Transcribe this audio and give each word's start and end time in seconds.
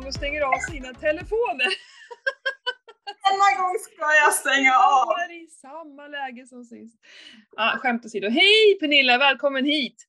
gång 0.00 0.08
och 0.08 0.14
stänger 0.14 0.40
av 0.40 0.58
sina 0.70 0.94
telefoner. 0.94 1.66
Denna 3.24 3.62
gång 3.62 3.78
ska 3.78 4.14
jag 4.24 4.34
stänga 4.34 4.74
av! 4.74 5.14
Jag 5.18 5.24
är 5.24 5.44
i 5.44 5.46
samma 5.46 6.08
läge 6.08 6.46
som 6.46 6.64
sist. 6.64 6.96
Ah, 7.56 7.78
skämt 7.78 8.04
åsido. 8.04 8.28
Hej 8.28 8.78
Pernilla, 8.80 9.18
välkommen 9.18 9.64
hit! 9.64 10.06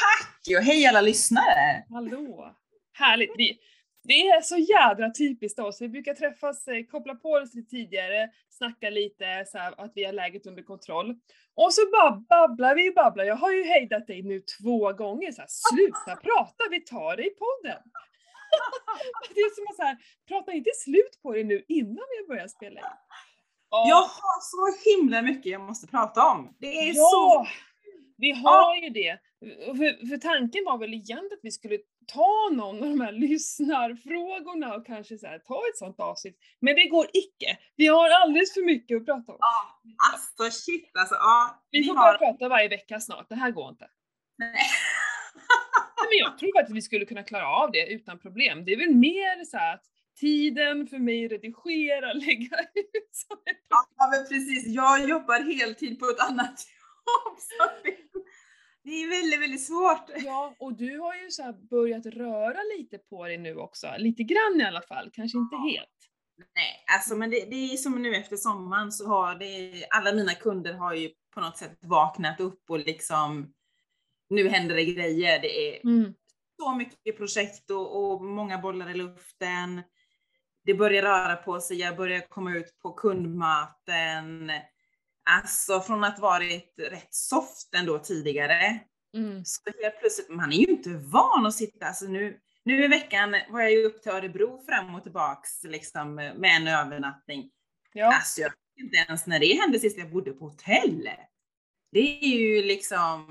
Tack! 0.00 0.56
Och 0.56 0.64
hej 0.64 0.86
alla 0.86 1.00
lyssnare! 1.00 1.84
Hallå! 1.90 2.54
Härligt! 2.92 3.32
Vi, 3.36 3.58
det 4.04 4.28
är 4.28 4.40
så 4.40 4.56
jädra 4.56 5.10
typiskt 5.10 5.58
oss. 5.58 5.80
Vi 5.80 5.88
brukar 5.88 6.14
träffas, 6.14 6.68
eh, 6.68 6.84
koppla 6.84 7.14
på 7.14 7.30
oss 7.30 7.54
lite 7.54 7.70
tidigare, 7.70 8.30
snacka 8.50 8.90
lite 8.90 9.44
så 9.46 9.58
här, 9.58 9.74
att 9.76 9.92
vi 9.94 10.04
har 10.04 10.12
läget 10.12 10.46
under 10.46 10.62
kontroll. 10.62 11.14
Och 11.54 11.74
så 11.74 11.80
bara 11.92 12.10
babblar 12.10 12.74
vi 12.74 12.90
och 12.90 12.94
babblar. 12.94 13.24
Jag 13.24 13.36
har 13.36 13.52
ju 13.52 13.64
hejdat 13.64 14.06
dig 14.06 14.22
nu 14.22 14.40
två 14.40 14.92
gånger. 14.92 15.32
Så 15.32 15.40
här, 15.40 15.48
Sluta 15.50 16.16
prata, 16.16 16.64
vi 16.70 16.80
tar 16.80 17.16
det 17.16 17.26
i 17.26 17.30
podden! 17.30 17.82
Det 19.34 19.40
är 19.40 19.54
som 19.54 19.64
att 19.70 19.76
så 19.76 19.82
här, 19.82 19.96
prata 20.28 20.52
inte 20.52 20.70
slut 20.84 21.22
på 21.22 21.32
det 21.32 21.44
nu 21.44 21.64
innan 21.68 22.04
vi 22.20 22.26
börjar 22.28 22.48
spela 22.48 22.80
in. 22.80 22.86
Och- 23.70 23.88
Jag 23.88 24.02
har 24.02 24.40
så 24.40 24.90
himla 24.90 25.22
mycket 25.22 25.52
jag 25.52 25.60
måste 25.60 25.86
prata 25.86 26.26
om. 26.32 26.56
Det 26.58 26.66
är 26.78 26.86
Ja, 26.94 27.08
så... 27.10 27.46
vi 28.16 28.30
har 28.32 28.76
ju 28.76 28.90
det. 28.90 29.18
För, 29.66 30.08
för 30.08 30.16
tanken 30.16 30.64
var 30.64 30.78
väl 30.78 30.94
egentligen 30.94 31.32
att 31.32 31.38
vi 31.42 31.50
skulle 31.50 31.78
ta 32.12 32.48
någon 32.52 32.76
av 32.82 32.88
de 32.90 33.00
här 33.00 33.12
lyssnarfrågorna 33.12 34.74
och 34.74 34.86
kanske 34.86 35.18
så 35.18 35.26
här, 35.26 35.38
ta 35.38 35.54
ett 35.72 35.78
sånt 35.78 36.00
avsnitt. 36.00 36.38
Men 36.60 36.74
det 36.76 36.84
går 36.88 37.06
icke. 37.12 37.58
Vi 37.76 37.86
har 37.86 38.10
alldeles 38.10 38.54
för 38.54 38.66
mycket 38.66 38.96
att 38.96 39.06
prata 39.06 39.32
om. 39.32 39.38
Alltså 40.12 40.50
shit 40.60 40.90
alltså. 40.98 41.14
Ja, 41.14 41.62
Vi 41.70 41.84
får 41.84 41.94
har... 41.94 42.18
prata 42.18 42.48
varje 42.48 42.68
vecka 42.68 43.00
snart, 43.00 43.28
det 43.28 43.34
här 43.34 43.50
går 43.50 43.68
inte. 43.68 43.88
Nej. 44.38 44.54
Men 46.10 46.18
jag 46.18 46.38
tror 46.38 46.58
att 46.60 46.70
vi 46.70 46.82
skulle 46.82 47.04
kunna 47.04 47.22
klara 47.22 47.48
av 47.48 47.72
det 47.72 47.86
utan 47.86 48.18
problem. 48.18 48.64
Det 48.64 48.72
är 48.72 48.76
väl 48.76 48.94
mer 48.94 49.44
så 49.44 49.56
att 49.56 49.84
tiden 50.20 50.86
för 50.86 50.98
mig 50.98 51.26
att 51.26 51.32
redigera, 51.32 52.12
lägga 52.26 52.56
ut 52.74 53.10
som 53.12 53.36
ett 53.50 53.66
Ja 53.98 54.08
men 54.10 54.28
precis, 54.28 54.66
jag 54.66 55.08
jobbar 55.08 55.40
heltid 55.40 55.98
på 55.98 56.06
ett 56.06 56.20
annat 56.30 56.60
jobb. 57.58 57.94
Det, 58.84 58.90
är 58.90 59.08
väldigt, 59.08 59.40
väldigt 59.40 59.66
svårt. 59.66 60.10
Ja, 60.24 60.54
och 60.58 60.76
du 60.76 60.98
har 60.98 61.14
ju 61.14 61.30
så 61.30 61.52
börjat 61.70 62.06
röra 62.06 62.58
lite 62.78 62.98
på 62.98 63.26
dig 63.26 63.38
nu 63.38 63.56
också. 63.56 63.86
Lite 63.98 64.22
grann 64.22 64.60
i 64.60 64.64
alla 64.64 64.82
fall, 64.82 65.10
kanske 65.12 65.38
inte 65.38 65.56
helt. 65.56 66.00
Nej, 66.54 66.84
alltså 66.96 67.16
men 67.16 67.30
det, 67.30 67.44
det 67.50 67.72
är 67.72 67.76
som 67.76 68.02
nu 68.02 68.16
efter 68.16 68.36
sommaren 68.36 68.92
så 68.92 69.08
har 69.08 69.34
det, 69.34 69.86
alla 69.90 70.12
mina 70.12 70.34
kunder 70.34 70.74
har 70.74 70.94
ju 70.94 71.10
på 71.34 71.40
något 71.40 71.58
sätt 71.58 71.78
vaknat 71.80 72.40
upp 72.40 72.70
och 72.70 72.78
liksom, 72.78 73.52
nu 74.30 74.48
händer 74.48 74.74
det 74.74 74.84
grejer. 74.84 75.40
Det 75.40 75.68
är 75.76 75.80
Mm. 75.86 76.14
så 76.60 76.74
mycket 76.74 77.16
projekt 77.16 77.70
och, 77.70 78.12
och 78.12 78.24
många 78.24 78.58
bollar 78.58 78.90
i 78.90 78.94
luften. 78.94 79.82
Det 80.64 80.74
börjar 80.74 81.02
röra 81.02 81.36
på 81.36 81.60
sig, 81.60 81.76
jag 81.80 81.96
börjar 81.96 82.20
komma 82.28 82.56
ut 82.56 82.78
på 82.78 82.92
kundmöten. 82.92 84.52
Alltså 85.30 85.80
från 85.80 86.04
att 86.04 86.18
varit 86.18 86.74
rätt 86.78 87.14
soft 87.14 87.74
ändå 87.74 87.98
tidigare, 87.98 88.78
Mm. 89.14 89.44
så 89.44 89.60
helt 89.82 90.00
plötsligt, 90.00 90.28
man 90.28 90.52
är 90.52 90.56
ju 90.56 90.66
inte 90.66 90.90
van 90.90 91.46
att 91.46 91.54
sitta, 91.54 91.86
alltså 91.86 92.04
nu, 92.04 92.40
nu 92.64 92.84
i 92.84 92.88
veckan 92.88 93.34
var 93.48 93.60
jag 93.60 93.72
ju 93.72 93.84
upp 93.84 94.02
till 94.02 94.12
Örebro 94.12 94.62
fram 94.68 94.94
och 94.94 95.02
tillbaks 95.02 95.64
liksom 95.64 96.14
med 96.14 96.44
en 96.56 96.68
övernattning. 96.68 97.50
Ja. 97.92 98.14
Alltså 98.14 98.40
jag 98.40 98.48
vet 98.50 98.84
inte 98.84 98.96
ens 98.96 99.26
när 99.26 99.38
det 99.38 99.60
hände 99.60 99.78
sist 99.78 99.98
jag 99.98 100.10
bodde 100.10 100.32
på 100.32 100.44
hotell. 100.44 101.10
Det 101.92 102.24
är 102.24 102.28
ju 102.28 102.62
liksom 102.62 103.26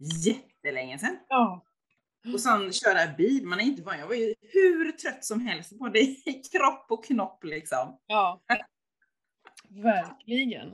jättelänge 0.00 0.98
sedan. 0.98 1.18
ja. 1.28 1.64
Och 2.32 2.40
sen 2.40 2.72
köra 2.72 3.14
bil, 3.16 3.46
man 3.46 3.60
är 3.60 3.64
inte 3.64 3.82
van. 3.82 3.98
Jag 3.98 4.06
var 4.06 4.14
ju 4.14 4.34
hur 4.40 4.92
trött 4.92 5.24
som 5.24 5.40
helst, 5.40 5.78
både 5.78 6.00
i 6.00 6.42
kropp 6.52 6.86
och 6.88 7.04
knopp 7.04 7.44
liksom. 7.44 7.98
Ja. 8.06 8.40
Verkligen. 9.68 10.68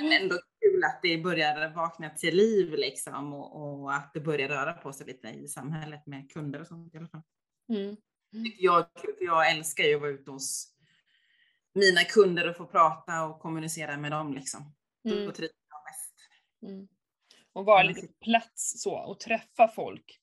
Men 0.00 0.22
ändå 0.22 0.38
kul 0.60 0.84
att 0.84 1.00
det 1.02 1.18
börjar 1.18 1.74
vakna 1.74 2.10
till 2.10 2.36
liv 2.36 2.74
liksom 2.74 3.32
och, 3.32 3.82
och 3.82 3.94
att 3.94 4.14
det 4.14 4.20
börjar 4.20 4.48
röra 4.48 4.72
på 4.72 4.92
sig 4.92 5.06
lite 5.06 5.28
i 5.28 5.48
samhället 5.48 6.06
med 6.06 6.32
kunder 6.32 6.60
och 6.60 6.66
sånt 6.66 6.94
i 6.94 6.98
alla 6.98 7.08
fall. 7.08 7.22
Mm. 7.68 7.96
tycker 8.44 8.64
jag, 8.64 8.86
för 8.94 9.24
jag 9.24 9.50
älskar 9.50 9.84
ju 9.84 9.94
att 9.94 10.00
vara 10.00 10.10
ute 10.10 10.30
hos 10.30 10.72
mina 11.74 12.04
kunder 12.04 12.50
och 12.50 12.56
få 12.56 12.66
prata 12.66 13.24
och 13.24 13.40
kommunicera 13.40 13.96
med 13.96 14.10
dem 14.10 14.34
liksom. 14.34 14.74
Mm. 15.04 15.24
Då 15.24 15.32
trivs 15.32 15.52
jag 15.68 15.84
bäst. 15.84 16.14
Mm. 16.62 16.88
Och 17.52 17.64
vara 17.64 17.82
Ja, 17.82 17.88
lite 17.88 18.06
på 18.06 18.12
plats 18.24 18.82
så 18.82 18.94
och 18.94 19.20
träffa 19.20 19.68
folk. 19.68 20.18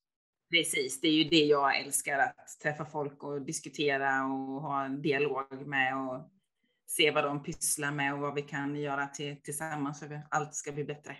Precis, 0.51 1.01
det 1.01 1.07
är 1.07 1.11
ju 1.11 1.23
det 1.23 1.45
jag 1.45 1.79
älskar, 1.79 2.19
att 2.19 2.59
träffa 2.63 2.85
folk 2.85 3.23
och 3.23 3.41
diskutera 3.41 4.25
och 4.25 4.61
ha 4.61 4.85
en 4.85 5.01
dialog 5.01 5.67
med 5.67 5.97
och 5.97 6.31
se 6.87 7.11
vad 7.11 7.23
de 7.23 7.43
pysslar 7.43 7.91
med 7.91 8.13
och 8.13 8.19
vad 8.19 8.35
vi 8.35 8.41
kan 8.41 8.75
göra 8.75 9.07
till, 9.07 9.41
tillsammans 9.41 9.99
så 9.99 10.05
att 10.05 10.11
allt 10.29 10.55
ska 10.55 10.71
bli 10.71 10.83
bättre. 10.83 11.17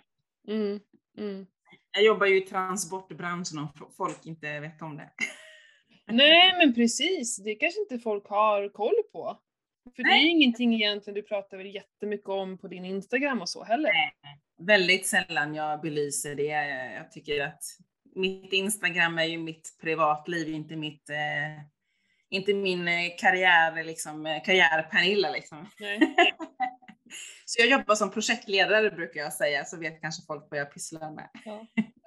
Mm. 0.47 0.79
Mm. 1.17 1.45
Jag 1.91 2.03
jobbar 2.03 2.25
ju 2.27 2.37
i 2.37 2.41
transportbranschen 2.41 3.59
om 3.59 3.67
folk 3.97 4.25
inte 4.25 4.59
vet 4.59 4.81
om 4.81 4.97
det. 4.97 5.09
Nej 6.07 6.57
men 6.57 6.73
precis, 6.73 7.37
det 7.37 7.55
kanske 7.55 7.79
inte 7.79 7.99
folk 7.99 8.27
har 8.27 8.69
koll 8.69 9.03
på. 9.11 9.39
För 9.95 10.03
det 10.03 10.09
är 10.09 10.17
ju 10.17 10.23
Nej. 10.23 10.31
ingenting 10.31 10.73
egentligen 10.73 11.15
du 11.15 11.21
pratar 11.21 11.57
väl 11.57 11.75
jättemycket 11.75 12.29
om 12.29 12.57
på 12.57 12.67
din 12.67 12.85
Instagram 12.85 13.41
och 13.41 13.49
så 13.49 13.63
heller. 13.63 13.91
Väldigt 14.61 15.07
sällan 15.07 15.55
jag 15.55 15.81
belyser 15.81 16.35
det. 16.35 16.93
Jag 16.95 17.11
tycker 17.11 17.45
att 17.45 17.63
mitt 18.15 18.53
Instagram 18.53 19.17
är 19.17 19.23
ju 19.23 19.37
mitt 19.37 19.77
privatliv, 19.81 20.49
inte 20.49 20.75
mitt 20.75 21.09
eh, 21.09 21.63
inte 22.29 22.53
min 22.53 22.87
eh, 22.87 23.11
karriär, 23.17 23.83
liksom, 23.83 24.25
eh, 24.25 24.43
karriär-Pernilla 24.43 25.31
liksom. 25.31 25.69
Nej. 25.79 25.99
Så 27.45 27.61
jag 27.61 27.69
jobbar 27.69 27.95
som 27.95 28.11
projektledare 28.11 28.91
brukar 28.91 29.19
jag 29.21 29.33
säga, 29.33 29.65
så 29.65 29.77
vet 29.77 30.01
kanske 30.01 30.25
folk 30.25 30.47
vad 30.51 30.59
jag 30.59 30.73
pysslar 30.73 31.11
med. 31.11 31.29
Ja. 31.45 31.67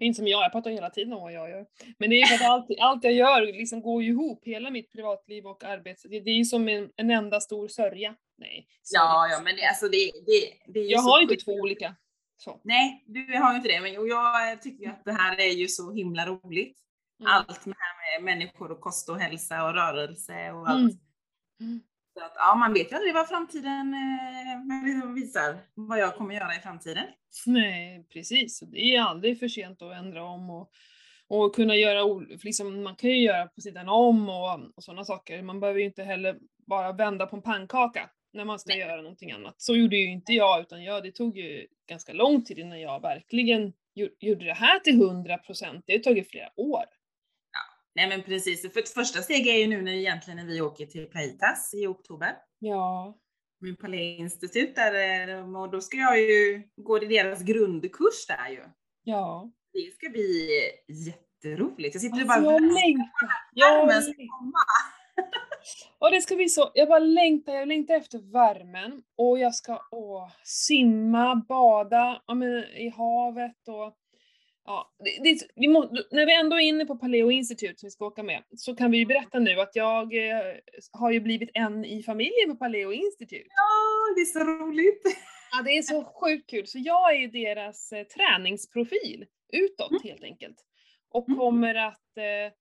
Inte 0.00 0.16
som 0.16 0.26
jag, 0.28 0.44
jag 0.44 0.52
pratar 0.52 0.70
hela 0.70 0.90
tiden 0.90 1.12
om 1.12 1.22
vad 1.22 1.32
jag 1.32 1.50
gör. 1.50 1.66
Men 1.98 2.10
det 2.10 2.20
är 2.20 2.26
för 2.26 2.44
att 2.44 2.50
allt, 2.50 2.66
allt 2.80 3.04
jag 3.04 3.12
gör 3.12 3.46
liksom 3.52 3.80
går 3.80 4.02
ju 4.02 4.10
ihop, 4.10 4.44
hela 4.44 4.70
mitt 4.70 4.92
privatliv 4.92 5.46
och 5.46 5.64
arbete. 5.64 6.08
Det, 6.08 6.20
det 6.20 6.30
är 6.30 6.36
ju 6.36 6.44
som 6.44 6.68
en, 6.68 6.90
en 6.96 7.10
enda 7.10 7.40
stor 7.40 7.68
sörja. 7.68 8.14
Nej. 8.38 8.66
Ja, 8.92 9.28
ja, 9.30 9.40
men 9.44 9.56
det, 9.56 9.66
alltså 9.66 9.88
det, 9.88 10.10
det, 10.26 10.72
det 10.72 10.80
är 10.80 10.84
ju 10.84 10.90
Jag 10.90 11.00
har 11.00 11.18
ju 11.18 11.22
inte 11.22 11.44
två 11.44 11.52
olika. 11.52 11.94
Så. 12.36 12.60
Nej, 12.64 13.04
du 13.06 13.38
har 13.38 13.50
ju 13.50 13.56
inte 13.56 13.68
det, 13.68 13.80
men 13.80 13.98
och 13.98 14.08
jag 14.08 14.62
tycker 14.62 14.90
att 14.90 15.04
det 15.04 15.12
här 15.12 15.40
är 15.40 15.52
ju 15.52 15.68
så 15.68 15.92
himla 15.92 16.26
roligt. 16.26 16.78
Mm. 17.20 17.32
Allt 17.32 17.66
med, 17.66 17.76
här 17.78 18.20
med 18.20 18.24
människor 18.24 18.70
och 18.72 18.80
kost 18.80 19.08
och 19.08 19.20
hälsa 19.20 19.64
och 19.64 19.74
rörelse 19.74 20.52
och 20.52 20.68
allt. 20.68 21.00
Mm. 21.60 21.80
Så 22.18 22.24
att, 22.24 22.32
ja, 22.36 22.54
man 22.54 22.72
vet 22.72 22.92
ju 22.92 22.96
aldrig 22.96 23.14
vad 23.14 23.28
framtiden 23.28 23.94
eh, 23.94 25.12
visar, 25.14 25.56
vad 25.74 25.98
jag 25.98 26.14
kommer 26.16 26.34
göra 26.34 26.56
i 26.56 26.60
framtiden. 26.60 27.04
Nej, 27.46 28.06
precis. 28.12 28.60
Det 28.60 28.96
är 28.96 29.00
aldrig 29.02 29.38
för 29.38 29.48
sent 29.48 29.82
att 29.82 29.92
ändra 29.96 30.24
om 30.24 30.50
och, 30.50 30.70
och 31.28 31.54
kunna 31.54 31.76
göra, 31.76 32.20
liksom, 32.42 32.82
man 32.82 32.96
kan 32.96 33.10
ju 33.10 33.16
göra 33.22 33.46
på 33.46 33.60
sidan 33.60 33.88
om 33.88 34.28
och, 34.28 34.76
och 34.76 34.84
sådana 34.84 35.04
saker. 35.04 35.42
Man 35.42 35.60
behöver 35.60 35.80
ju 35.80 35.86
inte 35.86 36.02
heller 36.02 36.36
bara 36.66 36.92
vända 36.92 37.26
på 37.26 37.36
en 37.36 37.42
pannkaka 37.42 38.10
när 38.32 38.44
man 38.44 38.58
ska 38.58 38.68
Nej. 38.70 38.78
göra 38.78 39.02
någonting 39.02 39.32
annat. 39.32 39.54
Så 39.58 39.76
gjorde 39.76 39.96
ju 39.96 40.06
inte 40.10 40.32
jag, 40.32 40.60
utan 40.60 40.84
jag, 40.84 41.02
det 41.02 41.12
tog 41.12 41.38
ju 41.38 41.66
ganska 41.88 42.12
lång 42.12 42.44
tid 42.44 42.58
innan 42.58 42.80
jag 42.80 43.00
verkligen 43.02 43.72
gjo- 43.96 44.16
gjorde 44.20 44.44
det 44.44 44.54
här 44.54 44.78
till 44.78 45.00
100 45.02 45.38
procent. 45.38 45.84
Det 45.86 45.92
har 45.92 45.98
tagit 46.00 46.30
flera 46.30 46.48
år. 46.56 46.84
Nej 47.94 48.08
men 48.08 48.22
precis, 48.22 48.72
för 48.72 48.80
ett 48.80 48.88
första 48.88 49.22
steg 49.22 49.46
är 49.46 49.58
ju 49.58 49.66
nu 49.66 49.82
när 49.82 49.92
egentligen 49.92 50.36
när 50.36 50.46
vi 50.46 50.60
åker 50.60 50.86
till 50.86 51.06
Playtas 51.06 51.74
i 51.74 51.86
oktober. 51.86 52.36
Ja. 52.58 53.18
Med 53.60 53.78
Palais-institut 53.78 54.74
där, 54.74 55.28
eh, 55.28 55.56
och 55.56 55.70
då 55.70 55.80
ska 55.80 55.96
jag 55.96 56.20
ju 56.20 56.62
gå 56.76 57.02
i 57.02 57.06
deras 57.06 57.42
grundkurs 57.42 58.26
där 58.28 58.48
ju. 58.48 58.62
Ja. 59.04 59.50
Det 59.72 59.94
ska 59.94 60.08
bli 60.10 60.48
jätteroligt. 60.88 61.94
Jag 61.94 62.02
sitter 62.02 62.20
Alltså, 62.20 62.28
bara 62.28 62.52
jag 62.52 62.54
och 62.54 62.60
längtar. 62.60 63.30
Jag 63.52 63.86
längtar. 63.88 64.14
Och 65.98 66.10
det 66.10 66.20
ska 66.20 66.36
bli 66.36 66.48
så, 66.48 66.70
jag 66.74 66.88
bara 66.88 66.98
längtar, 66.98 67.54
jag 67.54 67.68
längtar 67.68 67.94
efter 67.94 68.18
värmen 68.32 69.02
och 69.16 69.38
jag 69.38 69.54
ska 69.54 69.78
åh, 69.90 70.30
simma, 70.44 71.44
bada 71.48 72.22
ja, 72.26 72.34
men, 72.34 72.64
i 72.64 72.88
havet 72.96 73.68
och 73.68 73.96
ja, 74.64 74.94
det, 74.98 75.22
det, 75.22 75.46
vi 75.54 75.68
må, 75.68 75.84
när 76.10 76.26
vi 76.26 76.34
ändå 76.34 76.56
är 76.56 76.60
inne 76.60 76.84
på 76.86 76.96
Paleo 76.96 77.30
Institute 77.30 77.74
som 77.80 77.86
vi 77.86 77.90
ska 77.90 78.06
åka 78.06 78.22
med 78.22 78.42
så 78.56 78.76
kan 78.76 78.90
vi 78.90 78.98
ju 78.98 79.06
berätta 79.06 79.38
nu 79.38 79.60
att 79.60 79.76
jag 79.76 80.14
eh, 80.28 80.42
har 80.92 81.10
ju 81.10 81.20
blivit 81.20 81.50
en 81.54 81.84
i 81.84 82.02
familjen 82.02 82.50
på 82.50 82.56
Paleo 82.56 82.92
Institute. 82.92 83.48
Ja, 83.48 84.14
det 84.16 84.20
är 84.20 84.24
så 84.24 84.44
roligt. 84.44 85.02
Ja, 85.52 85.62
det 85.62 85.70
är 85.78 85.82
så 85.82 86.04
sjukt 86.04 86.50
kul. 86.50 86.66
Så 86.66 86.78
jag 86.78 87.14
är 87.16 87.28
deras 87.28 87.92
eh, 87.92 88.04
träningsprofil 88.04 89.26
utåt 89.52 90.02
helt 90.04 90.24
enkelt. 90.24 90.56
Och 91.10 91.28
Mm. 91.28 91.38
kommer 91.38 91.74
att, 91.74 92.16
eh, 92.16 92.52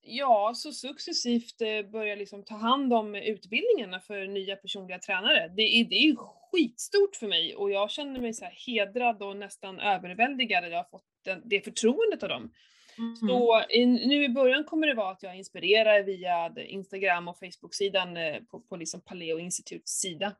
ja, 0.00 0.52
så 0.54 0.72
successivt 0.72 1.60
eh, 1.60 1.90
börja 1.90 2.14
liksom 2.14 2.44
ta 2.44 2.54
hand 2.54 2.92
om 2.92 3.14
utbildningarna 3.14 4.00
för 4.00 4.26
nya 4.26 4.56
personliga 4.56 4.98
tränare. 4.98 5.52
Det 5.56 5.62
är, 5.62 5.84
det 5.84 5.94
är 5.94 6.16
skitstort 6.52 7.16
för 7.16 7.26
mig 7.26 7.54
och 7.56 7.70
jag 7.70 7.90
känner 7.90 8.20
mig 8.20 8.34
så 8.34 8.44
här 8.44 8.54
hedrad 8.66 9.22
och 9.22 9.36
nästan 9.36 9.80
överväldigad 9.80 10.64
jag 10.64 10.76
har 10.76 10.84
fått 10.90 11.04
den, 11.24 11.42
det 11.44 11.60
förtroendet 11.60 12.22
av 12.22 12.28
dem. 12.28 12.52
Mm. 12.98 13.16
Så 13.16 13.62
i, 13.70 13.86
nu 13.86 14.24
i 14.24 14.28
början 14.28 14.64
kommer 14.64 14.86
det 14.86 14.94
vara 14.94 15.10
att 15.10 15.22
jag 15.22 15.36
inspirerar 15.36 16.02
via 16.02 16.52
Instagram 16.56 17.28
och 17.28 17.38
Facebook-sidan 17.38 18.16
eh, 18.16 18.42
på, 18.50 18.60
på 18.60 18.76
liksom 18.76 19.00
Paleo 19.00 19.38
Institutes 19.38 20.00
sida. 20.00 20.32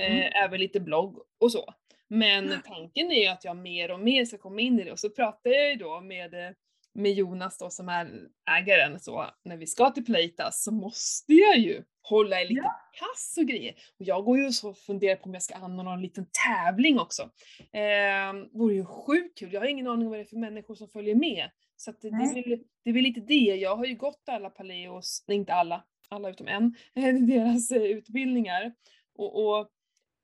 Mm. 0.00 0.18
Eh, 0.18 0.44
även 0.44 0.60
lite 0.60 0.80
blogg 0.80 1.18
och 1.40 1.52
så. 1.52 1.74
Men 2.08 2.62
tanken 2.64 3.10
är 3.10 3.22
ju 3.22 3.26
att 3.26 3.44
jag 3.44 3.56
mer 3.56 3.90
och 3.90 4.00
mer 4.00 4.24
ska 4.24 4.38
komma 4.38 4.60
in 4.60 4.80
i 4.80 4.84
det 4.84 4.92
och 4.92 4.98
så 4.98 5.10
pratar 5.10 5.50
jag 5.50 5.70
ju 5.70 5.76
då 5.76 6.00
med, 6.00 6.34
eh, 6.34 6.50
med 6.92 7.12
Jonas 7.12 7.58
då 7.58 7.70
som 7.70 7.88
är 7.88 8.10
ägaren 8.50 9.00
så 9.00 9.26
när 9.44 9.56
vi 9.56 9.66
ska 9.66 9.90
till 9.90 10.04
Playtas 10.04 10.64
så 10.64 10.72
måste 10.72 11.32
jag 11.32 11.58
ju 11.58 11.82
hålla 12.08 12.42
i 12.42 12.48
lite 12.48 12.70
pass 13.00 13.34
och 13.38 13.46
grejer. 13.46 13.74
Och 13.98 14.06
jag 14.06 14.24
går 14.24 14.38
ju 14.38 14.46
och 14.64 14.78
funderar 14.78 15.16
på 15.16 15.24
om 15.24 15.34
jag 15.34 15.42
ska 15.42 15.54
anordna 15.54 15.92
en 15.92 16.02
liten 16.02 16.26
tävling 16.46 16.98
också. 16.98 17.22
Eh, 17.72 18.48
vore 18.52 18.74
ju 18.74 18.84
sjukt 18.84 19.38
kul. 19.38 19.52
Jag 19.52 19.60
har 19.60 19.66
ingen 19.66 19.86
aning 19.86 20.06
om 20.06 20.10
vad 20.10 20.18
det 20.18 20.22
är 20.22 20.24
för 20.24 20.36
människor 20.36 20.74
som 20.74 20.88
följer 20.88 21.14
med. 21.14 21.50
Så 21.76 21.90
det, 21.90 22.10
det, 22.10 22.16
är 22.16 22.48
väl, 22.48 22.58
det 22.84 22.90
är 22.90 22.94
väl 22.94 23.02
lite 23.02 23.20
det. 23.20 23.34
Jag 23.34 23.76
har 23.76 23.84
ju 23.84 23.94
gått 23.94 24.22
alla 24.26 24.50
Paleos, 24.50 25.24
nej 25.26 25.36
inte 25.36 25.54
alla, 25.54 25.84
alla 26.08 26.30
utom 26.30 26.48
en, 26.48 26.74
deras 27.26 27.70
eh, 27.70 27.82
utbildningar. 27.82 28.72
Och, 29.16 29.58
och 29.58 29.68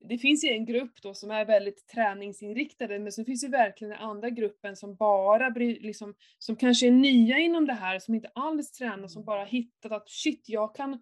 det 0.08 0.18
finns 0.18 0.44
ju 0.44 0.48
en 0.48 0.64
grupp 0.64 1.02
då 1.02 1.14
som 1.14 1.30
är 1.30 1.44
väldigt 1.44 1.86
träningsinriktade 1.86 2.98
men 2.98 3.12
så 3.12 3.24
finns 3.24 3.44
ju 3.44 3.48
verkligen 3.48 3.90
den 3.90 4.00
andra 4.00 4.30
gruppen 4.30 4.76
som 4.76 4.96
bara 4.96 5.50
bryr, 5.50 5.80
liksom, 5.80 6.14
som 6.38 6.56
kanske 6.56 6.86
är 6.86 6.90
nya 6.90 7.38
inom 7.38 7.66
det 7.66 7.72
här, 7.72 7.98
som 7.98 8.14
inte 8.14 8.30
alls 8.34 8.72
tränar, 8.72 9.08
som 9.08 9.24
bara 9.24 9.44
hittat 9.44 9.92
att 9.92 10.10
shit, 10.10 10.44
jag 10.48 10.74
kan 10.74 11.00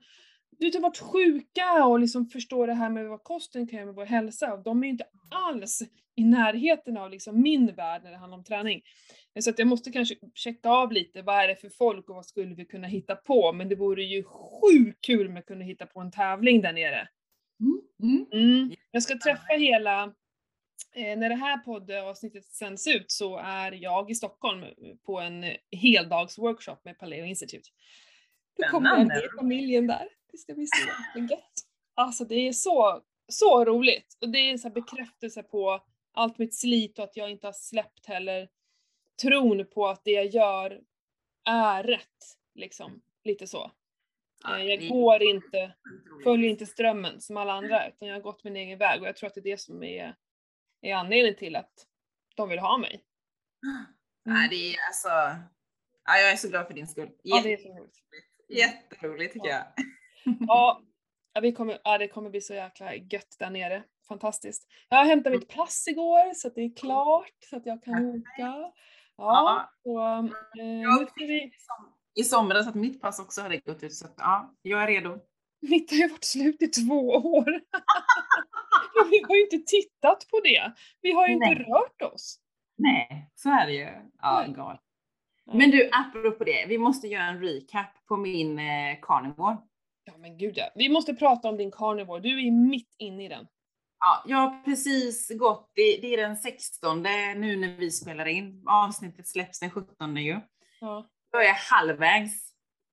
du 0.61 0.71
har 0.75 0.81
varit 0.81 0.99
sjuka 0.99 1.85
och 1.87 2.01
liksom 2.01 2.27
förstår 2.27 2.67
det 2.67 2.75
här 2.75 2.91
med 2.91 3.09
vad 3.09 3.23
kosten 3.23 3.67
kan 3.67 3.77
göra 3.77 3.87
med 3.87 3.95
vår 3.95 4.05
hälsa. 4.05 4.53
Och 4.55 4.63
de 4.63 4.83
är 4.83 4.87
ju 4.87 4.91
inte 4.91 5.07
alls 5.31 5.83
i 6.17 6.25
närheten 6.25 6.97
av 6.97 7.11
liksom 7.11 7.43
min 7.43 7.67
värld 7.67 8.03
när 8.05 8.11
det 8.11 8.17
handlar 8.17 8.39
om 8.39 8.45
träning. 8.45 8.83
Så 9.41 9.51
att 9.51 9.59
jag 9.59 9.69
måste 9.69 9.93
kanske 9.93 10.15
checka 10.35 10.69
av 10.69 10.93
lite, 10.93 11.23
vad 11.23 11.45
är 11.45 11.49
det 11.49 11.57
för 11.57 11.69
folk 11.69 12.09
och 12.09 12.15
vad 12.15 12.27
skulle 12.27 12.55
vi 12.55 12.65
kunna 12.65 12.87
hitta 12.87 13.17
på? 13.17 13.53
Men 13.53 13.69
det 13.69 13.77
vore 13.77 14.03
ju 14.03 14.23
sjukt 14.25 15.05
kul 15.05 15.29
med 15.29 15.41
att 15.41 15.47
kunna 15.47 15.65
hitta 15.65 15.87
på 15.87 16.01
en 16.01 16.11
tävling 16.11 16.63
där 16.63 16.73
nere. 16.73 17.09
Mm. 17.61 17.81
Mm. 18.03 18.27
Mm. 18.33 18.77
Jag 18.91 19.03
ska 19.03 19.19
träffa 19.19 19.53
hela, 19.53 20.03
eh, 20.95 21.19
när 21.19 21.29
det 21.29 21.35
här 21.35 21.59
poddavsnittet 21.59 22.45
sänds 22.45 22.87
ut 22.87 23.11
så 23.11 23.39
är 23.39 23.73
jag 23.73 24.11
i 24.11 24.15
Stockholm 24.15 24.65
på 25.07 25.21
en 25.21 25.45
heldagsworkshop 25.73 26.85
med 26.85 26.99
Paleo 26.99 27.25
Institute. 27.25 27.69
Då 28.57 28.69
kommer 28.69 28.89
jag 28.89 29.07
med 29.07 29.23
familjen 29.39 29.87
där. 29.87 30.09
Det 30.33 30.39
ska 30.39 30.55
bli 30.55 30.67
så 30.67 30.81
jäkla 30.81 31.37
gött. 31.37 31.53
Alltså 31.95 32.25
det 32.25 32.35
är 32.35 32.53
så, 32.53 33.03
så 33.29 33.65
roligt. 33.65 34.19
Och 34.21 34.29
det 34.29 34.39
är 34.39 34.51
en 34.53 34.59
här 34.63 34.71
bekräftelse 34.71 35.43
på 35.43 35.85
allt 36.13 36.39
mitt 36.39 36.55
slit 36.55 36.99
och 36.99 37.05
att 37.05 37.17
jag 37.17 37.31
inte 37.31 37.47
har 37.47 37.53
släppt 37.53 38.07
heller 38.07 38.49
tron 39.23 39.67
på 39.67 39.87
att 39.89 40.05
det 40.05 40.11
jag 40.11 40.27
gör 40.27 40.81
är 41.45 41.83
rätt. 41.83 42.37
Liksom, 42.55 43.03
lite 43.25 43.47
så. 43.47 43.71
Ja, 44.43 44.59
Eh, 44.59 44.65
Jag 44.65 44.89
går 44.89 45.23
inte 45.23 45.75
följer 46.25 46.51
inte 46.51 46.67
strömmen 46.67 47.21
som 47.21 47.37
alla 47.37 47.53
andra 47.53 47.89
utan 47.89 48.09
jag 48.09 48.15
har 48.15 48.21
gått 48.23 48.45
min 48.45 48.57
egen 48.57 48.79
väg 48.79 49.01
och 49.03 49.09
jag 49.09 49.17
tror 49.17 49.27
att 49.27 49.35
det 49.35 49.41
är 49.41 49.51
det 49.51 49.61
som 49.61 49.83
är, 49.83 50.17
är 50.81 50.95
anledningen 50.95 51.39
till 51.39 51.57
att 51.57 51.87
de 52.37 52.49
vill 52.49 52.59
ha 52.59 52.79
mig. 52.79 53.05
Nej, 54.25 54.49
det 54.49 54.57
är 54.57 54.77
alltså, 54.89 55.09
ja, 56.05 56.19
jag 56.19 56.33
är 56.33 56.37
så 56.37 56.49
glad 56.49 56.67
för 56.67 56.75
din 56.75 56.89
skull. 56.89 57.11
Ja, 57.23 57.41
det 57.43 57.53
är 57.53 57.57
så 57.57 57.69
roligt. 57.69 57.99
Jätteroligt 58.49 59.33
tycker 59.33 59.49
jag. 59.49 59.65
Ja, 60.41 60.83
vi 61.41 61.53
kommer, 61.53 61.79
ja, 61.85 61.99
det 61.99 62.09
kommer 62.09 62.31
bli 62.31 62.41
så 62.41 62.55
jäkla 62.55 62.95
gött 62.95 63.37
där 63.39 63.51
nere. 63.51 63.83
Fantastiskt. 64.09 64.69
Jag 64.89 65.05
hämtade 65.05 65.37
mitt 65.37 65.55
pass 65.55 65.89
igår 65.89 66.35
så 66.35 66.49
att 66.49 66.55
det 66.55 66.61
är 66.61 66.77
klart 66.77 67.35
så 67.51 67.57
att 67.57 67.67
jag 67.67 67.83
kan 67.83 68.05
åka. 68.05 68.73
Ja, 69.17 69.71
så, 69.83 70.01
eh, 70.01 71.09
vi, 71.17 71.53
I 72.15 72.25
somras 72.25 72.69
att 72.69 72.75
mitt 72.75 73.01
pass 73.01 73.21
också 73.21 73.41
hade 73.41 73.59
gått 73.59 73.83
ut 73.83 73.95
så 73.95 74.07
att, 74.07 74.15
ja, 74.17 74.55
jag 74.63 74.83
är 74.83 74.87
redo. 74.87 75.19
mitt 75.61 75.91
har 75.91 75.99
ju 75.99 76.09
varit 76.09 76.25
slut 76.25 76.63
i 76.63 76.67
två 76.67 77.09
år. 77.09 77.61
Vi 79.11 79.23
har 79.29 79.37
ju 79.37 79.43
inte 79.43 79.59
tittat 79.59 80.27
på 80.31 80.41
det. 80.41 80.73
Vi 81.01 81.13
har 81.13 81.27
ju 81.27 81.35
inte 81.35 81.47
Nej. 81.47 81.65
rört 81.65 82.03
oss. 82.03 82.41
Nej, 82.79 83.31
så 83.35 83.51
är 83.51 83.67
det 83.67 83.73
ju. 83.73 83.89
Ja, 84.23 84.45
galet. 84.49 84.81
Men 85.53 85.71
du, 85.71 85.91
apropå 85.93 86.45
det, 86.45 86.67
vi 86.69 86.79
måste 86.79 87.09
göra 87.09 87.25
en 87.25 87.41
recap 87.41 88.07
på 88.09 88.17
min 88.17 88.59
eh, 88.59 88.99
carnivore. 89.03 89.57
Ja 90.13 90.19
men 90.19 90.39
gud 90.39 90.53
ja. 90.57 90.71
Vi 90.75 90.89
måste 90.89 91.15
prata 91.15 91.49
om 91.49 91.57
din 91.57 91.71
carnivore. 91.71 92.21
Du 92.21 92.47
är 92.47 92.51
mitt 92.51 92.95
inne 92.99 93.25
i 93.25 93.29
den. 93.29 93.47
Ja, 93.99 94.25
jag 94.27 94.37
har 94.39 94.65
precis 94.65 95.31
gått, 95.39 95.73
det, 95.75 95.83
det 96.03 96.15
är 96.15 96.17
den 96.17 96.37
16 96.37 97.03
nu 97.03 97.57
när 97.57 97.77
vi 97.77 97.91
spelar 97.91 98.27
in. 98.27 98.63
Avsnittet 98.67 99.29
släpps 99.29 99.61
den 99.61 99.71
17 99.71 100.17
ju. 100.17 100.41
Ja. 100.81 101.07
Då 101.33 101.39
är 101.39 101.43
jag 101.45 101.55
halvvägs. 101.55 102.51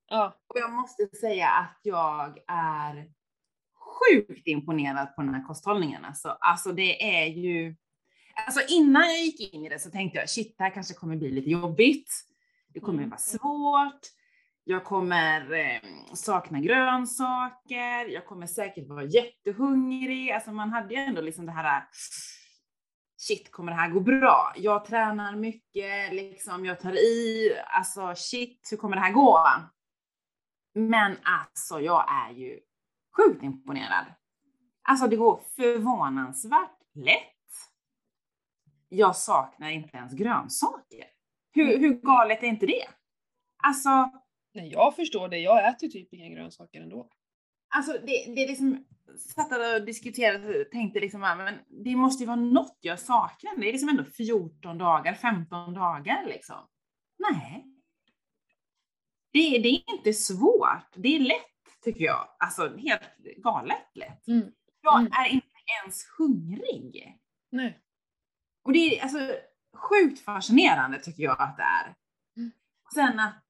Ja. 0.10 0.38
Och 0.48 0.60
jag 0.60 0.72
måste 0.72 1.08
säga 1.22 1.50
att 1.50 1.80
jag 1.84 2.38
är 2.48 3.12
sjukt 3.76 4.48
imponerad 4.48 5.16
på 5.16 5.22
den 5.22 5.34
här 5.34 5.44
kosthållningen. 5.48 6.06
Alltså, 6.06 6.30
alltså 6.40 6.72
det 6.72 7.20
är 7.22 7.26
ju... 7.26 7.76
Alltså 8.46 8.62
innan 8.70 9.04
jag 9.04 9.20
gick 9.22 9.54
in 9.54 9.66
i 9.66 9.70
det 9.70 9.80
så 9.80 9.90
tänkte 9.92 10.20
jag, 10.20 10.30
shit, 10.30 10.58
det 10.58 10.64
här 10.64 10.72
kanske 10.72 10.94
kommer 10.94 11.16
bli 11.16 11.32
lite 11.32 11.50
jobbigt. 11.50 12.12
Det 12.74 12.80
kommer 12.80 12.98
Mm. 13.00 13.10
vara 13.10 13.20
svårt. 13.20 14.02
Jag 14.70 14.84
kommer 14.84 15.54
eh, 15.54 15.82
sakna 16.14 16.60
grönsaker. 16.60 18.06
Jag 18.06 18.26
kommer 18.26 18.48
säkert 18.48 18.88
vara 18.88 19.04
jättehungrig. 19.04 20.32
Alltså 20.32 20.52
man 20.52 20.70
hade 20.70 20.94
ju 20.94 21.00
ändå 21.00 21.22
liksom 21.22 21.46
det 21.46 21.52
här, 21.52 21.78
eh, 21.78 21.84
shit, 23.18 23.52
kommer 23.52 23.72
det 23.72 23.78
här 23.78 23.90
gå 23.90 24.00
bra? 24.00 24.54
Jag 24.56 24.86
tränar 24.86 25.36
mycket, 25.36 26.14
liksom, 26.14 26.66
jag 26.66 26.80
tar 26.80 26.94
i. 26.94 27.52
Alltså 27.66 28.14
shit, 28.16 28.68
hur 28.72 28.78
kommer 28.78 28.96
det 28.96 29.02
här 29.02 29.12
gå? 29.12 29.46
Men 30.74 31.18
alltså, 31.24 31.80
jag 31.80 32.06
är 32.12 32.34
ju 32.34 32.60
sjukt 33.18 33.44
imponerad. 33.44 34.06
Alltså, 34.82 35.08
det 35.08 35.16
går 35.16 35.42
förvånansvärt 35.56 36.80
lätt. 36.96 37.34
Jag 38.90 39.16
saknar 39.16 39.70
inte 39.70 39.98
ens 39.98 40.14
grönsaker. 40.14 41.06
Hur, 41.52 41.78
hur 41.78 41.94
galet 41.94 42.44
är 42.44 42.48
inte 42.48 42.66
det? 42.66 42.88
Alltså, 43.64 44.12
Nej, 44.58 44.72
jag 44.72 44.96
förstår 44.96 45.28
det. 45.30 45.38
Jag 45.38 45.68
äter 45.70 45.88
typ 45.88 46.14
inga 46.14 46.30
grönsaker 46.30 46.82
ändå. 46.82 47.10
alltså 47.76 47.92
det, 47.92 48.34
det 48.36 48.44
är 48.44 48.48
liksom, 48.48 48.86
satt 49.36 49.52
och 49.52 49.86
diskuterade 49.86 50.62
och 50.62 50.72
tänkte 50.72 51.00
liksom, 51.00 51.22
men 51.22 51.56
det 51.84 51.96
måste 51.96 52.24
ju 52.24 52.28
vara 52.28 52.36
något 52.40 52.78
jag 52.82 53.00
saknar. 53.00 53.56
Det 53.58 53.70
är 53.70 53.72
liksom 53.72 53.90
ändå 53.90 54.04
14 54.04 54.78
dagar, 54.78 55.14
15 55.14 55.74
dagar 55.74 56.26
liksom. 56.28 56.68
Nej. 57.32 57.66
Det, 59.34 59.58
det 59.58 59.70
är 59.70 59.94
inte 59.96 60.14
svårt. 60.14 60.94
Det 60.96 61.16
är 61.16 61.20
lätt 61.20 61.82
tycker 61.84 62.06
jag. 62.06 62.36
Alltså 62.40 62.78
helt 62.78 63.18
galet 63.38 63.92
lätt. 63.96 64.28
Mm. 64.28 64.52
Jag 64.82 65.00
Mm. 65.00 65.12
är 65.12 65.28
inte 65.34 65.48
ens 65.84 66.06
hungrig. 66.18 67.18
Nej. 67.52 67.80
Och 68.64 68.74
det 68.74 68.80
är 69.00 69.04
alltså 69.04 69.20
sjukt 69.76 70.20
fascinerande 70.20 71.00
tycker 71.00 71.24
jag 71.24 71.42
att 71.42 71.58
det 71.58 71.64
är. 71.64 71.96
Mm. 72.38 72.52
Sen 72.94 73.20
att, 73.20 73.44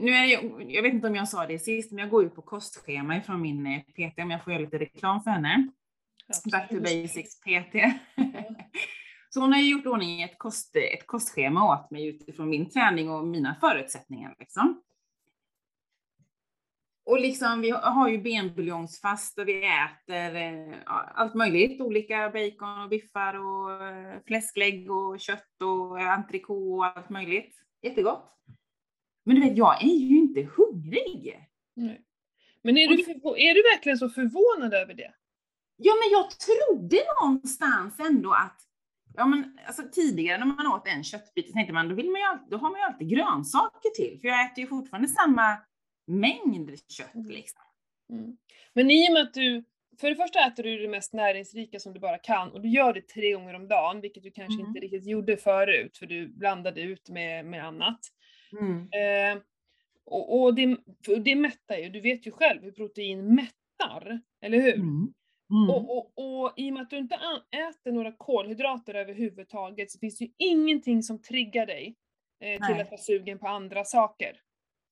nu 0.00 0.12
är 0.12 0.24
jag, 0.24 0.72
jag 0.72 0.82
vet 0.82 0.94
inte 0.94 1.06
om 1.06 1.14
jag 1.14 1.28
sa 1.28 1.46
det 1.46 1.58
sist, 1.58 1.92
men 1.92 1.98
jag 1.98 2.10
går 2.10 2.22
ju 2.22 2.30
på 2.30 2.42
kostschema 2.42 3.16
ifrån 3.16 3.40
min 3.40 3.66
eh, 3.66 3.80
PT, 3.80 4.18
om 4.18 4.30
jag 4.30 4.44
får 4.44 4.52
göra 4.52 4.62
lite 4.62 4.78
reklam 4.78 5.22
för 5.22 5.30
henne. 5.30 5.68
Back 6.52 6.68
to 6.68 6.80
basics 6.80 7.40
PT. 7.40 7.74
Så 9.30 9.40
hon 9.40 9.52
har 9.52 9.60
ju 9.60 9.70
gjort 9.70 9.86
ordning 9.86 10.22
ett, 10.22 10.38
kost, 10.38 10.76
ett 10.76 11.06
kostschema 11.06 11.72
åt 11.72 11.90
mig 11.90 12.06
utifrån 12.06 12.50
min 12.50 12.70
träning 12.70 13.10
och 13.10 13.26
mina 13.26 13.56
förutsättningar. 13.60 14.36
Liksom. 14.38 14.82
Och 17.04 17.20
liksom, 17.20 17.60
vi 17.60 17.70
har 17.70 18.08
ju 18.08 18.18
benbuljongsfast 18.18 19.38
och 19.38 19.48
vi 19.48 19.64
äter 19.64 20.36
eh, 20.36 20.78
ja, 20.86 21.10
allt 21.14 21.34
möjligt. 21.34 21.80
Olika 21.80 22.30
bacon 22.30 22.82
och 22.82 22.88
biffar 22.88 23.34
och 23.34 23.86
eh, 23.86 24.20
fläsklägg 24.26 24.90
och 24.90 25.20
kött 25.20 25.62
och 25.62 26.00
eh, 26.00 26.10
entrecote 26.10 26.54
och 26.54 26.86
allt 26.86 27.10
möjligt. 27.10 27.56
Jättegott. 27.82 28.28
Men 29.24 29.34
du 29.36 29.40
vet, 29.42 29.56
jag 29.56 29.82
är 29.84 29.88
ju 29.96 30.18
inte 30.18 30.42
hungrig. 30.56 31.38
Nej. 31.76 32.00
Men 32.62 32.78
är 32.78 32.88
du, 32.88 32.94
är 33.36 33.54
du 33.54 33.62
verkligen 33.62 33.98
så 33.98 34.08
förvånad 34.08 34.74
över 34.74 34.94
det? 34.94 35.14
Ja, 35.76 35.92
men 36.02 36.10
jag 36.12 36.30
trodde 36.30 36.96
någonstans 37.20 38.00
ändå 38.00 38.32
att 38.32 38.58
Ja, 39.14 39.26
men 39.26 39.58
alltså, 39.66 39.82
tidigare 39.92 40.38
när 40.38 40.46
man 40.46 40.66
åt 40.66 40.88
en 40.88 41.04
köttbit 41.04 41.46
så 41.46 41.52
tänkte 41.52 41.72
man 41.72 41.88
då, 41.88 41.94
vill 41.94 42.10
man 42.10 42.20
ju 42.20 42.26
alltid, 42.26 42.50
då 42.50 42.56
har 42.56 42.70
man 42.70 42.80
ju 42.80 42.84
alltid 42.84 43.08
grönsaker 43.08 43.90
till, 43.90 44.20
för 44.20 44.28
jag 44.28 44.46
äter 44.46 44.58
ju 44.58 44.66
fortfarande 44.66 45.08
samma 45.08 45.56
mängd 46.06 46.70
kött 46.88 47.14
Mm. 47.14 47.30
liksom. 47.30 47.62
Mm. 48.12 48.36
Men 48.72 48.90
i 48.90 49.08
och 49.08 49.12
med 49.12 49.22
att 49.22 49.34
du, 49.34 49.64
för 50.00 50.10
det 50.10 50.16
första 50.16 50.46
äter 50.46 50.62
du 50.62 50.78
det 50.78 50.88
mest 50.88 51.12
näringsrika 51.12 51.80
som 51.80 51.94
du 51.94 52.00
bara 52.00 52.18
kan 52.18 52.52
och 52.52 52.60
du 52.60 52.68
gör 52.68 52.92
det 52.92 53.08
tre 53.08 53.32
gånger 53.32 53.54
om 53.54 53.68
dagen, 53.68 54.00
vilket 54.00 54.22
du 54.22 54.30
kanske 54.30 54.54
Mm. 54.60 54.66
inte 54.66 54.80
riktigt 54.80 55.06
gjorde 55.06 55.36
förut 55.36 55.96
för 55.96 56.06
du 56.06 56.28
blandade 56.28 56.80
ut 56.80 57.08
med, 57.08 57.44
med 57.46 57.64
annat. 57.66 58.00
Mm. 58.60 58.78
Eh, 58.80 59.42
och 60.04 60.42
och 60.42 60.54
det, 60.54 60.76
det 61.24 61.36
mättar 61.36 61.76
ju, 61.76 61.88
du 61.88 62.00
vet 62.00 62.26
ju 62.26 62.30
själv 62.30 62.62
hur 62.62 62.72
protein 62.72 63.34
mättar, 63.34 64.20
eller 64.40 64.60
hur? 64.60 64.74
Mm. 64.74 65.14
Mm. 65.50 65.70
Och, 65.70 65.96
och, 65.96 66.12
och 66.16 66.52
i 66.56 66.70
och 66.70 66.74
med 66.74 66.82
att 66.82 66.90
du 66.90 66.98
inte 66.98 67.14
äter 67.50 67.92
några 67.92 68.12
kolhydrater 68.12 68.94
överhuvudtaget 68.94 69.90
så 69.90 69.98
finns 69.98 70.18
det 70.18 70.24
ju 70.24 70.30
ingenting 70.38 71.02
som 71.02 71.22
triggar 71.22 71.66
dig 71.66 71.96
eh, 72.40 72.66
till 72.66 72.80
att 72.80 72.90
vara 72.90 73.00
sugen 73.00 73.38
på 73.38 73.48
andra 73.48 73.84
saker. 73.84 74.40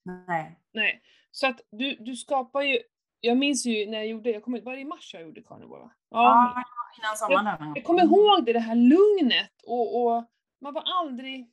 Nej. 0.05 0.59
Nej. 0.73 1.03
Så 1.31 1.47
att 1.47 1.61
du, 1.71 1.97
du 2.01 2.17
skapar 2.17 2.63
ju, 2.63 2.79
jag 3.21 3.37
minns 3.37 3.67
ju 3.67 3.87
när 3.87 3.99
jag 3.99 4.07
gjorde, 4.07 4.31
jag 4.31 4.43
kommer, 4.43 4.61
var 4.61 4.75
det 4.75 4.81
i 4.81 4.85
mars 4.85 5.15
jag 5.15 5.23
gjorde 5.23 5.43
carnivore 5.43 5.81
va? 5.81 5.91
Ja, 6.11 6.65
innan 6.99 7.17
sommaren 7.17 7.67
gång. 7.67 7.73
Jag 7.77 7.85
kommer 7.85 8.03
ihåg 8.03 8.45
det, 8.47 8.53
det 8.53 8.59
här 8.59 8.75
lugnet 8.75 9.63
och, 9.67 10.03
och 10.03 10.25
man 10.61 10.75
var 10.75 10.83
aldrig... 11.01 11.51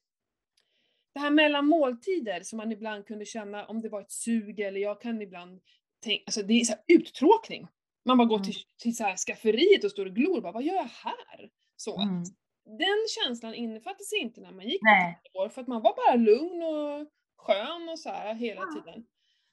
Det 1.17 1.21
här 1.21 1.31
mellan 1.31 1.67
måltider 1.67 2.41
som 2.43 2.57
man 2.57 2.71
ibland 2.71 3.05
kunde 3.07 3.25
känna 3.25 3.65
om 3.65 3.81
det 3.81 3.89
var 3.89 4.01
ett 4.01 4.11
sug 4.11 4.59
eller 4.59 4.79
jag 4.79 5.01
kan 5.01 5.21
ibland 5.21 5.61
tänka, 6.03 6.23
alltså 6.25 6.41
det 6.43 6.53
är 6.53 6.63
så 6.63 6.73
uttråkning. 6.87 7.67
Man 8.05 8.17
bara 8.17 8.27
går 8.27 8.35
Mm. 8.35 8.45
till, 8.45 8.55
till 8.81 8.95
så 8.95 9.03
här 9.03 9.15
skafferiet 9.17 9.83
och 9.83 9.91
står 9.91 10.05
och 10.05 10.15
glor, 10.15 10.41
bara, 10.41 10.51
vad 10.51 10.63
gör 10.63 10.75
jag 10.75 10.83
här? 11.03 11.49
Så. 11.75 12.01
Mm. 12.01 12.23
Den 12.65 12.97
känslan 13.23 13.53
innefattades 13.53 14.13
inte 14.13 14.41
när 14.41 14.51
man 14.51 14.67
gick 14.67 14.81
Nej. 14.81 15.13
på 15.23 15.29
carnivore, 15.29 15.49
för 15.53 15.61
att 15.61 15.67
man 15.67 15.81
var 15.81 15.95
bara 15.95 16.15
lugn 16.15 16.61
och 16.63 17.07
skön 17.37 17.89
och 17.89 17.99
så 17.99 18.09
här 18.09 18.33
hela 18.33 18.61
Ja. 18.61 18.81
tiden. 18.83 19.05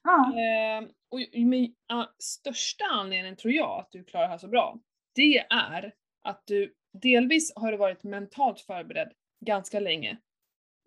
Ja. 0.03 0.27
Eh, 0.27 0.83
och 1.11 1.39
med, 1.47 1.61
uh, 1.93 2.05
största 2.19 2.85
anledningen 2.85 3.35
tror 3.37 3.53
jag 3.53 3.79
att 3.79 3.91
du 3.91 4.03
klarar 4.03 4.25
det 4.25 4.31
här 4.31 4.37
så 4.37 4.47
bra, 4.47 4.79
det 5.15 5.37
är 5.49 5.93
att 6.23 6.43
du 6.45 6.73
delvis 7.01 7.53
har 7.55 7.71
du 7.71 7.77
varit 7.77 8.03
mentalt 8.03 8.59
förberedd 8.59 9.11
ganska 9.45 9.79
länge. 9.79 10.17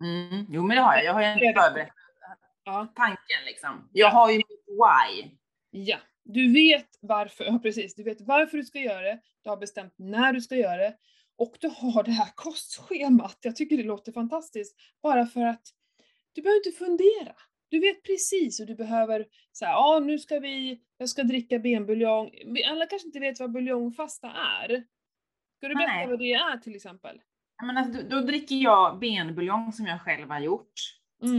Mm. 0.03 0.45
Jo 0.49 0.63
men 0.63 0.75
det 0.77 0.81
har 0.83 0.95
jag. 0.95 1.05
Jag 1.05 1.13
har 1.13 1.21
ju 1.21 1.27
det. 1.47 1.53
förberett 1.61 1.93
Ja. 2.63 2.93
tanken 2.95 3.45
liksom. 3.45 3.89
Jag 3.93 4.09
har 4.09 4.31
ju 4.31 4.37
mitt 4.37 4.65
why. 4.67 5.31
ja. 5.69 5.97
Du 6.23 6.53
vet 6.53 6.87
varför, 7.01 7.43
ja 7.43 7.59
precis, 7.63 7.95
du 7.95 8.03
vet 8.03 8.21
varför 8.21 8.57
du 8.57 8.63
ska 8.63 8.79
göra 8.79 9.01
det, 9.01 9.19
du 9.43 9.49
har 9.49 9.57
bestämt 9.57 9.93
när 9.97 10.33
du 10.33 10.41
ska 10.41 10.55
göra 10.55 10.77
det 10.77 10.97
och 11.37 11.57
du 11.59 11.67
har 11.67 12.03
det 12.03 12.11
här 12.11 12.29
kostschemat. 12.35 13.37
Jag 13.41 13.55
tycker 13.55 13.77
det 13.77 13.83
låter 13.83 14.11
fantastiskt. 14.11 14.75
Bara 15.03 15.25
för 15.25 15.41
att 15.45 15.61
du 16.33 16.41
behöver 16.41 16.67
inte 16.67 16.77
fundera. 16.77 17.35
Du 17.69 17.79
vet 17.79 18.03
precis 18.03 18.59
hur 18.59 18.65
du 18.65 18.75
behöver, 18.75 19.25
så 19.51 19.65
ja 19.65 19.99
nu 20.03 20.19
ska 20.19 20.39
vi, 20.39 20.81
jag 20.97 21.09
ska 21.09 21.23
dricka 21.23 21.59
benbuljong. 21.59 22.31
Alla 22.67 22.85
kanske 22.85 23.05
inte 23.07 23.19
vet 23.19 23.39
vad 23.39 23.51
buljongfasta 23.51 24.27
är. 24.27 24.83
Ska 25.57 25.67
du 25.67 25.75
berätta 25.75 25.93
Nej. 25.93 26.07
vad 26.07 26.19
det 26.19 26.33
är 26.33 26.57
till 26.57 26.75
exempel? 26.75 27.21
Men 27.61 27.77
alltså, 27.77 28.01
då, 28.03 28.09
då 28.09 28.21
dricker 28.21 28.55
jag 28.55 28.99
benbuljong 28.99 29.73
som 29.73 29.85
jag 29.85 30.01
själv 30.01 30.29
har 30.29 30.39
gjort 30.39 30.73
Mm. 31.23 31.37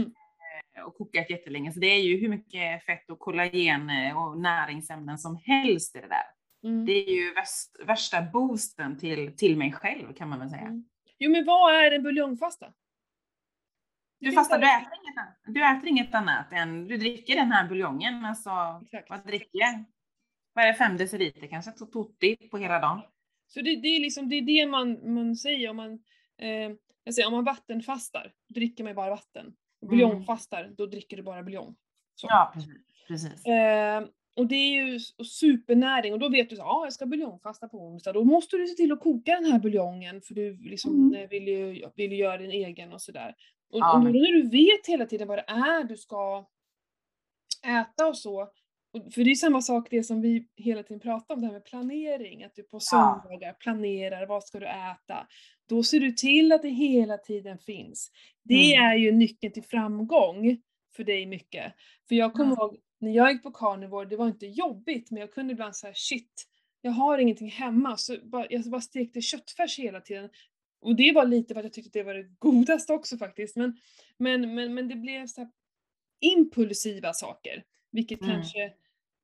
eh, 0.77 0.83
och 0.83 0.95
kokat 0.97 1.29
jättelänge. 1.29 1.71
Så 1.71 1.79
det 1.79 1.87
är 1.87 2.01
ju 2.01 2.17
hur 2.17 2.29
mycket 2.29 2.85
fett 2.85 3.09
och 3.09 3.19
kollagen 3.19 3.89
eh, 3.89 4.17
och 4.17 4.39
näringsämnen 4.39 5.17
som 5.17 5.39
helst 5.45 5.95
i 5.95 5.99
det 5.99 6.07
där. 6.07 6.23
Mm. 6.69 6.85
Det 6.85 6.91
är 6.93 7.09
ju 7.11 7.33
väst, 7.33 7.79
värsta 7.85 8.21
boosten 8.21 8.97
till, 8.99 9.35
till 9.37 9.57
mig 9.57 9.71
själv 9.73 10.13
kan 10.13 10.29
man 10.29 10.39
väl 10.39 10.49
säga. 10.49 10.61
Mm. 10.61 10.83
Jo 11.19 11.31
men 11.31 11.45
vad 11.45 11.75
är 11.75 11.91
en 11.91 12.03
buljongfasta? 12.03 12.73
Du 14.19 14.31
fastar, 14.31 14.59
du 14.59 14.67
äter, 14.67 14.87
inget, 15.03 15.17
annat- 15.17 15.37
du 15.45 15.65
äter 15.65 15.89
inget 15.89 16.15
annat 16.15 16.51
än, 16.51 16.87
du 16.87 16.97
dricker 16.97 17.35
den 17.35 17.51
här 17.51 17.67
buljongen. 17.67 18.25
Alltså, 18.25 18.49
Exakt. 18.85 19.09
vad 19.09 19.25
dricker 19.27 19.59
jag? 19.59 19.83
Vad 20.53 20.63
är 20.63 20.67
det, 20.67 20.73
fem 20.73 20.97
deciliter 20.97 21.47
kanske? 21.47 21.71
Så 21.71 21.85
Tutti 21.85 22.49
på 22.51 22.57
hela 22.57 22.79
dagen. 22.79 23.01
Så 23.53 23.61
det, 23.61 23.75
det 23.75 23.87
är 23.87 23.99
liksom 23.99 24.29
det, 24.29 24.35
är 24.35 24.41
det 24.41 24.65
man, 24.65 25.13
man 25.13 25.35
säger 25.35 25.69
om 25.69 25.75
man, 25.75 25.93
eh, 26.37 26.71
jag 27.03 27.13
säger, 27.13 27.27
om 27.27 27.33
man 27.33 27.43
vattenfastar, 27.43 28.33
dricker 28.49 28.83
man 28.83 28.95
bara 28.95 29.09
vatten. 29.09 29.53
Och 29.81 29.87
buljongfastar, 29.87 30.73
då 30.77 30.85
dricker 30.85 31.17
du 31.17 31.23
bara 31.23 31.43
buljong. 31.43 31.75
Så. 32.15 32.27
Ja, 32.29 32.51
precis. 32.53 32.71
precis. 33.07 33.45
Eh, 33.45 34.03
och 34.35 34.47
det 34.47 34.55
är 34.55 34.85
ju 34.85 34.99
supernäring 35.25 36.13
och 36.13 36.19
då 36.19 36.29
vet 36.29 36.49
du 36.49 36.55
att 36.55 36.67
ah, 36.67 36.83
jag 36.83 36.93
ska 36.93 37.05
buljongfasta 37.05 37.67
på 37.67 37.77
onsdag. 37.77 38.13
Då 38.13 38.23
måste 38.23 38.57
du 38.57 38.67
se 38.67 38.75
till 38.75 38.91
att 38.91 38.99
koka 38.99 39.31
den 39.35 39.45
här 39.51 39.59
buljongen 39.59 40.21
för 40.21 40.33
du 40.33 40.57
liksom, 40.57 41.07
Mm. 41.07 41.21
eh, 41.23 41.29
vill, 41.29 41.47
ju, 41.47 41.85
vill 41.95 42.11
ju 42.11 42.17
göra 42.17 42.37
din 42.37 42.51
egen 42.51 42.93
och 42.93 43.01
sådär. 43.01 43.35
Och, 43.71 43.79
Ja, 43.79 43.93
och 43.97 43.99
då 44.05 44.19
när 44.19 44.33
du 44.33 44.49
vet 44.49 44.87
hela 44.87 45.05
tiden 45.05 45.27
vad 45.27 45.37
det 45.37 45.45
är 45.47 45.83
du 45.83 45.97
ska 45.97 46.45
äta 47.67 48.07
och 48.07 48.17
så. 48.17 48.49
För 49.13 49.23
det 49.23 49.31
är 49.31 49.35
samma 49.35 49.61
sak 49.61 49.87
det 49.89 50.03
som 50.03 50.21
vi 50.21 50.47
hela 50.55 50.83
tiden 50.83 50.99
pratar 50.99 51.35
om, 51.35 51.41
det 51.41 51.47
här 51.47 51.53
med 51.53 51.65
planering. 51.65 52.43
Att 52.43 52.55
du 52.55 52.63
på 52.63 52.79
söndagar 52.79 53.53
planerar, 53.53 54.25
vad 54.27 54.43
ska 54.43 54.59
du 54.59 54.65
äta? 54.67 55.27
Då 55.69 55.83
ser 55.83 55.99
du 55.99 56.11
till 56.11 56.51
att 56.51 56.61
det 56.61 56.69
hela 56.69 57.17
tiden 57.17 57.57
finns. 57.57 58.11
Det 58.43 58.73
Mm. 58.75 58.83
är 58.91 58.95
ju 58.95 59.11
nyckeln 59.11 59.53
till 59.53 59.63
framgång 59.63 60.61
för 60.95 61.03
dig 61.03 61.25
mycket. 61.25 61.73
För 62.07 62.15
jag 62.15 62.33
kommer 62.33 62.55
Ja. 62.57 62.63
ihåg 62.63 62.77
när 62.99 63.11
jag 63.11 63.31
gick 63.31 63.43
på 63.43 63.51
carnivore, 63.51 64.05
det 64.09 64.17
var 64.17 64.27
inte 64.27 64.45
jobbigt, 64.45 65.11
men 65.11 65.19
jag 65.21 65.33
kunde 65.33 65.53
ibland 65.53 65.75
säga 65.75 65.93
shit, 65.95 66.47
jag 66.81 66.91
har 66.91 67.17
ingenting 67.17 67.49
hemma, 67.49 67.97
så 67.97 68.17
bara, 68.23 68.47
jag 68.49 68.63
bara 68.63 68.81
stekte 68.81 69.21
köttfärs 69.21 69.79
hela 69.79 70.01
tiden. 70.01 70.29
Och 70.81 70.95
det 70.95 71.11
var 71.11 71.25
lite 71.25 71.53
för 71.53 71.59
att 71.59 71.65
jag 71.65 71.73
tyckte 71.73 71.99
det 71.99 72.03
var 72.03 72.13
det 72.13 72.29
godaste 72.39 72.93
också 72.93 73.17
faktiskt, 73.17 73.55
men, 73.55 73.77
men, 74.17 74.55
men, 74.55 74.73
men 74.73 74.87
det 74.87 74.95
blev 74.95 75.27
så 75.27 75.49
impulsiva 76.19 77.13
saker, 77.13 77.63
vilket 77.91 78.21
Mm. 78.21 78.31
kanske 78.35 78.73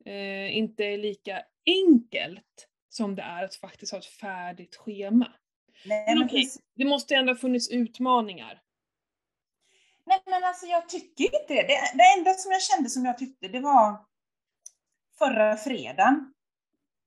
eh, 0.08 0.58
inte 0.58 0.84
är 0.84 0.98
lika 0.98 1.44
enkelt 1.66 2.68
som 2.90 3.16
det 3.16 3.22
är 3.22 3.44
att 3.44 3.56
faktiskt 3.56 3.92
ha 3.92 4.00
ett 4.00 4.06
färdigt 4.06 4.76
schema. 4.76 5.34
Nej, 5.86 6.16
Men 6.16 6.26
okej. 6.26 6.50
Det 6.76 6.86
måste 6.86 7.16
ändå 7.16 7.32
ha 7.32 7.38
funnits 7.38 7.70
utmaningar. 7.70 8.62
Nej 10.06 10.22
men 10.26 10.44
alltså 10.44 10.66
jag 10.66 10.90
tycker 10.90 11.24
inte 11.24 11.54
det. 11.54 11.62
det. 11.62 11.92
Det 11.94 12.04
enda 12.18 12.34
som 12.34 12.52
jag 12.52 12.62
kände 12.62 12.90
som 12.90 13.06
jag 13.06 13.18
tyckte 13.18 13.48
det 13.48 13.60
var 13.60 14.06
förra 15.18 15.58
fredagen. 15.58 16.34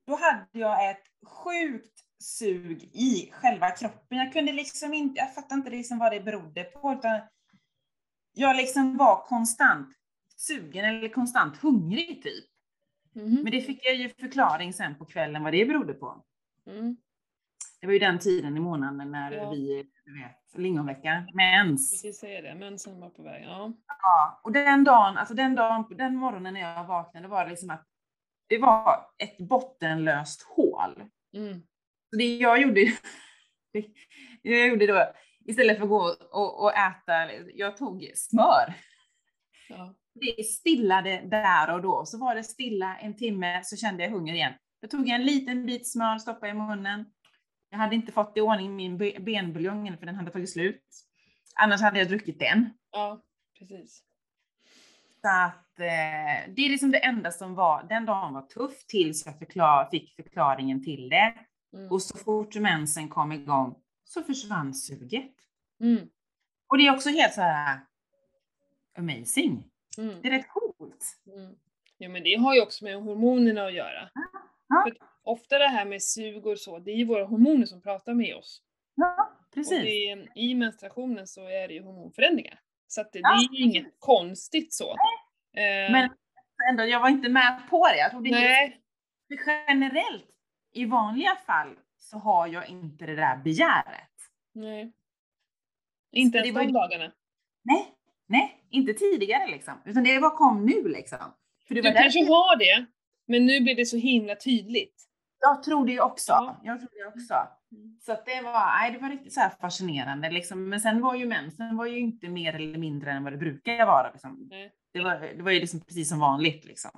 Då 0.07 0.17
hade 0.17 0.49
jag 0.53 0.91
ett 0.91 1.05
sjukt 1.27 2.01
sug 2.23 2.83
i 2.83 3.31
själva 3.33 3.71
kroppen. 3.71 4.19
Jag 4.19 4.33
kunde 4.33 4.53
liksom 4.53 4.95
inte, 4.95 5.21
jag 5.21 5.35
fattade 5.35 5.55
inte 5.55 5.71
liksom 5.71 5.99
vad 5.99 6.13
det 6.13 6.21
berodde 6.21 6.65
på 6.65 6.93
utan 6.93 7.21
jag 8.33 8.57
liksom 8.57 8.97
var 8.97 9.27
konstant 9.27 9.97
sugen 10.37 10.85
eller 10.85 11.09
konstant 11.09 11.57
hungrig 11.57 12.23
typ. 12.23 12.50
Mhm. 13.15 13.41
Men 13.43 13.53
det 13.53 13.61
fick 13.61 13.85
jag 13.87 13.95
ju 13.95 14.09
förklaring 14.09 14.73
sen 14.73 14.95
på 14.95 15.05
kvällen 15.05 15.43
vad 15.43 15.53
det 15.53 15.67
berodde 15.67 15.95
på. 15.95 16.25
Mm. 16.67 16.97
Det 17.81 17.87
var 17.87 17.93
ju 17.93 17.99
den 17.99 18.19
tiden 18.19 18.57
i 18.57 18.61
månaden 18.61 19.11
när 19.11 19.33
Ja. 19.33 19.51
vi, 19.51 19.87
du 20.05 20.19
vet, 20.23 20.59
lingonvecka, 20.61 21.27
mens. 21.35 21.91
Precis 21.93 22.19
säga 22.21 22.43
det, 22.43 22.55
mensen 22.55 23.01
var 23.01 23.11
på 23.11 23.23
väg. 23.23 23.45
Ja. 23.45 23.73
Ja, 24.03 24.41
och 24.45 24.53
den 24.53 24.85
dagen, 24.85 25.17
alltså 25.17 25.35
den 25.35 25.55
dagen, 25.55 25.85
den 25.99 26.17
morgonen 26.17 26.55
när 26.55 26.61
jag 26.61 26.85
vaknade 26.87 27.29
var 27.29 27.45
det 27.45 27.51
liksom 27.51 27.71
att 27.71 27.87
det 28.47 28.59
var 28.59 29.07
ett 29.19 29.39
bottenlöst 29.39 30.43
hål. 30.43 31.03
Mm. 31.35 31.61
Så 32.11 32.17
det 32.17 32.37
jag 32.37 32.63
gjorde, 32.63 32.81
det 33.73 33.85
jag 34.43 34.69
gjorde 34.69 34.87
då, 34.87 35.13
istället 35.47 35.77
för 35.77 35.85
att 35.85 35.91
gå 35.91 36.17
och, 36.31 36.63
och 36.65 36.73
äta, 36.73 37.33
jag 37.55 37.77
tog 37.77 38.11
smör. 38.15 38.75
Ja. 39.69 39.95
Det 40.15 40.45
stillade 40.45 41.21
där 41.31 41.75
och 41.75 41.83
då, 41.83 42.05
så 42.07 42.19
var 42.19 42.35
det 42.35 42.45
stilla 42.45 42.97
en 42.97 43.17
timme 43.17 43.61
så 43.65 43.77
kände 43.77 44.03
jag 44.03 44.11
hunger 44.11 44.35
igen. 44.35 44.53
Då 44.83 44.89
tog 44.89 45.09
jag 45.09 45.15
en 45.15 45.25
liten 45.25 45.67
bit 45.67 45.93
smör, 45.93 46.19
stoppade 46.19 46.53
i 46.53 46.55
munnen. 46.55 47.05
Jag 47.71 47.79
hade 47.79 47.95
inte 47.95 48.13
fått 48.13 48.37
i 48.37 48.41
ordning 48.41 48.77
min 48.77 48.99
be- 48.99 49.21
benbuljong 49.21 49.97
för 49.99 50.07
den 50.07 50.15
hade 50.15 50.31
tagit 50.31 50.51
slut. 50.53 50.85
Annars 51.55 51.81
hade 51.81 51.99
jag 51.99 52.09
druckit 52.09 52.39
den. 52.39 52.71
ja, 52.93 53.23
precis. 53.59 54.03
Så 55.23 55.29
att 55.29 55.81
eh, 55.81 56.55
det 56.55 56.63
är 56.63 56.69
liksom 56.69 56.91
det 56.91 57.05
enda 57.05 57.31
som 57.31 57.55
var, 57.55 57.83
den 57.89 58.07
dagen 58.07 58.35
var 58.35 58.43
tuff 58.43 58.87
tills 58.87 59.27
jag 59.27 59.39
förklar, 59.39 59.89
fick 59.91 60.17
förklaringen 60.17 60.85
till 60.85 61.09
det. 61.09 61.35
Mm. 61.77 61.91
Och 61.91 62.03
så 62.03 62.19
fort 62.19 62.55
mensen 62.55 63.09
kom 63.09 63.33
igång 63.33 63.75
så 64.05 64.23
försvann 64.23 64.75
suget. 64.75 65.35
Mm. 65.81 66.09
Och 66.69 66.79
det 66.79 66.87
är 66.87 66.95
också 66.95 67.09
helt 67.09 67.35
så 67.35 67.41
här 67.41 67.81
amazing. 68.99 69.70
Mm. 69.99 70.23
Det 70.23 70.29
är 70.29 70.33
rätt 70.33 70.49
coolt. 70.49 71.05
Mm. 71.27 71.55
Ja 71.99 72.09
men 72.09 72.23
det 72.23 72.35
har 72.35 72.55
ju 72.55 72.61
också 72.63 72.85
med 72.85 72.97
hormonerna 73.03 73.67
att 73.67 73.73
göra. 73.75 74.11
Ja. 74.69 74.83
För 74.89 74.97
ofta 75.23 75.59
det 75.59 75.69
här 75.69 75.85
med 75.85 76.03
sug 76.03 76.47
och 76.47 76.59
så, 76.59 76.79
det 76.79 76.91
är 76.91 76.97
ju 76.97 77.05
våra 77.05 77.25
hormoner 77.25 77.67
som 77.67 77.83
pratar 77.83 78.15
med 78.15 78.37
oss. 78.37 78.63
Ja, 78.95 79.31
Och 79.49 79.55
precis. 79.55 79.83
det, 79.83 80.27
i 80.41 80.55
menstruationen 80.55 81.27
så 81.27 81.49
är 81.49 81.69
det 81.69 81.75
ju 81.75 81.83
hormonförändringar. 81.83 82.61
Så 82.87 83.03
det, 83.03 83.09
Ja, 83.19 83.29
det 83.31 83.57
är 83.57 83.59
ju 83.59 83.65
inget 83.65 83.95
konstigt 83.99 84.75
så. 84.75 84.91
Eh, 85.57 85.93
Men 85.93 86.11
ändå, 86.71 86.85
jag 86.85 87.01
var 87.01 87.09
inte 87.09 87.29
med 87.29 87.63
på 87.71 87.89
det. 87.89 87.97
Jag 87.99 88.11
trodde 88.11 88.31
nej, 88.31 88.81
för 89.29 89.39
generellt, 89.47 90.27
i 90.73 90.85
vanliga 90.85 91.37
fall, 91.37 91.79
så 91.99 92.19
har 92.19 92.47
jag 92.47 92.69
inte 92.69 93.07
det 93.07 93.17
där 93.17 93.37
begäret. 93.37 94.11
nej. 94.53 94.93
Inte 96.13 96.39
ens 96.39 96.55
de 96.55 96.73
dagarna. 96.73 97.13
Nej, 97.63 97.95
nej, 98.31 98.65
inte 98.71 98.93
tidigare 98.93 99.51
liksom. 99.51 99.75
Utan 99.85 100.05
det 100.05 100.19
var 100.19 100.31
kom 100.31 100.67
nu 100.67 100.89
liksom. 100.89 101.19
För 101.69 101.75
det 101.75 101.81
Du 101.81 101.89
var 101.89 102.03
kanske 102.03 102.25
har 102.25 102.59
det, 102.59 102.87
men 103.27 103.47
nu 103.47 103.61
blir 103.61 103.75
det 103.75 103.87
så 103.87 103.97
himla 103.97 104.37
tydligt. 104.37 104.95
Jag 105.41 105.63
tror 105.63 105.87
det 105.87 106.01
också. 106.01 106.33
Ja. 106.33 106.61
Jag 106.65 106.81
tror 106.81 106.91
det 106.93 107.09
också. 107.09 107.35
Så 108.01 108.13
att 108.13 108.27
det 108.27 108.41
var, 108.43 108.81
nej, 108.81 108.93
det 108.93 108.99
var 108.99 109.11
riktigt 109.11 109.33
så 109.33 109.41
fascinerande 109.61 110.31
liksom. 110.31 110.69
Men 110.69 110.81
sen 110.81 111.01
var 111.01 111.15
ju 111.15 111.27
mensen 111.27 111.77
var 111.77 111.87
ju 111.87 111.99
inte 111.99 112.29
mer 112.29 112.55
eller 112.55 112.79
mindre 112.79 113.11
än 113.11 113.25
vad 113.25 113.33
det 113.33 113.37
brukar 113.37 113.87
vara 113.87 114.11
liksom. 114.13 114.51
Det 114.93 115.01
var, 115.01 115.35
det 115.37 115.43
var 115.43 115.51
ju 115.51 115.61
liksom 115.61 115.81
precis 115.81 116.09
som 116.09 116.19
vanligt 116.19 116.65
liksom. 116.65 116.91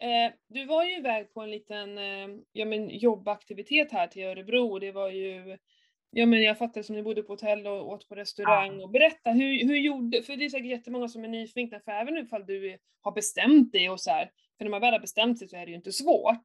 Eh, 0.00 0.32
du 0.48 0.64
var 0.64 0.84
ju 0.84 0.96
iväg 0.96 1.34
på 1.34 1.40
en 1.40 1.50
liten 1.50 1.98
eh, 1.98 2.28
ja, 2.52 2.64
men 2.64 2.88
jobbaktivitet 2.88 3.92
här 3.92 4.06
till 4.06 4.24
Örebro 4.24 4.78
det 4.78 4.92
var 4.92 5.10
ju 5.10 5.58
Ja 6.14 6.26
men 6.26 6.42
jag 6.42 6.58
fattar 6.58 6.82
som 6.82 6.96
ni 6.96 7.02
bodde 7.02 7.22
på 7.22 7.32
hotell 7.32 7.66
och 7.66 7.88
åt 7.88 8.08
på 8.08 8.14
restaurang 8.14 8.80
och 8.82 8.90
berätta 8.90 9.30
hur, 9.30 9.66
hur 9.68 9.76
gjorde, 9.76 10.22
för 10.22 10.36
det 10.36 10.44
är 10.44 10.48
säkert 10.48 10.66
jättemånga 10.66 11.08
som 11.08 11.24
är 11.24 11.28
nyfikna 11.28 11.80
för 11.80 11.92
även 11.92 12.18
ifall 12.18 12.46
du 12.46 12.78
har 13.02 13.12
bestämt 13.12 13.72
dig 13.72 13.90
och 13.90 14.00
så 14.00 14.10
här, 14.10 14.30
för 14.58 14.64
när 14.64 14.70
man 14.70 14.80
väl 14.80 14.92
har 14.92 15.00
bestämt 15.00 15.38
sig 15.38 15.48
så 15.48 15.56
är 15.56 15.64
det 15.66 15.70
ju 15.70 15.76
inte 15.76 15.92
svårt. 15.92 16.44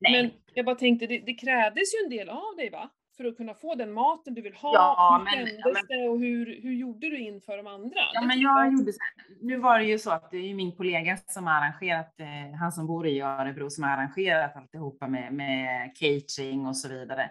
Nej. 0.00 0.22
Men 0.22 0.30
jag 0.54 0.64
bara 0.64 0.74
tänkte, 0.76 1.06
det, 1.06 1.18
det 1.18 1.34
krävdes 1.34 1.94
ju 1.94 2.04
en 2.04 2.10
del 2.10 2.28
av 2.28 2.56
dig 2.56 2.70
va? 2.70 2.90
För 3.16 3.24
att 3.24 3.36
kunna 3.36 3.54
få 3.54 3.74
den 3.74 3.92
maten 3.92 4.34
du 4.34 4.42
vill 4.42 4.54
ha, 4.54 4.74
Ja, 4.74 5.16
hur 5.18 5.24
men- 5.24 5.46
kändes 5.46 5.64
ja, 5.64 5.70
men- 5.88 5.98
det 6.02 6.08
och 6.08 6.18
hur, 6.20 6.62
hur 6.62 6.72
gjorde 6.74 7.10
du 7.10 7.18
inför 7.18 7.56
de 7.56 7.66
andra? 7.66 7.98
Ja, 8.14 8.20
Det 8.20 8.26
men 8.26 8.40
jag 8.40 8.72
gjorde 8.72 8.92
så 8.92 8.98
här. 9.00 9.36
Nu 9.40 9.56
var 9.56 9.78
det 9.78 9.84
ju 9.84 9.98
så 9.98 10.10
att 10.10 10.30
det 10.30 10.36
är 10.36 10.46
ju 10.48 10.54
min 10.54 10.72
kollega 10.72 11.16
som 11.26 11.46
har 11.46 11.54
arrangerat, 11.54 12.20
eh, 12.20 12.56
han 12.58 12.72
som 12.72 12.86
bor 12.86 13.06
i 13.06 13.20
Örebro, 13.20 13.70
som 13.70 13.84
har 13.84 13.90
arrangerat 13.90 14.56
alltihopa 14.56 15.08
med, 15.08 15.32
med 15.32 15.92
catering 15.96 16.66
och 16.66 16.76
så 16.76 16.88
vidare. 16.88 17.30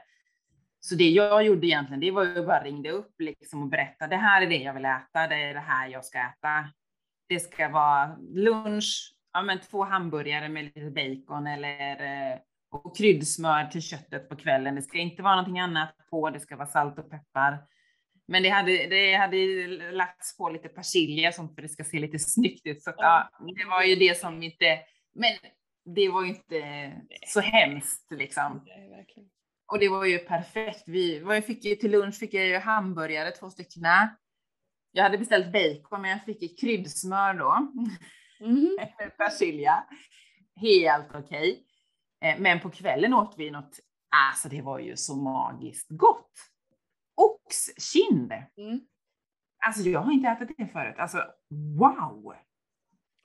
Så 0.88 0.96
det 0.96 1.10
jag 1.10 1.44
gjorde 1.44 1.67
egentligen, 1.67 2.00
det 2.00 2.12
var 2.12 2.24
ju 2.25 2.46
bara 2.46 2.63
ringde 2.63 2.91
upp 2.91 3.15
liksom 3.20 3.62
och 3.62 3.70
berättade, 3.70 4.15
det 4.15 4.20
här 4.20 4.41
är 4.41 4.48
det 4.48 4.58
jag 4.58 4.74
vill 4.74 4.86
äta, 4.86 5.27
det 5.27 5.36
är 5.36 5.53
det 5.53 5.60
här 5.60 5.88
jag 5.88 6.06
ska 6.06 6.17
äta. 6.17 6.70
Det 7.29 7.39
ska 7.39 7.70
vara 7.70 8.17
lunch, 8.20 9.15
ja 9.34 9.41
men 9.41 9.60
två 9.60 9.84
hamburgare 9.84 10.50
med 10.50 10.63
lite 10.63 10.91
bacon 10.91 11.48
eller 11.48 12.32
eh, 12.32 12.39
och 12.72 12.98
kryddsmör 12.98 13.65
till 13.65 13.82
köttet 13.82 14.29
på 14.29 14.36
kvällen. 14.36 14.75
Det 14.75 14.82
ska 14.82 14.98
inte 14.98 15.22
vara 15.22 15.36
någonting 15.36 15.60
annat 15.60 15.96
på, 16.10 16.29
det 16.29 16.39
ska 16.39 16.56
vara 16.56 16.67
salt 16.67 17.00
och 17.00 17.10
peppar. 17.10 17.58
Men 18.27 18.44
det 18.44 18.50
hade, 18.50 18.72
det 18.72 19.13
hade 19.13 19.38
lagts 19.91 20.38
på 20.38 20.50
lite 20.50 20.70
persilja 20.70 21.32
sånt 21.32 21.56
för 21.56 21.62
det 21.62 21.70
ska 21.70 21.84
se 21.84 22.00
lite 22.00 22.20
snyggt 22.20 22.65
ut. 22.65 22.84
Så 22.84 22.89
att, 22.89 22.96
ja, 23.00 23.29
det 23.58 23.65
var 23.65 23.84
ju 23.84 23.96
det 23.96 24.17
som 24.20 24.44
inte, 24.44 24.79
men 25.15 25.32
det 25.96 26.10
var 26.10 26.24
ju 26.24 26.29
inte 26.29 26.91
så 27.25 27.39
hemskt 27.39 28.12
liksom. 28.12 28.65
Och 29.71 29.79
det 29.79 29.89
var 29.89 30.05
ju 30.05 30.17
perfekt. 30.17 30.83
Vi, 30.88 31.19
vad 31.19 31.36
jag 31.36 31.45
fick 31.45 31.65
ju 31.65 31.75
till 31.75 31.91
lunch 31.91 32.15
fick 32.15 32.33
jag 32.33 32.45
ju 32.45 32.57
hamburgare, 32.57 33.31
två 33.31 33.50
stycken. 33.50 33.83
Jag 34.91 35.03
hade 35.03 35.17
beställt 35.17 35.51
bacon, 35.51 36.01
men 36.01 36.12
jag 36.12 36.25
fick 36.25 36.41
ju 36.41 36.47
kryddsmör 36.47 37.33
då. 37.33 37.71
Med 39.00 39.17
persilja. 39.17 39.83
Helt 40.55 41.15
okej. 41.15 41.63
Eh, 42.21 42.39
Men 42.39 42.59
på 42.59 42.69
kvällen 42.69 43.13
åt 43.13 43.36
vi 43.38 43.51
något, 43.51 43.79
alltså 44.15 44.50
det 44.50 44.62
var 44.62 44.79
ju 44.79 44.97
så 44.97 45.15
magiskt 45.15 45.88
gott. 45.89 46.31
Oxkind. 47.15 48.31
Mm. 48.57 48.79
Alltså 49.65 49.81
jag 49.81 50.00
har 50.00 50.12
inte 50.12 50.29
ätit 50.29 50.57
det 50.57 50.67
förut. 50.67 50.95
Alltså 50.97 51.17
wow! 51.79 52.36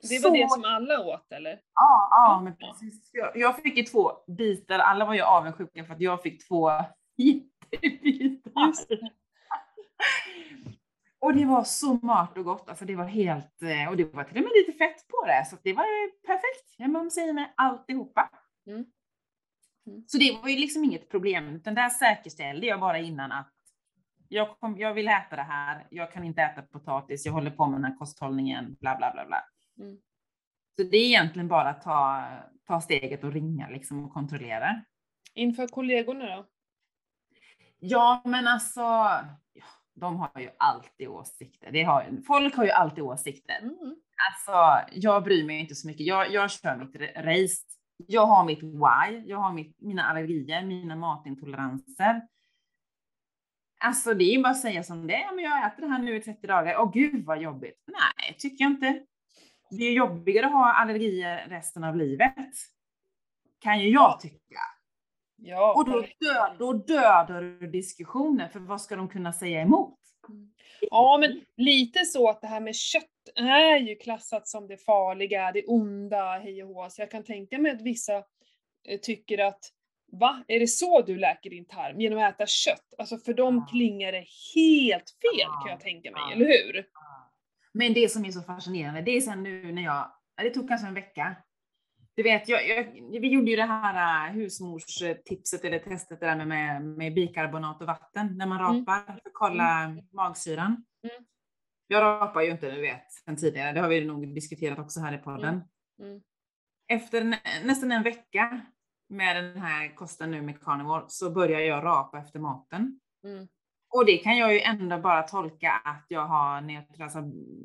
Det 0.09 0.19
var 0.23 0.29
Så- 0.29 0.35
det 0.35 0.49
som 0.51 0.63
alla 0.65 0.99
åt 1.05 1.31
eller? 1.31 1.51
Ja, 1.73 2.07
ja, 2.11 2.41
men 2.43 2.55
precis. 2.57 3.09
Jag, 3.13 3.31
jag 3.37 3.57
fick 3.57 3.77
ju 3.77 3.83
två 3.83 4.11
bitar. 4.37 4.79
Alla 4.79 5.05
var 5.05 5.13
ju 5.13 5.21
avundsjuka 5.21 5.85
för 5.85 5.93
att 5.93 6.01
jag 6.01 6.21
fick 6.21 6.47
två 6.47 6.69
jättebitar. 7.17 8.73
Och 11.19 11.33
det 11.33 11.45
var 11.45 11.63
så 11.63 11.97
smart 11.97 12.37
och 12.37 12.45
gott. 12.45 12.69
Alltså 12.69 12.85
det 12.85 12.95
var 12.95 13.05
helt, 13.05 13.61
eh, 13.61 13.89
och 13.89 13.97
det 13.97 14.13
var 14.13 14.23
till 14.23 14.37
och 14.37 14.43
med 14.43 14.51
lite 14.55 14.77
fett 14.77 15.07
på 15.07 15.25
det. 15.27 15.45
Så 15.49 15.57
det 15.63 15.73
var 15.73 15.85
perfekt. 16.27 16.75
Jag 16.77 16.89
man 16.89 17.11
säger 17.11 17.33
med 17.33 17.53
alltihopa. 17.57 18.29
Mm. 18.67 18.85
Mm. 19.87 20.03
Så 20.07 20.17
det 20.17 20.37
var 20.41 20.49
ju 20.49 20.55
liksom 20.57 20.83
inget 20.83 21.09
problem. 21.09 21.49
Utan 21.55 21.75
där 21.75 21.89
säkerställde 21.89 22.67
jag 22.67 22.79
bara 22.79 22.97
innan 22.99 23.31
att 23.31 23.49
jag, 24.27 24.59
kom, 24.59 24.77
jag 24.77 24.93
vill 24.93 25.07
äta 25.07 25.35
det 25.35 25.41
här. 25.41 25.87
Jag 25.89 26.11
kan 26.11 26.23
inte 26.23 26.41
äta 26.41 26.61
potatis. 26.61 27.25
Jag 27.25 27.33
håller 27.33 27.51
på 27.51 27.65
med 27.65 27.81
den 27.81 27.85
här 27.91 27.97
kosthållningen. 27.97 28.75
Bla, 28.79 28.95
bla, 28.95 29.11
bla, 29.13 29.25
bla. 29.25 29.43
Mm. 29.79 29.97
Så 30.77 30.83
det 30.83 30.97
är 30.97 31.05
egentligen 31.05 31.47
bara 31.47 31.69
att 31.69 31.81
ta, 31.81 32.27
ta 32.67 32.81
steget 32.81 33.23
och 33.23 33.33
ringa 33.33 33.69
liksom 33.69 34.05
och 34.05 34.13
kontrollera. 34.13 34.83
Inför 35.33 35.67
kollegorna 35.67 36.35
då? 36.35 36.47
Ja, 37.79 38.21
men 38.25 38.47
alltså, 38.47 38.81
ja, 38.81 39.65
de 39.93 40.15
har 40.15 40.39
ju 40.39 40.49
alltid 40.59 41.07
åsikter. 41.07 41.71
Det 41.71 41.83
har, 41.83 42.21
folk 42.27 42.55
har 42.55 42.63
ju 42.63 42.71
alltid 42.71 43.03
åsikter. 43.03 43.59
Mm. 43.61 43.95
Alltså, 44.29 44.85
jag 44.91 45.23
bryr 45.23 45.45
mig 45.45 45.59
inte 45.59 45.75
så 45.75 45.87
mycket. 45.87 46.05
Jag, 46.05 46.31
jag 46.31 46.51
kör 46.51 46.75
mitt 46.77 46.95
ra- 46.95 47.23
race. 47.23 47.63
Jag 48.07 48.25
har 48.25 48.45
mitt 48.45 48.63
why. 48.63 49.23
Jag 49.29 49.37
har 49.37 49.53
mitt, 49.53 49.81
mina 49.81 50.03
allergier, 50.03 50.65
mina 50.65 50.95
matintoleranser. 50.95 52.21
Alltså, 53.79 54.13
det 54.13 54.23
är 54.23 54.35
ju 54.37 54.43
bara 54.43 54.49
att 54.49 54.61
säga 54.61 54.83
som 54.83 55.07
det 55.07 55.15
är. 55.15 55.35
Men 55.35 55.43
jag 55.43 55.67
äter 55.67 55.81
det 55.81 55.87
här 55.87 55.99
nu 55.99 56.15
i 56.15 56.21
30 56.21 56.47
dagar. 56.47 56.77
Åh 56.79 56.91
gud 56.93 57.25
vad 57.25 57.41
jobbigt. 57.41 57.83
Nej, 57.87 58.35
tycker 58.39 58.63
jag 58.63 58.71
inte. 58.71 59.05
Det 59.77 59.83
är 59.85 59.91
jobbigare 59.91 60.45
att 60.45 60.51
ha 60.51 60.73
allergier 60.73 61.47
resten 61.49 61.83
av 61.83 61.95
livet. 61.95 62.55
Kan 63.59 63.79
ju 63.79 63.89
jag 63.89 64.19
tycka. 64.19 64.59
Ja, 65.35 65.73
Och 65.77 65.85
då, 65.85 66.01
dö, 66.01 66.55
då 66.59 66.73
dödar 66.73 67.41
du 67.41 67.67
diskussionen, 67.67 68.49
för 68.49 68.59
vad 68.59 68.81
ska 68.81 68.95
de 68.95 69.09
kunna 69.09 69.33
säga 69.33 69.61
emot? 69.61 69.99
Ja, 70.81 71.17
men 71.21 71.41
lite 71.57 72.05
så 72.05 72.29
att 72.29 72.41
det 72.41 72.47
här 72.47 72.61
med 72.61 72.75
kött 72.75 73.03
är 73.35 73.77
ju 73.77 73.95
klassat 73.95 74.47
som 74.47 74.67
det 74.67 74.77
farliga, 74.77 75.51
det 75.51 75.65
onda, 75.65 76.39
hej 76.39 76.63
och 76.63 76.69
hå. 76.69 76.89
Så 76.89 77.01
jag 77.01 77.11
kan 77.11 77.23
tänka 77.23 77.57
mig 77.57 77.71
att 77.71 77.81
vissa 77.81 78.15
eh, 78.87 78.99
tycker 79.01 79.37
att 79.37 79.59
Va? 80.11 80.43
Är 80.47 80.59
det 80.59 80.67
så 80.67 81.01
du 81.01 81.17
läker 81.17 81.49
din 81.49 81.65
tarm? 81.65 82.01
Genom 82.01 82.19
att 82.19 82.33
äta 82.33 82.45
kött? 82.45 82.93
Alltså 82.97 83.17
för 83.17 83.33
dem 83.33 83.65
klingar 83.71 84.11
det 84.11 84.25
helt 84.55 85.09
fel 85.21 85.47
kan 85.63 85.71
jag 85.71 85.79
tänka 85.79 86.11
mig, 86.11 86.21
eller 86.33 86.45
hur? 86.45 86.85
Men 87.73 87.93
det 87.93 88.11
som 88.11 88.25
är 88.25 88.31
så 88.31 88.41
fascinerande, 88.41 89.01
det 89.01 89.11
är 89.11 89.21
sen 89.21 89.43
nu 89.43 89.71
när 89.71 89.83
jag, 89.83 90.11
ja, 90.35 90.43
det 90.43 90.49
tog 90.49 90.67
kanske 90.67 90.87
en 90.87 90.93
vecka. 90.93 91.35
Du 92.15 92.23
vet, 92.23 92.49
jag, 92.49 92.67
jag, 92.67 92.83
vi 93.21 93.27
gjorde 93.27 93.51
ju 93.51 93.55
det 93.55 93.63
här 93.65 94.27
äh, 94.27 94.33
husmorstipset 94.33 95.65
eller 95.65 95.79
testet 95.79 96.19
det 96.19 96.25
där 96.25 96.35
med, 96.35 96.47
med, 96.47 96.83
med 96.83 97.13
bikarbonat 97.13 97.81
och 97.81 97.87
vatten 97.87 98.37
när 98.37 98.45
man 98.45 98.59
Mm. 98.59 98.85
rapar 98.85 99.05
för 99.05 99.13
att 99.13 99.33
kolla 99.33 99.95
magsyran. 100.11 100.85
Mm. 101.03 101.25
Jag 101.87 102.01
rapar 102.01 102.41
ju 102.41 102.51
inte, 102.51 102.71
du 102.71 102.81
vet, 102.81 103.11
sen 103.11 103.35
tidigare. 103.35 103.71
Det 103.71 103.79
har 103.79 103.89
vi 103.89 104.05
nog 104.05 104.35
diskuterat 104.35 104.79
också 104.79 104.99
här 104.99 105.13
i 105.13 105.17
podden. 105.17 105.61
Mm. 106.01 106.21
Efter 106.87 107.23
nä, 107.23 107.39
nästan 107.63 107.91
en 107.91 108.03
vecka 108.03 108.61
med 109.09 109.35
den 109.35 109.57
här 109.61 109.95
kosten 109.95 110.31
nu 110.31 110.41
med 110.41 110.61
carnivore 110.61 111.03
så 111.07 111.31
börjar 111.31 111.59
jag 111.59 111.83
rapa 111.83 112.19
efter 112.19 112.39
maten. 112.39 112.99
Mm. 113.93 113.99
Och 113.99 114.05
det 114.05 114.17
kan 114.17 114.37
jag 114.37 114.53
ju 114.53 114.59
ändå 114.59 114.97
bara 114.97 115.23
tolka 115.23 115.71
att 115.71 116.05
jag 116.07 116.25
har, 116.25 116.61
neutral- 116.61 117.03
alltså, 117.03 117.19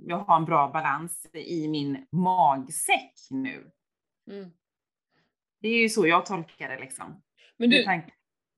jag 0.06 0.16
har 0.18 0.36
en 0.36 0.44
bra 0.44 0.70
balans 0.72 1.26
i 1.34 1.68
min 1.68 2.06
magsäck 2.12 3.14
nu. 3.30 3.70
Mm. 4.30 4.50
Det 5.60 5.68
är 5.68 5.82
ju 5.82 5.88
så 5.88 6.06
jag 6.06 6.26
tolkar 6.26 6.68
det 6.68 6.78
liksom. 6.80 7.22
Men 7.56 7.70
du, 7.70 7.84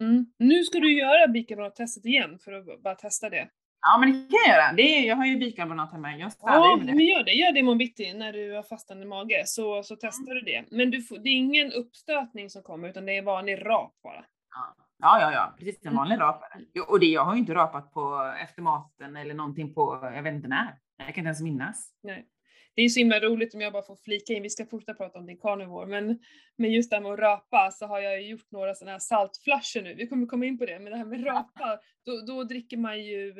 mm, 0.00 0.26
nu 0.38 0.64
ska 0.64 0.78
du 0.80 0.98
göra 0.98 1.28
bikarbonat-testet 1.28 2.04
igen 2.04 2.38
för 2.38 2.52
att 2.52 2.82
bara 2.82 2.94
testa 2.94 3.30
det. 3.30 3.50
Ja 3.80 3.98
men 4.00 4.12
det 4.12 4.18
kan 4.18 4.38
jag 4.46 4.56
göra. 4.56 4.72
Det 4.72 4.82
är, 4.82 5.08
jag 5.08 5.16
har 5.16 5.26
ju 5.26 5.36
bikarbonat 5.36 5.92
hemma. 5.92 6.16
Jag 6.16 6.32
Ja, 6.40 6.76
men 6.84 6.96
gör 7.06 7.24
det. 7.24 7.32
Gör 7.32 7.52
det 7.52 7.58
imorgon 7.58 7.78
bitti 7.78 8.14
när 8.14 8.32
du 8.32 8.52
har 8.52 8.62
fastande 8.62 9.06
mage, 9.06 9.42
så, 9.46 9.82
så 9.82 9.96
testar 9.96 10.34
du 10.34 10.40
det. 10.40 10.64
Men 10.70 10.90
du 10.90 11.02
får, 11.02 11.18
det 11.18 11.28
är 11.28 11.34
ingen 11.36 11.72
uppstötning 11.72 12.50
som 12.50 12.62
kommer, 12.62 12.88
utan 12.88 13.06
det 13.06 13.16
är 13.16 13.22
vanlig 13.22 13.66
rap 13.66 14.02
bara. 14.02 14.24
Ja, 14.54 14.74
ja, 15.00 15.32
ja. 15.32 15.54
Precis 15.58 15.86
en 15.86 15.96
vanlig 15.96 16.14
Mm. 16.14 16.26
rapare. 16.26 16.60
Jo, 16.74 16.84
Och 16.88 17.00
det, 17.00 17.06
jag 17.06 17.24
har 17.24 17.34
ju 17.34 17.38
inte 17.40 17.54
rapat 17.54 17.92
på 17.92 18.32
efter 18.42 18.62
maten 18.62 19.16
eller 19.16 19.34
någonting 19.34 19.74
på, 19.74 20.10
jag 20.14 20.22
vet 20.22 20.34
inte 20.34 20.48
när. 20.48 20.78
Jag 20.96 21.06
kan 21.06 21.22
inte 21.22 21.26
ens 21.28 21.40
minnas. 21.40 21.90
Nej. 22.02 22.26
Det 22.74 22.82
är 22.82 22.88
så 22.88 22.98
himla 23.00 23.20
roligt 23.20 23.54
om 23.54 23.60
jag 23.60 23.72
bara 23.72 23.82
får 23.82 23.96
flika 23.96 24.32
in, 24.32 24.42
vi 24.42 24.50
ska 24.50 24.66
fortsätta 24.66 24.94
prata 24.94 25.18
om 25.18 25.26
din 25.26 25.38
carnivore, 25.40 25.86
men, 25.86 26.18
men 26.58 26.72
just 26.72 26.90
det 26.90 26.96
här 26.96 27.02
med 27.02 27.12
att 27.12 27.18
rapa 27.18 27.70
så 27.70 27.86
har 27.86 28.00
jag 28.00 28.22
ju 28.22 28.28
gjort 28.28 28.50
några 28.50 28.74
sådana 28.74 28.92
här 28.92 28.98
saltflasher 28.98 29.82
nu, 29.82 29.94
vi 29.94 30.06
kommer 30.06 30.26
komma 30.26 30.46
in 30.46 30.58
på 30.58 30.66
det, 30.66 30.78
men 30.78 30.92
det 30.92 30.98
här 30.98 31.04
med 31.04 31.26
rapa, 31.26 31.78
då, 32.06 32.20
då 32.26 32.44
dricker 32.44 32.76
man 32.76 33.04
ju 33.04 33.34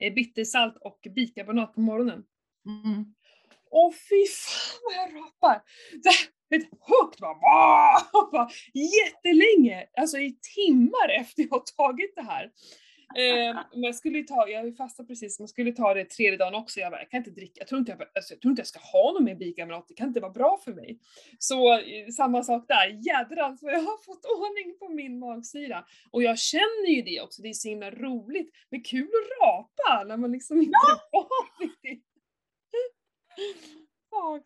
eh, 0.00 0.14
bittersalt 0.14 0.76
och 0.80 1.06
bikarbonat 1.14 1.74
på 1.74 1.80
morgonen. 1.80 2.24
Mm. 2.66 3.14
Åh 3.70 3.92
fy 3.92 4.26
fan 4.26 4.80
vad 4.84 4.94
jag 4.94 5.22
rapar! 5.22 5.62
Det, 6.02 6.10
vet, 6.58 6.68
högt 6.80 7.20
bara, 7.20 7.34
bara 8.32 8.48
jättelänge, 8.74 9.86
alltså 9.96 10.18
i 10.18 10.36
timmar 10.54 11.08
efter 11.20 11.42
jag 11.42 11.50
har 11.50 11.62
tagit 11.76 12.16
det 12.16 12.22
här. 12.22 12.50
Eh, 13.16 13.54
men 13.72 13.82
jag 13.82 13.94
skulle 13.94 14.22
ta, 14.22 14.48
jag 14.48 14.76
fastat 14.76 15.08
precis, 15.08 15.38
man 15.38 15.48
skulle 15.48 15.72
ta 15.72 15.94
det 15.94 16.04
tredje 16.04 16.36
dagen 16.36 16.54
också, 16.54 16.80
jag 16.80 16.92
bara, 16.92 17.00
jag 17.00 17.10
kan 17.10 17.18
inte 17.18 17.30
dricka, 17.30 17.52
jag 17.58 17.68
tror 17.68 17.78
inte 17.78 17.92
jag, 17.92 18.08
alltså, 18.14 18.34
jag, 18.34 18.40
tror 18.40 18.50
inte 18.50 18.60
jag 18.60 18.66
ska 18.66 18.78
ha 18.78 19.12
någon 19.12 19.24
mer 19.24 19.34
bikarbonat, 19.34 19.88
det 19.88 19.94
kan 19.94 20.08
inte 20.08 20.20
vara 20.20 20.32
bra 20.32 20.60
för 20.64 20.72
mig. 20.72 20.98
Så 21.38 21.78
eh, 21.78 22.08
samma 22.08 22.42
sak 22.42 22.64
där, 22.68 23.00
jädrans 23.06 23.62
vad 23.62 23.72
jag 23.72 23.80
har 23.80 24.04
fått 24.04 24.24
ordning 24.24 24.78
på 24.78 24.88
min 24.88 25.18
magsyra. 25.18 25.84
Och 26.10 26.22
jag 26.22 26.38
känner 26.38 26.88
ju 26.88 27.02
det 27.02 27.20
också, 27.20 27.42
det 27.42 27.48
är 27.48 27.52
så 27.52 27.68
himla 27.68 27.90
roligt, 27.90 28.50
men 28.70 28.82
kul 28.82 29.08
att 29.08 29.48
rapa 29.48 30.04
när 30.04 30.16
man 30.16 30.32
liksom 30.32 30.58
inte 30.58 30.78
är 30.92 31.12
van 31.12 31.48
vid 31.58 31.70
det. 31.82 32.00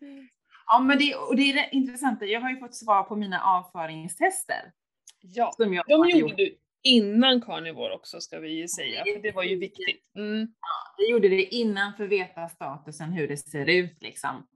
Gud. 0.01 0.29
Ja, 0.69 0.79
men 0.81 0.99
det, 0.99 1.15
och 1.15 1.37
det 1.37 1.43
är 1.43 1.55
det 1.55 1.69
intressanta. 1.73 2.25
Jag 2.25 2.41
har 2.41 2.51
ju 2.51 2.59
fått 2.59 2.75
svar 2.75 3.03
på 3.03 3.17
mina 3.17 3.41
avföringstester. 3.43 4.73
Ja, 5.21 5.55
de 5.59 5.75
gjorde 5.75 6.11
gjort. 6.11 6.37
du 6.37 6.59
innan 6.83 7.41
carnivore 7.41 7.95
också 7.95 8.21
ska 8.21 8.39
vi 8.41 8.49
ju 8.51 8.69
säga, 8.69 9.05
för 9.05 9.23
det 9.23 9.33
var 9.33 9.43
ju 9.43 9.57
viktigt. 9.57 10.15
Mm. 10.17 10.49
Jag 10.97 11.11
gjorde 11.11 11.29
det 11.29 11.43
innan 11.43 11.95
för 11.95 12.05
att 12.05 12.11
veta 12.11 12.49
statusen, 12.49 13.13
hur 13.13 13.29
det 13.29 13.37
ser 13.37 13.67
ut 13.67 14.03
liksom. 14.03 14.47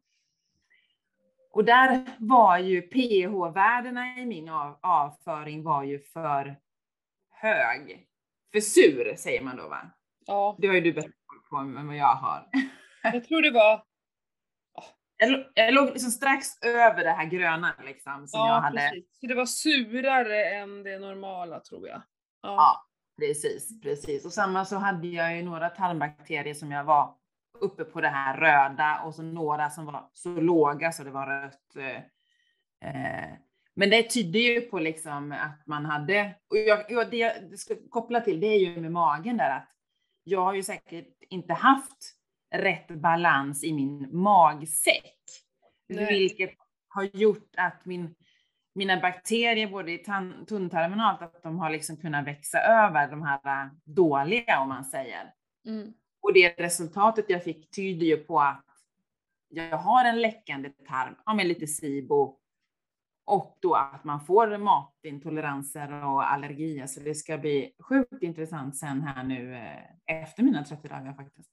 Och 1.50 1.64
där 1.64 2.04
var 2.18 2.58
ju 2.58 2.82
pH-värdena 2.82 4.18
i 4.18 4.26
min 4.26 4.48
av, 4.48 4.78
avföring 4.82 5.62
var 5.62 5.84
ju 5.84 6.00
för 6.00 6.56
hög. 7.30 8.06
för 8.52 8.60
sur 8.60 9.14
säger 9.16 9.42
man 9.42 9.56
då 9.56 9.68
va? 9.68 9.90
Ja, 10.26 10.56
Det 10.58 10.66
har 10.66 10.74
ju 10.74 10.80
du 10.80 10.92
bättre 10.92 11.12
på 11.50 11.56
än 11.56 11.86
vad 11.86 11.96
jag 11.96 12.14
har. 12.14 12.48
jag 13.02 13.24
tror 13.24 13.42
det 13.42 13.50
var, 13.50 13.82
Jag, 15.22 15.30
lå- 15.30 15.44
jag 15.54 15.74
låg 15.74 15.86
liksom 15.90 16.10
strax 16.10 16.62
över 16.62 17.04
det 17.04 17.10
här 17.10 17.24
gröna 17.26 17.74
liksom 17.84 18.28
som 18.28 18.40
jag 18.40 18.48
ja 18.48 18.60
hade. 18.60 18.76
precis. 18.76 19.18
Så 19.20 19.26
det 19.26 19.34
var 19.34 19.46
surare 19.46 20.44
än 20.54 20.82
det 20.82 20.98
normala 20.98 21.60
tror 21.60 21.88
jag. 21.88 22.02
Ja. 22.42 22.54
Ja, 22.56 22.86
precis, 23.18 23.80
precis. 23.82 24.24
Och 24.26 24.32
samma 24.32 24.64
så 24.64 24.76
hade 24.76 25.06
jag 25.08 25.36
ju 25.36 25.42
några 25.42 25.68
tarmbakterier 25.68 26.54
som 26.54 26.72
jag 26.72 26.84
var 26.84 27.14
uppe 27.60 27.84
på 27.84 28.00
det 28.00 28.08
här 28.08 28.36
röda 28.36 29.00
och 29.04 29.14
så 29.14 29.22
några 29.22 29.70
som 29.70 29.86
var 29.86 30.10
så 30.12 30.28
låga 30.28 30.92
så 30.92 31.04
det 31.04 31.10
var 31.10 31.26
rött. 31.26 31.76
eh, 31.76 32.02
Eh, 32.84 33.30
men 33.74 33.90
det 33.90 34.02
tyder 34.02 34.40
ju 34.40 34.60
på 34.60 34.78
liksom 34.78 35.32
att 35.32 35.66
man 35.66 35.84
hade, 35.86 36.34
och 36.50 36.56
jag, 36.56 36.84
jag, 36.88 37.10
det 37.10 37.16
jag 37.16 37.58
ska 37.58 37.74
koppla 37.90 38.20
till 38.20 38.40
det 38.40 38.46
är 38.46 38.58
ju 38.58 38.80
med 38.80 38.92
magen 38.92 39.36
där 39.36 39.50
att 39.56 39.68
jag 40.24 40.40
har 40.40 40.54
ju 40.54 40.62
säkert 40.62 41.06
inte 41.30 41.52
haft 41.54 42.14
rätt 42.52 42.88
balans 42.88 43.64
i 43.64 43.72
min 43.72 44.08
magsäck. 44.12 45.18
Nej. 45.88 46.18
Vilket 46.18 46.50
har 46.88 47.02
gjort 47.02 47.54
att 47.56 47.84
min, 47.84 48.14
mina 48.74 49.00
bakterier 49.00 49.70
både 49.70 49.92
i 49.92 50.04
tunntarmen 50.48 51.00
och 51.00 51.06
allt, 51.06 51.22
att 51.22 51.42
de 51.42 51.58
har 51.58 51.70
liksom 51.70 51.96
kunnat 51.96 52.26
växa 52.26 52.58
över 52.58 53.10
de 53.10 53.22
här 53.22 53.70
dåliga 53.84 54.60
om 54.60 54.68
man 54.68 54.84
säger. 54.84 55.32
Mm. 55.66 55.92
Och 56.22 56.32
det 56.32 56.54
resultatet 56.58 57.24
jag 57.28 57.44
fick 57.44 57.70
tyder 57.70 58.06
ju 58.06 58.16
på 58.16 58.40
att 58.40 58.64
jag 59.48 59.78
har 59.78 60.04
en 60.04 60.20
läckande 60.20 60.70
tarm, 60.88 61.14
ja 61.26 61.34
men 61.34 61.48
lite 61.48 61.66
SIBO. 61.66 62.38
Och 63.24 63.58
då 63.60 63.74
att 63.74 64.04
man 64.04 64.20
får 64.20 64.58
matintoleranser 64.58 66.04
och 66.04 66.32
allergier. 66.32 66.86
Så 66.86 67.00
det 67.00 67.14
ska 67.14 67.38
bli 67.38 67.74
sjukt 67.88 68.22
intressant 68.22 68.76
sen 68.76 69.02
här 69.02 69.24
nu 69.24 69.54
eh, 69.54 70.20
efter 70.22 70.42
mina 70.42 70.64
30 70.64 70.88
dagar 70.88 71.14
faktiskt. 71.14 71.50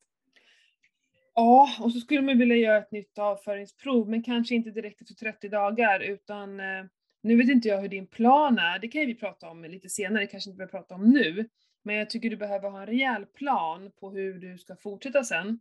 Ja, 1.39 1.69
och 1.79 1.91
så 1.93 1.99
skulle 1.99 2.21
man 2.21 2.37
vilja 2.37 2.55
göra 2.55 2.77
ett 2.77 2.91
nytt 2.91 3.17
avföringsprov, 3.17 4.09
men 4.09 4.23
kanske 4.23 4.55
inte 4.55 4.69
direkt 4.71 5.01
efter 5.01 5.13
30 5.15 5.49
dagar, 5.49 5.99
utan 5.99 6.59
eh, 6.59 6.85
nu 7.23 7.35
vet 7.37 7.49
inte 7.49 7.67
jag 7.67 7.81
hur 7.81 7.87
din 7.89 8.07
plan 8.07 8.57
är, 8.57 8.79
det 8.79 8.87
kan 8.87 9.01
vi 9.05 9.15
prata 9.15 9.49
om 9.49 9.63
lite 9.63 9.89
senare, 9.89 10.27
kanske 10.27 10.49
inte 10.49 10.57
behöver 10.57 10.71
prata 10.71 10.95
om 10.95 11.09
nu. 11.09 11.49
Men 11.83 11.95
jag 11.95 12.09
tycker 12.09 12.29
du 12.29 12.37
behöver 12.37 12.69
ha 12.69 12.79
en 12.79 12.85
rejäl 12.85 13.25
plan 13.25 13.91
på 13.99 14.11
hur 14.11 14.33
du 14.39 14.57
ska 14.57 14.75
fortsätta 14.75 15.23
sen. 15.23 15.59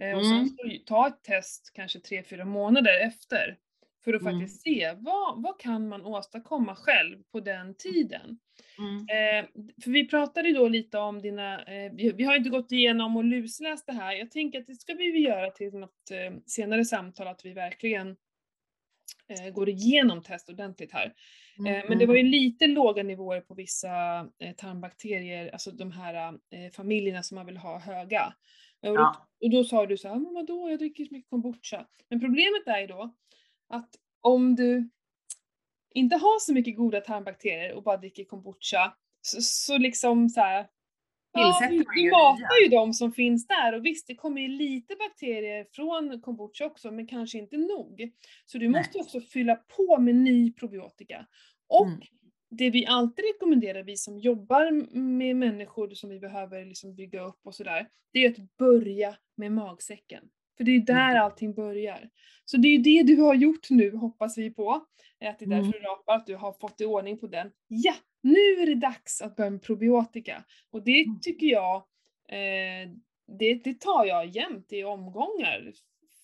Eh, 0.00 0.18
och 0.18 0.26
sen 0.26 0.36
Mm. 0.36 0.78
ta 0.86 1.06
ett 1.08 1.22
test 1.22 1.70
kanske 1.74 1.98
3-4 1.98 2.44
månader 2.44 3.00
efter. 3.06 3.56
För 4.04 4.14
att 4.14 4.22
Mm. 4.22 4.32
faktiskt 4.40 4.62
se, 4.62 4.94
vad, 4.98 5.42
vad 5.42 5.60
kan 5.60 5.88
man 5.88 6.02
åstadkomma 6.06 6.74
själv 6.76 7.22
på 7.32 7.40
den 7.40 7.74
tiden? 7.74 8.38
Eh, 9.08 9.46
för 9.84 9.90
vi 9.90 10.08
pratade 10.08 10.48
ju 10.48 10.54
då 10.54 10.68
lite 10.68 10.98
om 10.98 11.22
dina, 11.22 11.64
eh, 11.64 11.92
vi, 11.92 12.12
vi 12.12 12.24
har 12.24 12.36
inte 12.36 12.50
gått 12.50 12.72
igenom 12.72 13.16
och 13.16 13.24
lusläst 13.24 13.86
det 13.86 13.92
här. 13.92 14.12
Jag 14.12 14.30
tänker 14.30 14.60
att 14.60 14.66
det 14.66 14.74
ska 14.74 14.94
vi 14.94 15.18
göra 15.18 15.50
till 15.50 15.74
något 15.74 16.10
eh, 16.10 16.38
senare 16.46 16.84
samtal, 16.84 17.26
att 17.26 17.44
vi 17.44 17.52
verkligen 17.52 18.16
eh, 19.28 19.52
går 19.54 19.68
igenom 19.68 20.22
test 20.22 20.48
ordentligt 20.48 20.92
här. 20.92 21.14
Eh, 21.68 21.84
men 21.88 21.98
det 21.98 22.06
var 22.06 22.14
ju 22.14 22.22
lite 22.22 22.66
låga 22.66 23.02
nivåer 23.02 23.40
på 23.40 23.54
vissa 23.54 24.18
eh, 24.38 24.54
tarmbakterier, 24.56 25.50
alltså 25.52 25.70
de 25.70 25.92
här 25.92 26.38
familjerna 26.70 27.22
som 27.22 27.34
man 27.34 27.46
vill 27.46 27.56
ha 27.56 27.78
höga. 27.78 28.34
Och 28.80 28.96
då, 28.96 29.14
och 29.42 29.50
då 29.50 29.64
sa 29.64 29.86
du 29.86 29.96
så 29.96 30.08
här, 30.08 30.14
men 30.14 30.34
vadå, 30.34 30.70
jag 30.70 30.78
dricker 30.78 31.04
så 31.04 31.14
mycket 31.14 31.30
kombucha. 31.30 31.86
Men 32.10 32.20
problemet 32.20 32.66
är 32.66 32.80
ju 32.80 32.86
då 32.86 33.14
att 33.68 33.90
om 34.20 34.54
du 34.54 34.90
inte 35.94 36.16
har 36.16 36.40
så 36.40 36.52
mycket 36.52 36.76
goda 36.76 37.00
tarmbakterier 37.00 37.72
och 37.74 37.82
bara 37.82 37.96
dricker 37.96 38.24
kombucha, 38.24 38.94
så, 39.22 39.42
så 39.42 39.78
liksom 39.78 40.28
så 40.28 40.40
här, 40.40 40.66
Ja, 41.34 41.66
du 41.70 41.76
ju 41.76 42.10
matar 42.10 42.62
ju 42.62 42.68
de 42.68 42.92
som 42.94 43.12
finns 43.12 43.46
där 43.46 43.72
och 43.74 43.86
visst, 43.86 44.06
det 44.06 44.14
kommer 44.14 44.40
ju 44.40 44.48
lite 44.48 44.96
bakterier 44.96 45.66
från 45.72 46.20
kombucha 46.20 46.66
också, 46.66 46.90
men 46.90 47.06
kanske 47.06 47.38
inte 47.38 47.56
nog. 47.56 48.10
Så 48.46 48.58
du 48.58 48.68
Nej. 48.68 48.80
måste 48.80 48.98
också 48.98 49.20
fylla 49.20 49.56
på 49.56 49.98
med 49.98 50.14
ny 50.14 50.52
probiotika. 50.52 51.26
Och 51.68 51.86
Mm. 51.86 52.00
det 52.50 52.70
vi 52.70 52.86
alltid 52.86 53.24
rekommenderar, 53.34 53.82
vi 53.82 53.96
som 53.96 54.18
jobbar 54.18 54.70
med 54.96 55.36
människor 55.36 55.90
som 55.94 56.10
vi 56.10 56.20
behöver 56.20 56.64
liksom 56.64 56.94
bygga 56.94 57.20
upp 57.22 57.40
och 57.44 57.54
sådär, 57.54 57.88
det 58.12 58.24
är 58.24 58.30
att 58.30 58.56
börja 58.56 59.16
med 59.36 59.52
magsäcken. 59.52 60.24
För 60.56 60.64
det 60.64 60.70
är 60.76 60.80
där 60.80 61.10
Mm. 61.10 61.22
allting 61.22 61.54
börjar. 61.54 62.08
Så 62.44 62.56
det 62.56 62.68
är 62.68 62.72
ju 62.72 62.78
det 62.78 63.02
du 63.02 63.20
har 63.22 63.34
gjort 63.34 63.70
nu, 63.70 63.96
hoppas 63.96 64.38
vi 64.38 64.50
på. 64.50 64.70
Att 65.24 65.38
det 65.38 65.44
är 65.44 65.48
därför 65.48 65.62
Mm. 65.64 65.70
du 65.72 65.78
rapar, 65.78 66.14
att 66.16 66.26
du 66.26 66.36
har 66.36 66.52
fått 66.52 66.80
i 66.80 66.84
ordning 66.84 67.18
på 67.18 67.26
den. 67.26 67.50
Ja, 67.68 67.94
nu 68.22 68.38
är 68.38 68.66
det 68.66 68.74
dags 68.74 69.22
att 69.22 69.36
börja 69.36 69.50
med 69.50 69.62
probiotika. 69.62 70.44
Och 70.70 70.82
det 70.84 71.02
Mm. 71.04 71.20
tycker 71.20 71.46
jag, 71.46 71.76
eh, 72.28 72.90
det, 73.38 73.54
det 73.54 73.80
tar 73.80 74.04
jag 74.04 74.26
jämt 74.26 74.72
i 74.72 74.84
omgångar. 74.84 75.72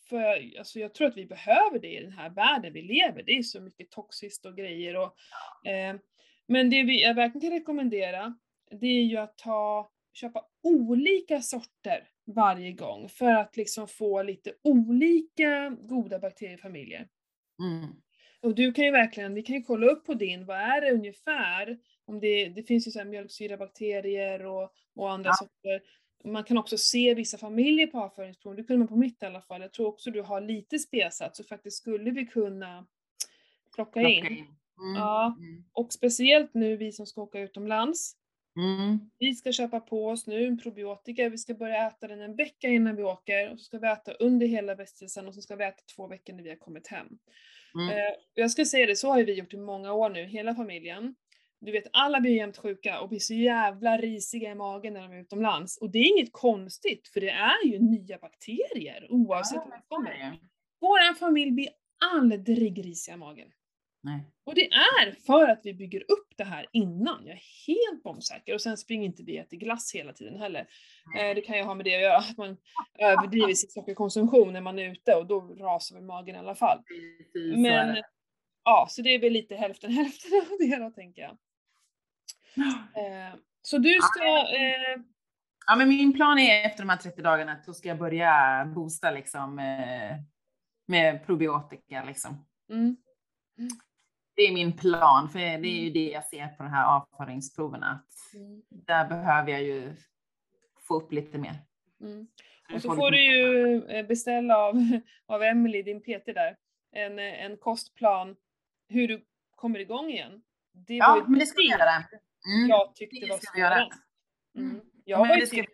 För 0.08 0.58
alltså, 0.58 0.78
jag 0.80 0.94
tror 0.94 1.08
att 1.08 1.16
vi 1.16 1.26
behöver 1.26 1.78
det 1.78 1.98
i 1.98 2.02
den 2.02 2.12
här 2.12 2.30
världen 2.30 2.72
vi 2.72 2.82
lever. 2.82 3.22
Det 3.26 3.32
är 3.32 3.42
så 3.42 3.60
mycket 3.60 3.90
toxiskt 3.90 4.46
och 4.46 4.56
grejer. 4.56 4.96
Och, 4.96 5.14
eh, 5.68 5.96
men 6.46 6.70
det 6.70 6.82
vi, 6.82 7.02
jag 7.02 7.14
verkligen 7.14 7.50
kan 7.50 7.58
rekommendera, 7.58 8.38
det 8.70 8.86
är 8.86 9.02
ju 9.04 9.16
att 9.16 9.38
ta, 9.38 9.90
köpa 10.12 10.44
olika 10.62 11.42
sorter 11.42 12.08
varje 12.34 12.72
gång 12.72 13.08
för 13.08 13.30
att 13.30 13.56
liksom 13.56 13.88
få 13.88 14.22
lite 14.22 14.52
olika 14.64 15.76
goda 15.80 16.18
bakteriefamiljer. 16.18 17.08
Mm. 17.60 17.90
Och 18.40 18.54
du 18.54 18.72
kan 18.72 18.84
ju 18.84 18.90
verkligen, 18.90 19.34
vi 19.34 19.42
kan 19.42 19.56
ju 19.56 19.62
kolla 19.62 19.86
upp 19.86 20.06
på 20.06 20.14
din, 20.14 20.46
vad 20.46 20.56
är 20.56 20.80
det 20.80 20.92
ungefär? 20.92 21.78
Om 22.04 22.20
det, 22.20 22.48
det 22.48 22.62
finns 22.62 22.86
ju 22.86 22.90
så 22.90 22.98
här 22.98 23.06
mjölksyrabakterier 23.06 24.46
och, 24.46 24.72
och 24.96 25.12
andra 25.12 25.28
Ja. 25.30 25.34
sorter. 25.34 25.80
Man 26.24 26.44
kan 26.44 26.58
också 26.58 26.78
se 26.78 27.14
vissa 27.14 27.38
familjer 27.38 27.86
på 27.86 28.00
avföringsprov, 28.00 28.56
det 28.56 28.64
kunde 28.64 28.78
man 28.78 28.88
på 28.88 28.96
mitt 28.96 29.22
i 29.22 29.26
alla 29.26 29.40
fall. 29.40 29.60
Jag 29.60 29.72
tror 29.72 29.86
också 29.86 30.10
du 30.10 30.22
har 30.22 30.40
lite 30.40 30.78
spesat, 30.78 31.36
så 31.36 31.44
faktiskt 31.44 31.76
skulle 31.76 32.10
vi 32.10 32.26
kunna 32.26 32.86
plocka 33.74 34.00
in. 34.00 34.20
Plocka 34.20 34.34
in. 34.34 34.44
Mm. 34.80 34.94
Ja. 34.94 35.36
Mm. 35.38 35.64
Och 35.72 35.92
speciellt 35.92 36.54
nu 36.54 36.76
vi 36.76 36.92
som 36.92 37.06
ska 37.06 37.22
åka 37.22 37.40
utomlands. 37.40 38.16
Mm. 38.58 39.10
Vi 39.18 39.34
ska 39.34 39.52
köpa 39.52 39.80
på 39.80 40.06
oss 40.06 40.26
nu 40.26 40.46
en 40.46 40.58
probiotika, 40.58 41.28
vi 41.28 41.38
ska 41.38 41.54
börja 41.54 41.86
äta 41.86 42.08
den 42.08 42.20
en 42.20 42.36
vecka 42.36 42.68
innan 42.68 42.96
vi 42.96 43.02
åker, 43.02 43.52
och 43.52 43.58
så 43.58 43.64
ska 43.64 43.78
vi 43.78 43.88
äta 43.88 44.12
under 44.12 44.46
hela 44.46 44.74
vistelsen 44.74 45.28
och 45.28 45.34
så 45.34 45.42
ska 45.42 45.56
vi 45.56 45.64
äta 45.64 45.82
två 45.96 46.06
veckor 46.06 46.32
när 46.32 46.42
vi 46.42 46.48
har 46.48 46.56
kommit 46.56 46.86
hem. 46.86 47.06
Mm. 47.74 47.88
Eh, 47.88 48.14
jag 48.34 48.50
ska 48.50 48.64
säga 48.64 48.86
det, 48.86 48.96
så 48.96 49.08
har 49.08 49.24
vi 49.24 49.34
gjort 49.34 49.54
i 49.54 49.56
många 49.56 49.92
år 49.92 50.10
nu, 50.10 50.24
hela 50.24 50.54
familjen. 50.54 51.14
Du 51.60 51.72
vet, 51.72 51.84
alla 51.92 52.20
blir 52.20 52.36
jämt 52.36 52.56
sjuka 52.56 53.00
och 53.00 53.08
blir 53.08 53.18
så 53.18 53.34
jävla 53.34 53.98
risiga 53.98 54.50
i 54.50 54.54
magen 54.54 54.94
när 54.94 55.02
de 55.02 55.12
är 55.12 55.20
utomlands. 55.20 55.76
Och 55.76 55.90
det 55.90 55.98
är 55.98 56.18
inget 56.18 56.32
konstigt, 56.32 57.08
för 57.08 57.20
det 57.20 57.30
är 57.30 57.66
ju 57.66 57.78
nya 57.78 58.18
bakterier 58.18 59.06
oavsett 59.10 59.56
Ja, 59.56 59.64
var 59.64 59.70
de 59.70 60.12
kommer. 60.12 60.38
Vår 60.80 61.14
familj 61.14 61.50
blir 61.50 61.68
aldrig 62.12 62.84
risiga 62.84 63.14
i 63.14 63.18
magen. 63.18 63.48
Nej. 64.00 64.24
Och 64.44 64.54
det 64.54 64.72
är 64.72 65.24
för 65.26 65.48
att 65.48 65.60
vi 65.62 65.74
bygger 65.74 66.00
upp 66.00 66.28
det 66.36 66.44
här 66.44 66.66
innan. 66.72 67.26
Jag 67.26 67.36
är 67.36 67.42
helt 67.66 68.02
bombsäker. 68.02 68.54
Och 68.54 68.60
sen 68.60 68.76
springer 68.76 69.06
inte 69.06 69.22
vi 69.22 69.40
och 69.40 69.44
äter 69.44 69.56
glass 69.56 69.94
hela 69.94 70.12
tiden 70.12 70.40
heller. 70.40 70.60
Eh, 71.18 71.34
det 71.34 71.40
kan 71.40 71.56
ju 71.56 71.62
ha 71.62 71.74
med 71.74 71.86
det 71.86 71.94
att 71.94 72.02
göra, 72.02 72.16
att 72.16 72.36
man 72.36 72.56
överdriver 72.98 73.54
sin 73.54 73.70
sockerkonsumtion 73.70 74.52
när 74.52 74.60
man 74.60 74.78
är 74.78 74.92
ute 74.92 75.14
och 75.14 75.26
då 75.26 75.40
rasar 75.40 75.96
väl 75.96 76.04
magen 76.04 76.36
i 76.36 76.38
alla 76.38 76.54
fall. 76.54 76.82
Precis, 76.82 77.56
Men 77.56 78.02
ja, 78.64 78.86
så 78.90 79.02
det 79.02 79.10
är 79.10 79.18
väl 79.18 79.32
lite 79.32 79.56
hälften 79.56 79.90
hälften 79.92 80.40
av 80.40 80.58
det 80.58 80.76
då 80.76 80.90
tänker 80.90 81.22
jag. 81.22 81.36
Eh, 82.96 83.34
så 83.62 83.78
du 83.78 83.98
ska, 84.02 84.24
eh, 84.56 85.02
Ja, 85.70 85.76
men 85.76 85.88
min 85.88 86.12
plan 86.12 86.38
är 86.38 86.66
efter 86.66 86.82
de 86.82 86.88
här 86.88 86.96
30 86.96 87.22
dagarna 87.22 87.52
att 87.52 87.66
då 87.66 87.72
ska 87.72 87.88
jag 87.88 87.98
börja 87.98 88.64
boosta 88.74 89.10
liksom 89.10 89.58
eh, 89.58 90.16
med 90.86 91.26
probiotika 91.26 92.04
liksom. 92.04 92.46
mm, 92.70 92.96
Det 94.38 94.42
är 94.42 94.52
min 94.52 94.72
plan, 94.72 95.28
för 95.28 95.38
det 95.38 95.68
är 95.68 95.84
ju 95.84 95.90
det 95.90 96.10
jag 96.10 96.24
ser 96.24 96.48
på 96.48 96.62
de 96.62 96.68
här 96.68 96.96
avföringsproverna. 96.96 97.90
att 97.90 98.34
mm, 98.34 98.62
Där 98.68 99.08
behöver 99.08 99.52
jag 99.52 99.62
ju 99.62 99.96
få 100.88 100.94
upp 100.94 101.12
lite 101.12 101.38
mer. 101.38 101.54
mm. 102.00 102.26
Och 102.74 102.82
så 102.82 102.94
får 102.94 103.10
du 103.10 103.22
ju 103.22 103.84
eh, 103.84 104.06
beställa 104.06 104.56
av, 104.58 104.74
av 105.26 105.42
Emily, 105.42 105.82
din 105.82 106.00
PT 106.00 106.26
där, 106.26 106.56
en, 106.92 107.18
eh, 107.18 107.44
en 107.44 107.56
kostplan 107.56 108.36
hur 108.88 109.08
du 109.08 109.24
kommer 109.50 109.78
igång 109.78 110.10
igen. 110.10 110.42
Det 110.72 111.00
var 111.00 111.18
Ja, 111.18 111.24
men 111.28 111.38
det 111.38 111.46
ska 111.46 111.58
vi 111.58 111.70
göra. 111.70 111.94
Mm. 111.94 112.68
jag 112.68 112.94
tyckte 112.94 113.26
Det 113.26 113.30
var 113.30 113.38
ska 113.38 113.52
vi 113.54 113.60
göra. 113.60 113.76
Mm. 113.76 113.90
Mm. 114.70 114.80
Jag 115.04 115.20
Men 115.20 115.28
var 115.28 115.34
ju 115.34 115.40
det 115.40 115.46
ska 115.46 115.64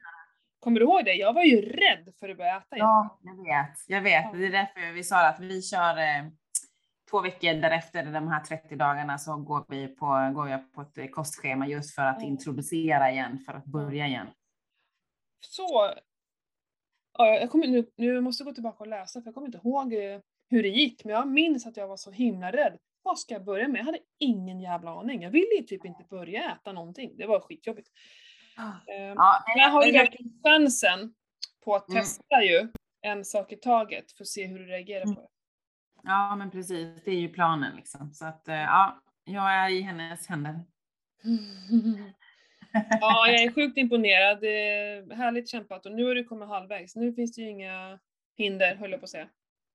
kommer 0.60 0.80
du 0.80 0.86
ihåg 0.86 1.04
det? 1.04 1.14
Jag 1.14 1.32
var 1.32 1.42
ju 1.42 1.62
rädd 1.62 2.14
för 2.20 2.28
att 2.28 2.36
börja 2.36 2.56
äta 2.56 2.76
igen. 2.76 2.86
Ja, 2.86 3.18
jag 3.22 3.36
vet. 3.36 3.78
Jag 3.86 4.00
vet. 4.00 4.38
Det 4.38 4.46
är 4.46 4.50
därför 4.50 4.92
vi 4.92 5.04
sa 5.04 5.26
att 5.28 5.40
vi 5.40 5.62
kör 5.62 5.98
eh, 5.98 6.24
två 7.10 7.20
veckor 7.20 7.54
därefter 7.54 8.04
de 8.12 8.28
här 8.28 8.40
30 8.44 8.76
dagarna 8.76 9.18
så 9.18 9.36
går 9.36 9.64
vi 9.68 9.88
på, 9.88 10.06
går 10.34 10.48
jag 10.48 10.72
på 10.72 10.80
ett 10.82 11.12
kostschema 11.12 11.66
just 11.68 11.94
för 11.94 12.02
att 12.02 12.22
introducera 12.22 13.10
igen, 13.10 13.38
för 13.38 13.52
att 13.52 13.64
börja 13.64 14.06
igen. 14.06 14.26
Så, 15.40 15.92
ja, 17.18 17.26
jag 17.26 17.50
kommer, 17.50 17.66
nu, 17.66 17.90
nu 17.96 18.20
måste 18.20 18.42
jag 18.42 18.46
gå 18.46 18.54
tillbaka 18.54 18.78
och 18.78 18.86
läsa 18.86 19.20
för 19.22 19.26
jag 19.28 19.34
kommer 19.34 19.46
inte 19.48 19.58
ihåg 19.58 19.94
eh, 19.94 20.20
hur 20.50 20.62
det 20.62 20.68
gick, 20.68 21.04
men 21.04 21.14
jag 21.14 21.28
minns 21.28 21.66
att 21.66 21.76
jag 21.76 21.88
var 21.88 21.96
så 21.96 22.10
himla 22.10 22.52
rädd. 22.52 22.78
Vad 23.02 23.18
ska 23.18 23.34
jag 23.34 23.44
börja 23.44 23.68
med? 23.68 23.78
Jag 23.80 23.84
hade 23.84 23.98
ingen 24.18 24.60
jävla 24.60 24.90
aning. 25.00 25.22
Jag 25.22 25.30
ville 25.30 25.54
ju 25.56 25.62
typ 25.62 25.84
inte 25.84 26.04
börja 26.10 26.52
äta 26.52 26.72
någonting. 26.72 27.16
Det 27.16 27.26
var 27.26 27.40
skitjobbigt. 27.40 27.88
Ehm, 28.88 29.14
Ja, 29.16 29.42
Där 29.56 29.68
har 29.70 29.80
du 29.82 29.86
jag- 29.90 29.92
verkligen 30.02 30.40
chansen 30.44 31.14
på 31.64 31.74
att 31.74 31.88
Mm. 31.88 32.00
testa 32.02 32.42
ju 32.42 32.68
en 33.00 33.24
sak 33.24 33.52
i 33.52 33.56
taget 33.56 34.12
för 34.12 34.24
att 34.24 34.28
se 34.28 34.46
hur 34.46 34.58
du 34.58 34.66
reagerar 34.66 35.02
Mm. 35.02 35.14
på 35.14 35.20
det. 35.20 35.28
Ja, 36.04 36.36
men 36.36 36.50
precis. 36.50 37.04
Det 37.04 37.10
är 37.10 37.20
ju 37.20 37.28
planen 37.28 37.76
liksom. 37.76 38.12
Så 38.12 38.26
att 38.26 38.48
eh, 38.48 38.54
ja, 38.54 39.02
jag 39.24 39.54
är 39.54 39.68
i 39.68 39.80
hennes 39.80 40.26
händer. 40.26 40.60
Ja, 43.00 43.26
jag 43.26 43.42
är 43.42 43.52
sjukt 43.52 43.78
imponerad. 43.78 44.38
Härligt 45.18 45.48
kämpat 45.48 45.86
och 45.86 45.92
nu 45.92 46.04
har 46.04 46.14
du 46.14 46.24
kommit 46.24 46.48
halvvägs. 46.48 46.96
Nu 46.96 47.12
finns 47.12 47.34
det 47.34 47.42
ju 47.42 47.50
inga 47.50 47.98
hinder, 48.36 48.76
höll 48.76 48.90
jag 48.90 49.00
på 49.00 49.04
att 49.04 49.10
säga. 49.10 49.28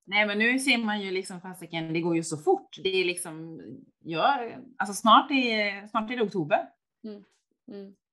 Nej, 0.06 0.28
men 0.28 0.40
nu 0.40 0.60
ser 0.60 0.78
man 0.78 1.02
ju 1.02 1.12
liksom 1.12 1.42
fasiken, 1.42 1.94
det 1.94 2.02
går 2.02 2.16
ju 2.16 2.24
så 2.24 2.38
fort. 2.38 2.78
Det 2.84 2.90
är 2.90 3.06
liksom, 3.06 3.62
ja, 4.00 4.50
alltså 4.78 4.94
snart 4.94 5.32
är, 5.32 5.88
snart 5.88 6.12
är 6.12 6.16
det 6.16 6.24
oktober. 6.24 6.70
Mm. 7.04 7.24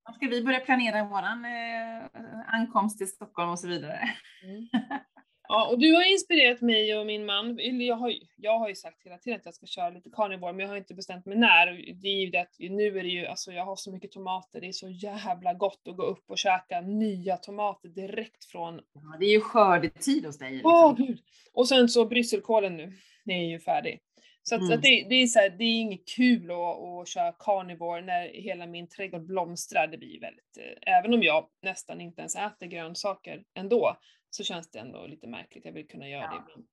Snart 0.02 0.16
ska 0.16 0.26
vi 0.26 0.44
börja 0.44 0.60
planera 0.60 1.04
våran 1.04 1.44
eh, 1.44 2.04
ankomst 2.46 2.98
till 2.98 3.08
Stockholm 3.08 3.50
och 3.50 3.58
så 3.58 3.68
vidare. 3.68 4.00
Mm. 4.44 4.68
Ja, 5.48 5.68
och 5.68 5.78
du 5.78 5.92
har 5.92 6.12
inspirerat 6.12 6.60
mig 6.60 6.96
och 6.98 7.06
min 7.06 7.26
man. 7.26 7.58
Jag 7.86 7.96
har, 7.96 8.12
jag 8.36 8.58
har 8.58 8.68
ju 8.68 8.74
sagt 8.74 9.06
hela 9.06 9.18
tiden 9.18 9.38
att 9.38 9.44
jag 9.44 9.54
ska 9.54 9.66
köra 9.66 9.90
lite 9.90 10.10
carnivore, 10.10 10.52
men 10.52 10.60
jag 10.60 10.68
har 10.68 10.76
inte 10.76 10.94
bestämt 10.94 11.26
mig 11.26 11.38
när. 11.38 11.66
Det 12.02 12.08
är 12.08 12.20
ju 12.24 12.30
det 12.30 12.38
att 12.38 12.54
nu 12.58 12.98
är 12.98 13.02
det 13.02 13.08
ju, 13.08 13.26
alltså 13.26 13.52
jag 13.52 13.64
har 13.64 13.76
så 13.76 13.92
mycket 13.92 14.12
tomater, 14.12 14.60
det 14.60 14.68
är 14.68 14.72
så 14.72 14.88
jävla 14.88 15.54
gott 15.54 15.82
att 15.88 15.96
gå 15.96 16.02
upp 16.02 16.30
och 16.30 16.38
käka 16.38 16.80
nya 16.80 17.36
tomater 17.36 17.88
direkt 17.88 18.44
från 18.44 18.74
Ja, 18.74 19.16
det 19.20 19.26
är 19.26 19.32
ju 19.32 19.40
skördetid 19.40 20.26
hos 20.26 20.38
dig. 20.38 20.52
Liksom. 20.52 20.72
Åh 20.72 20.96
gud! 20.96 21.18
Och 21.52 21.68
sen 21.68 21.88
så 21.88 22.04
brysselkålen 22.06 22.76
nu, 22.76 22.92
det 23.24 23.32
är 23.32 23.44
ju 23.48 23.60
färdig. 23.60 24.00
Så 24.42 24.54
att, 24.54 24.60
Mm. 24.60 24.72
att 24.72 24.82
det, 24.82 25.06
det, 25.08 25.14
är 25.14 25.26
så 25.26 25.38
här, 25.38 25.50
det 25.50 25.64
är 25.64 25.80
inget 25.80 26.08
kul 26.16 26.50
att, 26.50 26.56
att 26.56 27.08
köra 27.08 27.32
carnivore 27.32 28.00
när 28.02 28.28
hela 28.28 28.66
min 28.66 28.88
trädgård 28.88 29.26
blomstrar. 29.26 29.86
Det 29.86 29.98
blir 29.98 30.20
väldigt, 30.20 30.56
eh, 30.58 30.96
även 30.98 31.14
om 31.14 31.22
jag 31.22 31.46
nästan 31.62 32.00
inte 32.00 32.20
ens 32.20 32.36
äter 32.36 32.66
grönsaker 32.66 33.42
ändå, 33.54 33.96
så 34.36 34.44
känns 34.44 34.70
det 34.70 34.78
ändå 34.78 35.06
lite 35.06 35.26
märkligt. 35.26 35.64
Jag 35.64 35.72
vill 35.72 35.88
kunna 35.88 36.08
göra 36.08 36.22
Ja. 36.22 36.30
det 36.30 36.36
ibland. 36.52 36.68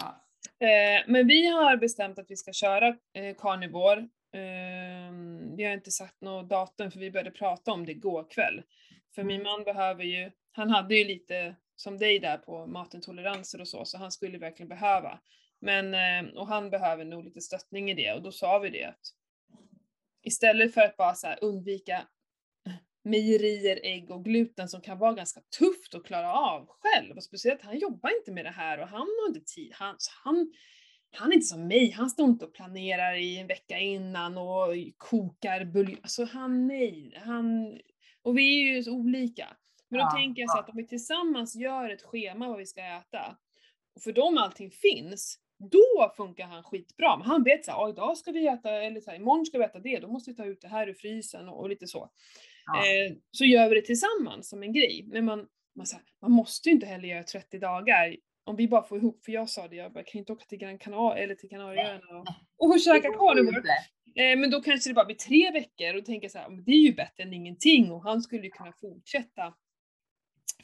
Ja. 0.00 0.26
Eh, 0.66 1.04
men 1.06 1.26
vi 1.26 1.46
har 1.46 1.76
bestämt 1.76 2.18
att 2.18 2.30
vi 2.30 2.36
ska 2.36 2.52
köra 2.52 2.88
eh, 3.12 3.36
carnivore. 3.36 4.00
Eh, 4.34 5.12
vi 5.56 5.64
har 5.64 5.72
inte 5.72 5.90
sagt 5.90 6.20
något 6.20 6.48
datum 6.48 6.90
för 6.90 7.00
vi 7.00 7.10
började 7.10 7.30
prata 7.30 7.72
om 7.72 7.86
det 7.86 7.92
igår 7.92 8.26
kväll. 8.30 8.62
För 9.14 9.24
min 9.24 9.42
man 9.42 9.64
behöver 9.64 10.04
ju, 10.04 10.30
han 10.52 10.70
hade 10.70 10.94
ju 10.94 11.04
lite 11.04 11.56
som 11.76 11.98
dig 11.98 12.18
där 12.18 12.38
på 12.38 12.66
matintoleranser 12.66 13.60
och 13.60 13.68
så, 13.68 13.84
så 13.84 13.98
han 13.98 14.12
skulle 14.12 14.38
verkligen 14.38 14.68
behöva. 14.68 15.20
Men, 15.60 15.94
eh, 15.94 16.34
och 16.34 16.46
han 16.46 16.70
behöver 16.70 17.04
nog 17.04 17.24
lite 17.24 17.40
stöttning 17.40 17.90
i 17.90 17.94
det 17.94 18.12
och 18.12 18.22
då 18.22 18.32
sa 18.32 18.58
vi 18.58 18.70
det 18.70 18.84
att 18.84 19.00
istället 20.22 20.74
för 20.74 20.80
att 20.80 20.96
bara 20.96 21.34
undvika 21.34 22.06
mejerier, 23.04 23.80
ägg 23.82 24.10
och 24.10 24.24
gluten 24.24 24.68
som 24.68 24.80
kan 24.80 24.98
vara 24.98 25.12
ganska 25.12 25.40
tufft 25.58 25.94
att 25.94 26.04
klara 26.04 26.32
av 26.32 26.66
själv. 26.68 27.16
Och 27.16 27.24
speciellt, 27.24 27.62
han 27.62 27.78
jobbar 27.78 28.18
inte 28.18 28.32
med 28.32 28.44
det 28.44 28.50
här 28.50 28.80
och 28.80 28.88
han 28.88 29.00
har 29.00 29.28
inte 29.28 29.52
tid. 29.54 29.72
Han, 29.74 29.96
han, 30.24 30.52
han 31.12 31.30
är 31.30 31.34
inte 31.34 31.46
som 31.46 31.68
mig, 31.68 31.90
han 31.90 32.10
står 32.10 32.26
inte 32.26 32.44
och 32.44 32.54
planerar 32.54 33.14
i 33.14 33.38
en 33.38 33.46
vecka 33.46 33.78
innan 33.78 34.38
och 34.38 34.74
kokar 34.96 35.64
buljong. 35.64 35.98
Alltså 36.02 36.24
han, 36.24 36.66
nej. 36.66 37.20
Han, 37.24 37.78
och 38.22 38.38
vi 38.38 38.70
är 38.70 38.74
ju 38.74 38.82
så 38.82 38.92
olika. 38.92 39.56
Men 39.88 39.98
då 39.98 40.04
Ja, 40.04 40.10
tänker 40.10 40.42
jag 40.42 40.50
så 40.50 40.58
att 40.58 40.68
om 40.68 40.76
vi 40.76 40.86
tillsammans 40.86 41.56
gör 41.56 41.90
ett 41.90 42.02
schema 42.02 42.48
vad 42.48 42.58
vi 42.58 42.66
ska 42.66 42.80
äta, 42.80 43.36
och 43.94 44.02
för 44.02 44.12
dem 44.12 44.38
allting 44.38 44.70
finns, 44.70 45.38
då 45.70 46.14
funkar 46.16 46.46
han 46.46 46.62
skitbra. 46.62 47.16
Men 47.16 47.26
han 47.26 47.42
vet 47.42 47.64
såhär, 47.64 47.88
idag 47.88 48.18
ska 48.18 48.32
vi 48.32 48.46
äta, 48.46 48.70
eller 48.70 49.00
så 49.00 49.10
här, 49.10 49.18
imorgon 49.18 49.46
ska 49.46 49.58
vi 49.58 49.64
äta 49.64 49.78
det, 49.78 49.98
då 49.98 50.08
måste 50.08 50.30
vi 50.30 50.36
ta 50.36 50.44
ut 50.44 50.60
det 50.60 50.68
här 50.68 50.88
ur 50.88 50.94
frysen 50.94 51.48
och, 51.48 51.60
och 51.60 51.68
lite 51.68 51.86
så. 51.86 52.10
Ja. 52.66 52.78
Eh, 52.78 53.12
så 53.30 53.44
gör 53.44 53.68
vi 53.68 53.74
det 53.74 53.82
tillsammans 53.82 54.48
som 54.48 54.62
en 54.62 54.72
grej. 54.72 55.04
Men 55.06 55.24
man, 55.24 55.38
man, 55.76 55.86
här, 55.92 56.02
man 56.22 56.30
måste 56.30 56.68
ju 56.68 56.74
inte 56.74 56.86
heller 56.86 57.08
göra 57.08 57.22
30 57.22 57.58
dagar. 57.58 58.16
Om 58.44 58.56
vi 58.56 58.68
bara 58.68 58.82
får 58.82 58.98
ihop, 58.98 59.24
för 59.24 59.32
jag 59.32 59.48
sa 59.48 59.68
det, 59.68 59.76
jag 59.76 59.92
bara, 59.92 60.04
kan 60.04 60.18
inte 60.18 60.32
åka 60.32 60.44
till 60.44 60.58
Gran 60.58 60.78
Canaria 60.78 61.24
eller 61.24 61.34
till 61.34 61.48
Kanarieöarna 61.48 62.24
och, 62.56 62.70
och 62.70 62.80
käka 62.80 63.08
carnivore. 63.08 63.62
Eh, 64.16 64.38
men 64.38 64.50
då 64.50 64.62
kanske 64.62 64.90
det 64.90 64.94
bara 64.94 65.04
blir 65.04 65.16
tre 65.16 65.50
veckor 65.50 65.98
och 65.98 66.04
tänker 66.04 66.28
så 66.28 66.38
här, 66.38 66.50
det 66.50 66.72
är 66.72 66.86
ju 66.86 66.92
bättre 66.92 67.22
än 67.22 67.32
ingenting 67.32 67.92
och 67.92 68.02
han 68.02 68.22
skulle 68.22 68.42
ju 68.42 68.50
kunna 68.50 68.72
fortsätta 68.72 69.54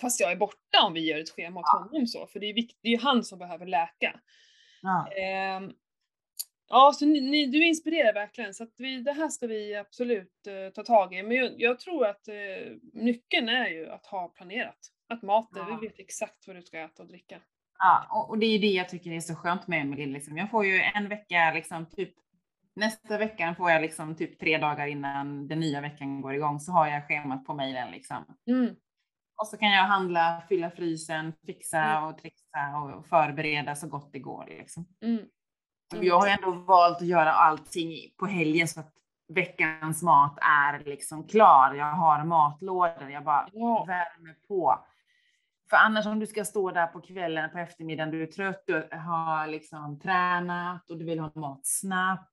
fast 0.01 0.21
jag 0.21 0.33
är 0.33 0.37
borta 0.37 0.83
om 0.87 0.93
vi 0.93 1.01
gör 1.01 1.19
ett 1.19 1.31
schema 1.31 1.61
åt 1.61 1.69
honom 1.69 2.07
så, 2.07 2.27
för 2.27 2.41
det 2.41 2.47
är, 2.47 2.55
vikt, 2.55 2.79
det 2.83 2.89
är 2.89 2.93
ju 2.93 2.99
han 2.99 3.25
som 3.25 3.39
behöver 3.39 3.67
läka. 3.67 4.21
Ja. 4.83 5.13
Ehm, 5.13 5.73
ja, 6.69 6.93
så 6.95 7.07
ni, 7.07 7.21
ni, 7.21 7.47
du 7.47 7.67
inspirerar 7.67 8.15
verkligen, 8.15 8.55
så 8.55 8.63
att 8.65 8.75
vi, 8.77 9.01
det 9.03 9.13
här 9.13 9.29
ska 9.29 9.47
vi 9.47 9.77
absolut 9.77 10.47
eh, 10.47 10.73
ta 10.75 10.83
tag 10.83 11.15
i. 11.15 11.23
Men 11.23 11.37
jag, 11.37 11.53
jag 11.61 11.81
tror 11.81 12.07
att 12.07 12.29
eh, 12.29 12.35
nyckeln 12.93 13.49
är 13.49 13.69
ju 13.69 13.89
att 13.91 14.07
ha 14.07 14.29
planerat. 14.29 14.79
Att 15.09 15.23
maten, 15.23 15.65
Ja. 15.69 15.79
vi 15.81 15.87
vet 15.87 15.99
exakt 15.99 16.47
vad 16.47 16.57
du 16.57 16.63
ska 16.63 16.79
äta 16.81 17.03
och 17.03 17.09
dricka. 17.09 17.41
Ja, 17.79 18.07
och, 18.11 18.31
och 18.31 18.39
det 18.39 18.47
är 18.47 18.53
ju 18.53 18.59
det 18.59 18.67
jag 18.73 18.89
tycker 18.89 19.11
är 19.13 19.21
så 19.21 19.35
skönt 19.35 19.67
med 19.69 19.81
Emelie. 19.81 20.07
Liksom. 20.07 20.37
Jag 20.37 20.51
får 20.51 20.67
ju 20.67 20.81
en 20.95 21.09
vecka, 21.09 21.53
liksom, 21.55 21.87
typ 21.87 22.15
nästa 22.77 23.19
vecka 23.19 23.55
får 23.55 23.71
jag 23.71 23.83
liksom 23.83 24.17
typ 24.17 24.39
tre 24.41 24.59
dagar 24.59 24.87
innan 24.87 25.49
den 25.49 25.61
nya 25.61 25.81
veckan 25.81 26.21
går 26.21 26.35
igång 26.35 26.61
så 26.61 26.73
har 26.73 26.87
jag 26.87 27.09
schemat 27.09 27.45
på 27.47 27.55
mejlen 27.55 27.91
liksom. 27.91 28.25
Mm. 28.51 28.75
Och 29.41 29.47
så 29.49 29.57
kan 29.57 29.71
jag 29.71 29.83
handla, 29.85 30.43
fylla 30.49 30.71
frysen, 30.71 31.33
fixa 31.47 31.79
Mm. 31.79 32.05
och 32.05 32.19
trixa 32.19 32.79
och 32.97 33.07
förbereda 33.07 33.75
så 33.75 33.89
gott 33.89 34.13
det 34.13 34.19
går. 34.19 34.47
Liksom. 34.49 34.87
Mm. 35.05 35.23
Jag 35.95 36.21
har 36.21 36.29
ändå 36.29 36.51
valt 36.51 36.97
att 36.97 37.07
göra 37.07 37.33
allting 37.33 37.95
på 38.19 38.27
helgen 38.27 38.69
så 38.69 38.81
att 38.81 38.93
veckans 39.29 40.03
mat 40.03 40.39
är 40.41 40.85
liksom 40.85 41.29
klar. 41.29 41.75
Jag 41.75 41.93
har 41.93 42.25
matlådor, 42.25 43.11
jag 43.11 43.25
bara 43.25 43.49
Ja. 43.53 43.85
värmer 43.89 44.35
på. 44.49 44.85
För 45.71 45.77
annars 45.77 46.07
om 46.07 46.19
du 46.19 46.27
ska 46.27 46.45
stå 46.45 46.71
där 46.71 46.87
på 46.87 47.01
kvällen, 47.01 47.51
på 47.51 47.59
eftermiddagen, 47.59 48.11
du 48.11 48.23
är 48.23 48.27
trött, 48.27 48.63
du 48.67 48.89
har 48.93 49.47
liksom 49.47 50.01
tränat 50.01 50.91
och 50.91 50.99
du 50.99 51.05
vill 51.05 51.19
ha 51.19 51.31
mat 51.35 51.67
snabbt. 51.67 52.33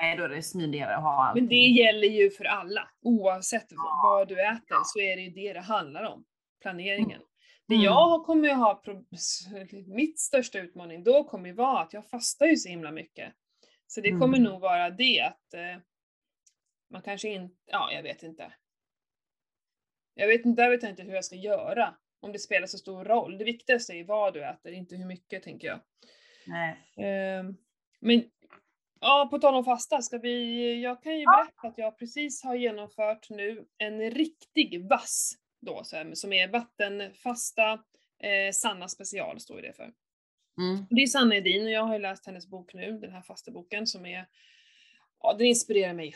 Nej, 0.00 0.16
då 0.16 0.24
är 0.24 0.28
det 0.28 0.42
smidigare 0.42 0.96
att 0.96 1.02
ha 1.02 1.24
allt. 1.24 1.34
Men 1.34 1.48
det 1.48 1.54
gäller 1.54 2.08
ju 2.08 2.30
för 2.30 2.44
alla. 2.44 2.88
Oavsett 3.02 3.66
Ja. 3.70 4.00
vad 4.02 4.28
du 4.28 4.40
äter 4.46 4.76
så 4.84 4.98
är 5.00 5.16
det 5.16 5.22
ju 5.22 5.30
det 5.30 5.52
det 5.52 5.60
handlar 5.60 6.12
om. 6.12 6.24
Planeringen. 6.62 7.20
Det 7.68 7.74
Mm. 7.74 7.84
jag 7.84 8.24
kommer 8.26 8.48
ju 8.48 8.54
ha, 8.54 8.82
mitt 9.86 10.18
största 10.20 10.58
utmaning 10.58 11.04
då 11.04 11.24
kommer 11.24 11.46
ju 11.48 11.54
vara 11.54 11.80
att 11.80 11.92
jag 11.92 12.08
fastar 12.08 12.46
ju 12.46 12.56
så 12.56 12.68
himla 12.68 12.90
mycket. 12.90 13.32
Så 13.86 14.00
det 14.00 14.10
kommer 14.10 14.38
Mm. 14.38 14.42
nog 14.42 14.60
vara 14.60 14.90
det 14.90 15.20
att 15.20 15.54
eh, 15.54 15.76
man 16.90 17.02
kanske 17.02 17.28
inte, 17.28 17.56
ja 17.66 17.92
jag 17.92 18.02
vet 18.02 18.22
inte. 18.22 18.52
Jag 20.14 20.26
vet 20.28 20.44
inte, 20.46 20.62
där 20.62 20.70
vet 20.70 20.82
jag 20.82 20.92
inte 20.92 21.02
hur 21.02 21.14
jag 21.14 21.24
ska 21.24 21.36
göra. 21.36 21.94
Om 22.20 22.32
det 22.32 22.38
spelar 22.38 22.66
så 22.66 22.78
stor 22.78 23.04
roll. 23.04 23.38
Det 23.38 23.44
viktigaste 23.44 23.92
är 23.92 24.04
vad 24.04 24.34
du 24.34 24.44
äter, 24.44 24.72
inte 24.72 24.96
hur 24.96 25.06
mycket 25.06 25.42
tänker 25.42 25.68
jag. 25.68 25.80
Nej. 26.46 26.76
Ehm, 26.96 27.56
men 28.00 28.30
ja, 29.00 29.28
på 29.30 29.38
tal 29.38 29.54
om 29.54 29.64
fasta, 29.64 30.02
ska 30.02 30.18
vi, 30.18 30.82
jag 30.82 31.02
kan 31.02 31.18
ju 31.18 31.24
berätta 31.24 31.68
att 31.68 31.78
jag 31.78 31.98
precis 31.98 32.42
har 32.44 32.54
genomfört 32.54 33.30
nu 33.30 33.66
en 33.78 34.10
riktig 34.10 34.88
vass 34.88 35.32
då, 35.66 35.84
så 35.84 35.96
här, 35.96 36.14
som 36.14 36.32
är 36.32 36.48
vattenfasta, 36.48 37.72
eh, 38.18 38.52
Sanna 38.52 38.88
special 38.88 39.40
står 39.40 39.62
det 39.62 39.72
för. 39.72 39.92
Mm. 40.58 40.86
Det 40.90 41.02
är 41.02 41.06
Sanna 41.06 41.36
Edin 41.36 41.64
och 41.64 41.70
jag 41.70 41.84
har 41.84 41.94
ju 41.94 42.00
läst 42.00 42.26
hennes 42.26 42.46
bok 42.46 42.74
nu, 42.74 42.98
den 42.98 43.12
här 43.12 43.22
fasta 43.22 43.50
boken 43.50 43.86
som 43.86 44.06
är, 44.06 44.26
ja 45.22 45.32
den 45.32 45.46
inspirerar 45.46 45.94
mig 45.94 46.14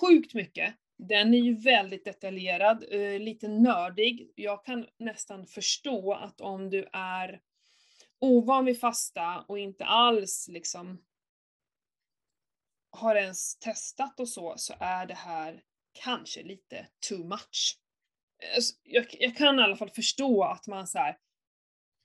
sjukt 0.00 0.34
mycket. 0.34 0.74
Den 0.96 1.34
är 1.34 1.38
ju 1.38 1.54
väldigt 1.54 2.04
detaljerad, 2.04 2.84
eh, 2.90 3.20
lite 3.20 3.48
nördig. 3.48 4.32
Jag 4.34 4.64
kan 4.64 4.86
nästan 4.98 5.46
förstå 5.46 6.12
att 6.12 6.40
om 6.40 6.70
du 6.70 6.88
är 6.92 7.40
ovan 8.18 8.64
vid 8.64 8.80
fasta 8.80 9.44
och 9.48 9.58
inte 9.58 9.84
alls 9.84 10.48
liksom 10.48 11.02
har 12.90 13.16
ens 13.16 13.58
testat 13.58 14.20
och 14.20 14.28
så, 14.28 14.54
så 14.56 14.74
är 14.80 15.06
det 15.06 15.14
här 15.14 15.62
kanske 15.92 16.42
lite 16.42 16.86
too 17.08 17.24
much. 17.24 17.78
Eh, 18.42 18.60
så 18.60 18.74
Jag, 18.84 19.06
jag 19.10 19.36
kan 19.36 19.60
i 19.60 19.62
alla 19.62 19.76
fall 19.76 19.90
förstå 19.90 20.44
att 20.44 20.66
man 20.66 20.86
så 20.86 20.98
här, 20.98 21.16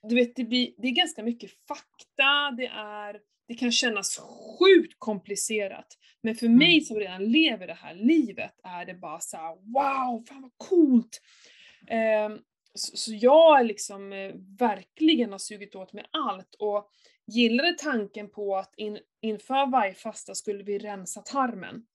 du 0.08 0.14
vet, 0.14 0.36
det, 0.36 0.44
blir, 0.44 0.74
det 0.78 0.88
är 0.88 0.92
ganska 0.92 1.22
mycket 1.22 1.50
fakta, 1.68 2.50
det 2.56 2.66
är, 2.66 3.20
det 3.48 3.54
kan 3.54 3.72
kännas 3.72 4.18
sjukt 4.18 4.94
komplicerat. 4.98 5.86
Men 6.22 6.34
för 6.34 6.48
mig 6.48 6.80
som 6.80 6.96
redan 6.96 7.24
lever 7.24 7.66
det 7.66 7.74
här 7.74 7.94
livet 7.94 8.60
är 8.64 8.86
det 8.86 8.94
bara 8.94 9.20
så 9.20 9.36
här: 9.36 9.54
wow, 9.54 10.24
fan 10.28 10.42
vad 10.42 10.52
coolt! 10.56 11.20
Ehm, 11.88 12.38
så, 12.74 12.96
så 12.96 13.12
jag 13.14 13.66
liksom 13.66 14.12
eh, 14.12 14.34
verkligen 14.58 15.32
har 15.32 15.38
sugit 15.38 15.74
åt 15.74 15.92
mig 15.92 16.04
allt 16.10 16.54
och 16.58 16.90
gillade 17.26 17.72
tanken 17.72 18.30
på 18.30 18.56
att 18.56 18.74
in, 18.76 18.98
inför 19.22 19.70
varje 19.70 19.94
fasta 19.94 20.34
skulle 20.34 20.64
vi 20.64 20.78
rensa 20.78 21.20
tarmen. 21.20 21.86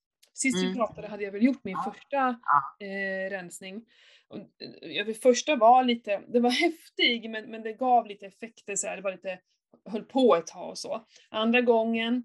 Sist 0.41 0.57
vi 0.57 0.65
Mm. 0.65 0.77
pratade 0.77 1.07
hade 1.07 1.23
jag 1.23 1.31
väl 1.31 1.43
gjort 1.43 1.63
min 1.63 1.77
första 1.85 2.39
eh, 2.79 3.29
rensning. 3.29 3.85
Och, 4.27 4.37
eh, 4.85 5.13
första 5.13 5.55
var 5.55 5.83
lite, 5.83 6.21
det 6.27 6.39
var 6.39 6.49
häftig 6.65 7.29
men, 7.29 7.45
men 7.51 7.61
det 7.63 7.73
gav 7.73 8.07
lite 8.07 8.25
effekter 8.25 8.75
så 8.75 8.87
här, 8.87 8.95
det 8.95 9.01
var 9.01 9.11
lite, 9.11 9.39
höll 9.85 10.03
på 10.03 10.35
ett 10.35 10.47
tag 10.47 10.69
och 10.69 10.77
så. 10.77 11.05
Andra 11.29 11.61
gången, 11.61 12.23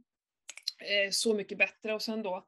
eh, 0.80 1.10
så 1.10 1.34
mycket 1.34 1.58
bättre 1.58 1.94
och 1.94 2.02
sen 2.02 2.22
då 2.22 2.46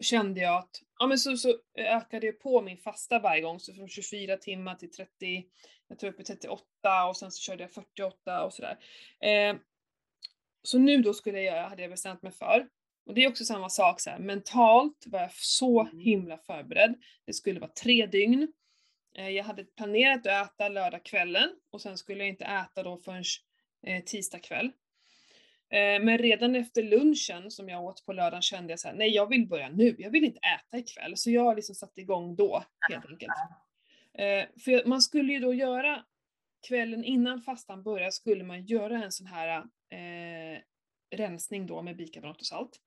kände 0.00 0.40
jag 0.40 0.58
att, 0.58 0.82
ja 0.98 1.06
men 1.06 1.18
så, 1.18 1.36
så 1.36 1.54
ökade 1.78 2.26
jag 2.26 2.40
på 2.40 2.62
min 2.62 2.78
fasta 2.78 3.18
varje 3.18 3.42
gång, 3.42 3.60
så 3.60 3.74
från 3.74 3.88
24 3.88 4.36
timmar 4.36 4.74
till 4.74 4.90
30, 4.90 5.44
jag 5.88 5.98
tog 5.98 6.10
upp 6.10 6.20
i 6.20 6.24
38 6.24 6.62
och 7.08 7.16
sen 7.16 7.30
så 7.30 7.40
körde 7.40 7.62
jag 7.62 7.72
48 7.72 8.44
och 8.44 8.52
sådär. 8.54 8.78
Eh, 9.20 9.56
så 10.62 10.78
nu 10.78 11.02
då 11.02 11.14
skulle 11.14 11.40
jag 11.40 11.56
göra, 11.56 11.68
hade 11.68 11.82
jag 11.82 11.90
bestämt 11.90 12.22
mig 12.22 12.32
för, 12.32 12.68
och 13.06 13.14
det 13.14 13.24
är 13.24 13.28
också 13.28 13.44
samma 13.44 13.68
sak 13.68 14.00
så 14.00 14.10
här, 14.10 14.18
mentalt 14.18 15.04
var 15.06 15.20
jag 15.20 15.32
så 15.34 15.80
Mm. 15.80 15.98
himla 15.98 16.38
förberedd. 16.38 16.94
Det 17.26 17.32
skulle 17.32 17.60
vara 17.60 17.70
tre 17.70 18.06
dygn. 18.06 18.52
Eh, 19.18 19.28
Jag 19.28 19.44
hade 19.44 19.64
planerat 19.64 20.26
att 20.26 20.50
äta 20.54 20.68
lördagskvällen 20.68 21.48
och 21.70 21.80
sen 21.82 21.98
skulle 21.98 22.20
jag 22.20 22.28
inte 22.28 22.44
äta 22.44 22.82
då 22.82 22.98
förrän 22.98 23.24
eh, 23.86 24.04
tisdag 24.04 24.38
kväll. 24.38 24.66
Eh, 25.70 26.02
Men 26.04 26.18
redan 26.18 26.56
efter 26.56 26.82
lunchen 26.82 27.50
som 27.50 27.68
jag 27.68 27.84
åt 27.84 28.06
på 28.06 28.12
lördagen 28.12 28.42
kände 28.42 28.72
jag 28.72 28.80
så 28.80 28.88
här, 28.88 28.94
nej 28.94 29.08
jag 29.10 29.28
vill 29.28 29.46
börja 29.48 29.68
nu, 29.68 29.96
jag 29.98 30.10
vill 30.10 30.24
inte 30.24 30.40
äta 30.40 30.78
ikväll. 30.78 31.16
Så 31.16 31.30
jag 31.30 31.42
har 31.44 31.56
liksom 31.56 31.74
satt 31.74 31.98
igång 31.98 32.36
då, 32.36 32.64
helt 32.90 33.06
enkelt. 33.06 33.32
För 34.64 34.88
man 34.88 35.02
skulle 35.02 35.32
ju 35.32 35.38
då 35.38 35.54
göra, 35.54 36.04
kvällen 36.68 37.04
innan 37.04 37.42
fastan 37.42 37.82
börjar 37.82 38.10
skulle 38.10 38.44
man 38.44 38.66
göra 38.66 39.04
en 39.04 39.12
sån 39.12 39.26
här 39.26 39.58
eh, 39.90 40.60
rensning 41.16 41.66
då 41.66 41.82
med 41.82 41.96
bikarbonat 41.96 42.40
och 42.40 42.46
salt. 42.46 42.80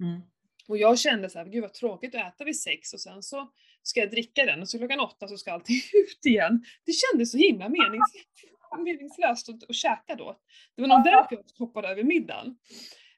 Mm. 0.00 0.20
Och 0.68 0.78
jag 0.78 0.98
kände 0.98 1.30
så 1.30 1.38
här, 1.38 1.46
gud 1.46 1.62
vad 1.62 1.74
tråkigt 1.74 2.14
att 2.14 2.34
äta 2.34 2.44
vid 2.44 2.60
sex 2.60 2.92
och 2.92 3.00
sen 3.00 3.22
så 3.22 3.52
ska 3.82 4.00
jag 4.00 4.10
dricka 4.10 4.44
den 4.44 4.60
och 4.60 4.68
så 4.68 4.78
klockan 4.78 5.00
åtta 5.00 5.28
så 5.28 5.36
ska 5.38 5.52
allting 5.52 5.76
ut 5.92 6.26
igen. 6.26 6.64
Det 6.86 6.92
kändes 6.92 7.32
så 7.32 7.38
himla 7.38 7.68
menings 7.68 8.12
meningslöst 8.84 9.48
att, 9.48 9.70
att 9.70 9.74
käka 9.74 10.14
då. 10.14 10.40
Det 10.76 10.82
var 10.82 10.88
nog 10.88 11.04
därför 11.04 11.36
jag 11.36 11.66
hoppade 11.66 11.88
över 11.88 12.02
middagen. 12.02 12.56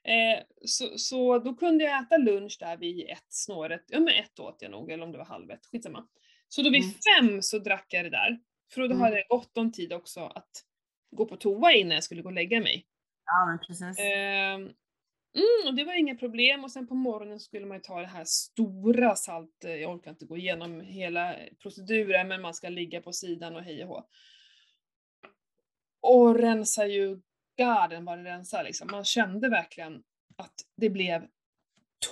Eh, 0.03 0.43
så, 0.65 0.97
så 0.97 1.39
då 1.39 1.53
kunde 1.55 1.83
jag 1.83 2.03
äta 2.03 2.17
lunch 2.17 2.57
där 2.59 2.77
vid 2.77 3.09
ett 3.09 3.25
snåret, 3.29 3.83
ja 3.87 3.99
men 3.99 4.13
ett 4.13 4.39
åt 4.39 4.57
jag 4.61 4.71
nog, 4.71 4.91
eller 4.91 5.03
om 5.03 5.11
det 5.11 5.17
var 5.17 5.25
halv 5.25 5.51
ett, 5.51 5.65
skitsamma. 5.65 6.07
Så 6.47 6.61
då 6.61 6.69
vid 6.69 6.83
Mm. 6.83 6.93
fem 7.29 7.41
så 7.41 7.59
drack 7.59 7.85
jag 7.89 8.05
det 8.05 8.09
där. 8.09 8.39
För 8.73 8.81
då 8.81 8.85
Mm. 8.85 8.99
hade 9.01 9.15
jag 9.17 9.27
gott 9.27 9.57
om 9.57 9.71
tid 9.71 9.93
också 9.93 10.19
att 10.25 10.49
gå 11.11 11.25
på 11.25 11.35
toa 11.37 11.71
innan 11.73 11.91
jag 11.95 12.03
skulle 12.03 12.21
gå 12.21 12.29
och 12.29 12.33
lägga 12.33 12.61
mig. 12.61 12.85
Ja, 13.25 13.45
men 13.45 13.59
precis. 13.59 13.99
Ehm, 13.99 14.69
mm, 15.35 15.67
och 15.67 15.75
det 15.75 15.83
var 15.83 15.93
inga 15.93 16.15
problem 16.15 16.63
och 16.63 16.71
sen 16.71 16.87
på 16.87 16.95
morgonen 16.95 17.39
skulle 17.39 17.65
man 17.65 17.77
ju 17.77 17.81
ta 17.81 18.01
det 18.01 18.07
här 18.07 18.23
stora 18.25 19.15
salt, 19.15 19.63
eh, 19.63 19.75
jag 19.75 19.95
orkar 19.95 20.11
inte 20.11 20.25
gå 20.25 20.37
igenom 20.37 20.81
hela 20.81 21.35
proceduren 21.61 22.27
men 22.27 22.41
man 22.41 22.53
ska 22.53 22.69
ligga 22.69 23.01
på 23.01 23.11
sidan 23.11 23.55
och 23.55 23.61
hej 23.61 23.83
och 23.83 23.89
hå. 23.89 24.07
Och 26.01 26.35
rensa 26.35 26.87
ju 26.87 27.21
garden 27.57 28.05
vad 28.05 28.17
det 28.17 28.23
rensar 28.23 28.63
liksom. 28.63 28.87
Man 28.91 29.05
kände 29.05 29.49
verkligen 29.49 30.03
att 30.35 30.55
det 30.77 30.89
blev 30.89 31.27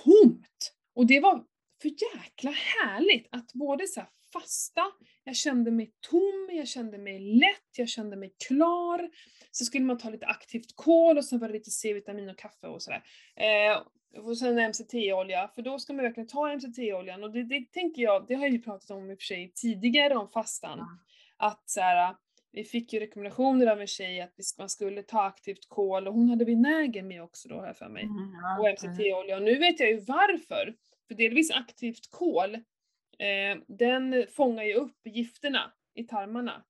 tomt. 0.04 0.74
Och 0.94 1.06
det 1.06 1.20
var 1.20 1.44
för 1.82 1.88
jäkla 1.88 2.50
härligt 2.50 3.28
att 3.30 3.52
både 3.52 3.86
så 3.86 4.00
här 4.00 4.08
fasta, 4.34 4.82
jag 5.24 5.36
kände 5.36 5.70
mig 5.70 5.92
tom, 6.10 6.48
jag 6.52 6.68
kände 6.68 6.98
mig 6.98 7.18
lätt, 7.18 7.78
jag 7.78 7.88
kände 7.88 8.16
mig 8.16 8.34
klar. 8.48 9.10
Så 9.50 9.64
skulle 9.64 9.84
man 9.84 9.98
ta 9.98 10.10
lite 10.10 10.26
aktivt 10.26 10.76
kol 10.76 11.18
och 11.18 11.24
sen 11.24 11.38
var 11.38 11.48
det 11.48 11.54
lite 11.54 11.70
C-vitamin 11.70 12.28
och 12.28 12.38
kaffe 12.38 12.66
och 12.66 12.82
sådär. 12.82 13.02
Eh, 13.36 13.82
och 14.24 14.38
sen 14.38 14.68
MCT-olja, 14.68 15.48
för 15.54 15.62
då 15.62 15.78
ska 15.78 15.92
man 15.92 16.04
verkligen 16.04 16.28
ta 16.28 16.56
MCT-oljan 16.56 17.24
och 17.24 17.32
det, 17.32 17.42
det 17.42 17.72
tänker 17.72 18.02
jag, 18.02 18.26
det 18.28 18.34
har 18.34 18.42
jag 18.42 18.52
ju 18.52 18.62
pratat 18.62 18.90
om 18.90 19.10
i 19.10 19.14
och 19.14 19.18
för 19.18 19.24
sig 19.24 19.52
tidigare 19.54 20.14
om 20.16 20.28
fastan. 20.28 20.78
Ja. 20.78 21.46
Att 21.46 21.70
så 21.70 21.80
här, 21.80 22.14
vi 22.52 22.64
fick 22.64 22.92
ju 22.92 23.00
rekommendationer 23.00 23.66
av 23.66 23.80
en 23.80 23.86
tjej 23.86 24.20
att 24.20 24.34
man 24.58 24.68
skulle 24.68 25.02
ta 25.02 25.22
aktivt 25.22 25.68
kol 25.68 26.08
och 26.08 26.14
hon 26.14 26.28
hade 26.28 26.44
vinäger 26.44 27.02
med 27.02 27.22
också 27.22 27.48
då 27.48 27.54
jag 27.54 27.76
för 27.76 27.88
mig. 27.88 28.02
Mm, 28.02 28.32
ja, 28.42 28.60
Och. 28.60 28.68
MCT-olja. 28.68 29.36
Och 29.36 29.42
nu 29.42 29.58
vet 29.58 29.80
jag 29.80 29.88
ju 29.88 30.00
varför. 30.00 30.74
För 31.08 31.14
delvis 31.14 31.50
aktivt 31.50 32.10
kol, 32.10 32.58
eh, 33.18 33.58
den 33.68 34.26
fångar 34.32 34.64
ju 34.64 34.74
upp 34.74 34.96
gifterna 35.04 35.72
i 35.94 36.04
tarmarna. 36.04 36.64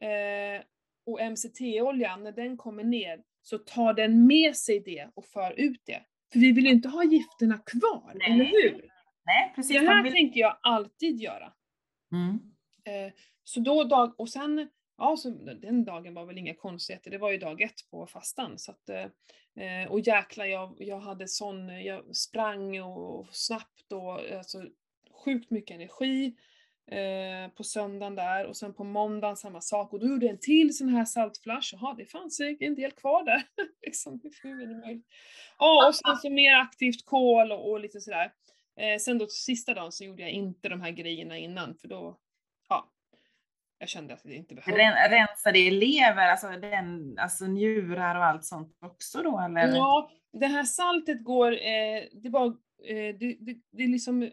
Eh, 0.00 0.62
och 1.06 1.20
MCT-oljan, 1.20 2.22
när 2.24 2.32
den 2.32 2.56
kommer 2.56 2.84
ner, 2.84 3.22
så 3.42 3.58
tar 3.58 3.94
den 3.94 4.26
med 4.26 4.56
sig 4.56 4.80
det 4.80 5.10
och 5.14 5.24
för 5.24 5.52
ut 5.60 5.80
det. 5.84 6.02
För 6.32 6.38
vi 6.38 6.52
vill 6.52 6.64
ju 6.64 6.70
inte 6.70 6.88
ha 6.88 7.04
gifterna 7.04 7.58
kvar, 7.58 8.12
Nej. 8.14 8.30
eller 8.32 8.44
hur? 8.44 8.88
Nej, 9.24 9.52
precis. 9.54 9.80
Det 9.80 9.86
här 9.86 10.02
vill- 10.02 10.12
tänker 10.12 10.40
jag 10.40 10.58
alltid 10.62 11.20
göra. 11.20 11.52
Mm. 12.12 12.38
Eh, 12.84 13.12
så 13.44 13.60
då 13.60 13.84
dag, 13.84 14.20
och 14.20 14.28
sen, 14.28 14.68
ja 14.98 15.16
så 15.16 15.30
den 15.30 15.84
dagen 15.84 16.14
var 16.14 16.24
väl 16.26 16.38
inga 16.38 16.54
konstigheter, 16.54 17.10
det 17.10 17.18
var 17.18 17.30
ju 17.30 17.38
dag 17.38 17.62
ett 17.62 17.90
på 17.90 18.06
fastan. 18.06 18.58
Så 18.58 18.72
att, 18.72 18.88
eh, 18.88 19.06
eh, 19.66 19.90
och 19.90 20.00
jäklar 20.00 20.44
jag, 20.46 20.76
jag 20.78 21.00
hade 21.00 21.28
sån, 21.28 21.84
jag 21.84 22.16
sprang 22.16 22.80
och 22.80 23.28
snabbt 23.34 23.92
och 23.92 24.20
alltså 24.38 24.58
sjukt 25.24 25.50
mycket 25.50 25.74
energi 25.74 26.34
eh, 26.90 27.52
på 27.56 27.64
söndagen 27.64 28.14
där 28.14 28.46
och 28.46 28.56
sen 28.56 28.74
på 28.74 28.84
måndagen 28.84 29.36
samma 29.36 29.60
sak 29.60 29.92
och 29.92 30.00
då 30.00 30.06
gjorde 30.06 30.26
jag 30.26 30.32
en 30.32 30.40
till 30.40 30.76
sån 30.76 30.88
här 30.88 31.04
saltflash, 31.04 31.72
jaha 31.72 31.94
det 31.94 32.06
fanns 32.06 32.40
en 32.40 32.74
del 32.74 32.92
kvar 32.92 33.24
där. 33.24 33.42
liksom, 33.82 34.20
hur 34.42 34.62
är 34.62 34.66
det 34.66 34.74
möjligt? 34.74 35.06
Ja, 35.58 35.88
och 35.88 35.94
sen 35.94 36.16
så 36.16 36.30
mer 36.30 36.54
aktivt 36.54 37.04
kol 37.04 37.52
och, 37.52 37.70
och 37.70 37.80
lite 37.80 38.00
sådär. 38.00 38.32
Eh, 38.76 38.98
sen 38.98 39.18
då 39.18 39.26
sista 39.26 39.74
dagen 39.74 39.92
så 39.92 40.04
gjorde 40.04 40.22
jag 40.22 40.30
inte 40.30 40.68
de 40.68 40.80
här 40.80 40.90
grejerna 40.90 41.38
innan 41.38 41.74
för 41.74 41.88
då, 41.88 42.18
ja, 42.68 42.92
jag 43.78 43.88
kände 43.88 44.14
att 44.14 44.22
det 44.22 44.34
inte 44.34 44.54
behövdes. 44.54 44.78
Ren, 44.78 45.10
rensa 45.10 45.52
det 45.52 45.58
i 45.58 45.70
lever, 45.70 46.28
alltså, 46.28 46.48
den, 46.48 47.18
alltså 47.18 47.46
njurar 47.46 48.14
och 48.14 48.24
allt 48.24 48.44
sånt 48.44 48.76
också 48.80 49.22
då 49.22 49.40
eller? 49.40 49.76
Ja, 49.76 50.10
det 50.32 50.46
här 50.46 50.64
saltet 50.64 51.24
går, 51.24 51.52
eh, 51.52 52.02
det 52.12 52.30
bara, 52.30 52.46
eh, 52.84 53.16
det, 53.18 53.36
det, 53.40 53.56
det 53.70 53.82
är 53.82 53.88
liksom, 53.88 54.30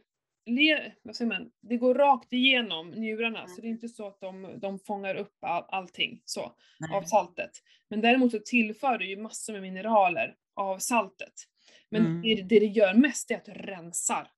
le, 0.49 0.91
vad 1.01 1.15
säger 1.15 1.29
man, 1.29 1.51
det 1.61 1.77
går 1.77 1.95
rakt 1.95 2.33
igenom 2.33 2.89
njurarna 2.91 3.47
så 3.47 3.61
det 3.61 3.67
är 3.67 3.69
inte 3.69 3.89
så 3.89 4.07
att 4.07 4.19
de, 4.19 4.59
de 4.59 4.79
fångar 4.79 5.15
upp 5.15 5.37
all, 5.41 5.63
allting 5.67 6.21
så, 6.25 6.53
Nej. 6.79 6.97
av 6.97 7.03
saltet. 7.03 7.51
Men 7.89 8.01
däremot 8.01 8.31
så 8.31 8.39
tillför 8.39 8.97
det 8.97 9.05
ju 9.05 9.17
massor 9.17 9.53
med 9.53 9.61
mineraler 9.61 10.35
av 10.55 10.77
saltet. 10.79 11.33
Men 11.89 12.05
Mm. 12.05 12.21
det, 12.21 12.35
det 12.35 12.59
det 12.59 12.65
gör 12.65 12.93
mest 12.93 13.31
är 13.31 13.35
att 13.35 13.45
det 13.45 13.53
rensar. 13.53 14.31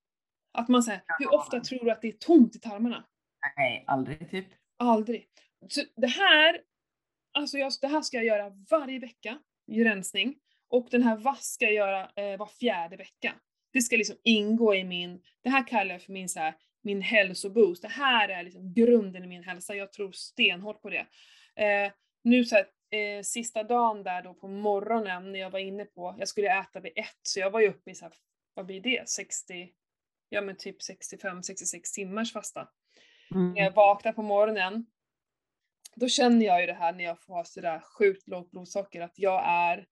Att 0.53 0.67
man 0.69 0.83
säger, 0.83 1.01
hur 1.19 1.33
ofta 1.33 1.59
tror 1.59 1.85
du 1.85 1.91
att 1.91 2.01
det 2.01 2.07
är 2.07 2.11
tomt 2.11 2.55
i 2.55 2.59
tarmarna? 2.59 3.05
Nej, 3.57 3.83
aldrig 3.87 4.31
typ. 4.31 4.47
Aldrig. 4.79 5.27
Så 5.69 5.81
det 5.95 6.07
här, 6.07 6.61
alltså 7.33 7.57
jag, 7.57 7.71
det 7.81 7.87
här 7.87 8.01
ska 8.01 8.17
jag 8.17 8.25
göra 8.25 8.49
varje 8.69 8.99
vecka 8.99 9.39
i 9.71 9.83
rensning. 9.83 10.35
Och 10.69 10.87
den 10.91 11.03
här 11.03 11.17
vass 11.17 11.45
ska 11.53 11.65
jag 11.65 11.73
göra 11.73 12.09
eh, 12.15 12.37
var 12.37 12.45
fjärde 12.59 12.97
vecka. 12.97 13.33
Det 13.73 13.81
ska 13.81 13.97
liksom 13.97 14.15
ingå 14.23 14.75
i 14.75 14.83
min, 14.83 15.21
det 15.43 15.49
här 15.49 15.67
kallar 15.67 15.91
jag 15.91 16.01
för 16.01 16.11
min, 16.11 16.29
så 16.29 16.39
här, 16.39 16.53
min 16.81 17.01
hälsoboost. 17.01 17.81
Det 17.81 17.87
här 17.87 18.29
är 18.29 18.43
liksom 18.43 18.73
grunden 18.73 19.23
i 19.23 19.27
min 19.27 19.43
hälsa. 19.43 19.75
Jag 19.75 19.93
tror 19.93 20.11
stenhårt 20.11 20.81
på 20.81 20.89
det. 20.89 21.07
Eh, 21.55 21.91
nu 22.23 22.45
så 22.45 22.55
här, 22.55 22.65
eh, 22.99 23.21
sista 23.21 23.63
dagen 23.63 24.03
där 24.03 24.21
då 24.21 24.33
på 24.33 24.47
morgonen 24.47 25.31
när 25.31 25.39
jag 25.39 25.49
var 25.49 25.59
inne 25.59 25.85
på, 25.85 26.15
jag 26.19 26.27
skulle 26.27 26.59
äta 26.59 26.79
vid 26.79 26.91
ett, 26.95 27.19
så 27.23 27.39
jag 27.39 27.51
var 27.51 27.59
ju 27.59 27.69
uppe 27.69 27.91
i 27.91 27.95
så 27.95 28.05
här, 28.05 28.13
vad 28.53 28.65
blir 28.65 28.81
det, 28.81 29.09
60, 29.09 29.69
ja 30.29 30.41
men 30.41 30.57
typ 30.57 30.77
65-66 30.81 31.93
timmars 31.95 32.33
fasta 32.33 32.67
Mm. 33.35 33.53
när 33.53 33.61
jag 33.61 33.71
vaknar 33.71 34.13
på 34.13 34.21
morgonen, 34.21 34.85
då 35.95 36.07
känner 36.07 36.45
jag 36.45 36.61
ju 36.61 36.67
det 36.67 36.73
här 36.73 36.93
när 36.93 37.03
jag 37.03 37.23
får 37.23 37.33
ha 37.33 37.43
sådär 37.43 37.79
sjukt 37.79 38.27
lågt 38.27 38.51
blodsocker 38.51 39.01
att 39.01 39.19
jag 39.19 39.43
är, 39.45 39.85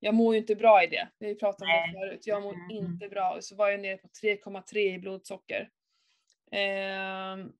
jag 0.00 0.14
mår 0.14 0.34
ju 0.34 0.40
inte 0.40 0.54
bra 0.54 0.84
i 0.84 0.86
det. 0.86 1.08
Vi 1.18 1.34
pratat 1.34 1.62
om 1.62 1.68
det 1.68 1.98
förut, 2.00 2.26
jag 2.26 2.42
mår 2.42 2.54
Mm. 2.54 2.70
inte 2.70 3.08
bra. 3.08 3.38
Så 3.40 3.56
var 3.56 3.68
jag 3.68 3.80
nere 3.80 3.96
på 3.96 4.08
3,3 4.22 4.94
i 4.94 4.98
blodsocker. 4.98 5.68
Ehm, 6.52 7.52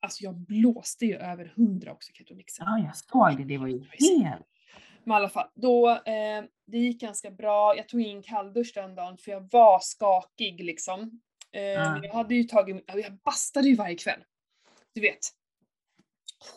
alltså 0.00 0.24
jag 0.24 0.34
blåste 0.34 1.06
ju 1.06 1.16
över 1.16 1.52
100 1.56 1.92
också 1.92 2.12
ketonixen. 2.12 2.66
Ja, 2.68 2.78
jag 2.86 2.96
såg 2.96 3.36
det. 3.38 3.44
Det 3.44 3.58
var 3.58 3.66
ju 3.66 3.78
helt... 3.78 4.46
Men 5.04 5.12
i 5.12 5.16
alla 5.16 5.28
fall, 5.28 5.48
då, 5.54 5.90
eh, 5.90 6.44
det 6.66 6.78
gick 6.78 7.00
ganska 7.00 7.30
bra. 7.30 7.76
Jag 7.76 7.88
tog 7.88 8.00
in 8.02 8.22
kalldusch 8.22 8.72
den 8.74 8.94
dagen 8.94 9.16
för 9.18 9.30
jag 9.32 9.48
var 9.52 9.78
skakig 9.82 10.64
liksom. 10.64 11.20
Eh, 11.52 11.62
Ja. 11.62 12.00
Jag 12.04 12.12
hade 12.14 12.34
ju 12.34 12.44
tagit, 12.44 12.84
ja, 12.86 12.98
jag 12.98 13.12
bastade 13.12 13.68
ju 13.68 13.74
varje 13.76 13.94
kväll. 13.96 14.20
Du 14.94 15.00
vet. 15.00 15.18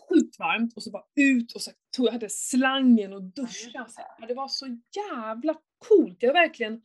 Sjukt 0.10 0.40
varmt 0.40 0.74
och 0.76 0.84
så 0.84 0.92
bara 0.92 1.04
ut 1.16 1.52
och 1.52 1.62
så 1.62 1.72
tog 1.96 2.08
jag 2.08 2.12
hade 2.12 2.30
slangen 2.30 3.14
och 3.14 3.24
duscha. 3.24 3.88
Så 3.90 4.02
här. 4.02 4.28
Det 4.28 4.34
var 4.34 4.48
så 4.48 4.66
jävla 4.96 5.56
coolt. 5.88 6.18
Jag 6.20 6.34
verkligen 6.34 6.82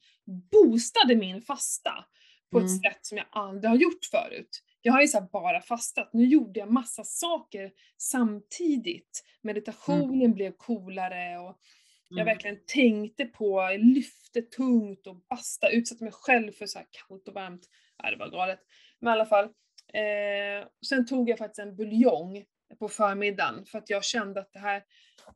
boostade 0.51 1.17
min 1.17 1.43
fasta 1.43 2.05
på 2.53 2.59
ett 2.59 2.65
Mm. 2.69 2.79
sätt 2.79 2.99
som 3.03 3.19
jag 3.19 3.27
aldrig 3.31 3.71
har 3.71 3.77
gjort 3.77 4.05
förut. 4.11 4.63
Jag 4.83 4.93
har 4.93 5.01
ju 5.01 5.09
så 5.09 5.29
bara 5.33 5.61
fastat. 5.61 6.11
Nu 6.13 6.25
gjorde 6.27 6.61
jag 6.61 6.73
massa 6.73 7.05
saker 7.05 7.73
samtidigt. 7.99 9.25
Meditationen 9.43 10.33
blev 10.35 10.53
coolare 10.53 11.39
och 11.39 11.59
jag 12.09 12.21
Mm. 12.21 12.27
verkligen 12.27 12.59
tänkte 12.67 13.25
på, 13.25 13.69
lyfte 13.79 14.43
tungt 14.43 15.07
och 15.07 15.17
basta, 15.31 15.71
utsatte 15.71 16.05
mig 16.05 16.13
själv 16.13 16.53
för 16.53 16.67
så 16.67 16.79
här 16.79 16.87
kallt 16.91 17.29
och 17.29 17.35
varmt. 17.35 17.63
Ja, 18.03 18.11
det 18.11 18.17
var 18.17 18.29
galet. 18.31 18.61
Men 19.01 19.11
i 19.11 19.13
alla 19.13 19.27
fall. 19.27 19.45
Eh, 19.93 20.69
sen 20.89 21.07
tog 21.07 21.31
jag 21.31 21.39
faktiskt 21.39 21.59
en 21.59 21.77
buljong 21.77 22.45
på 22.79 22.89
förmiddagen 22.89 23.65
för 23.67 23.79
att 23.79 23.91
jag 23.91 24.05
kände 24.05 24.41
att 24.41 24.53
det 24.53 24.59
här, 24.59 24.77
eh, 24.77 24.83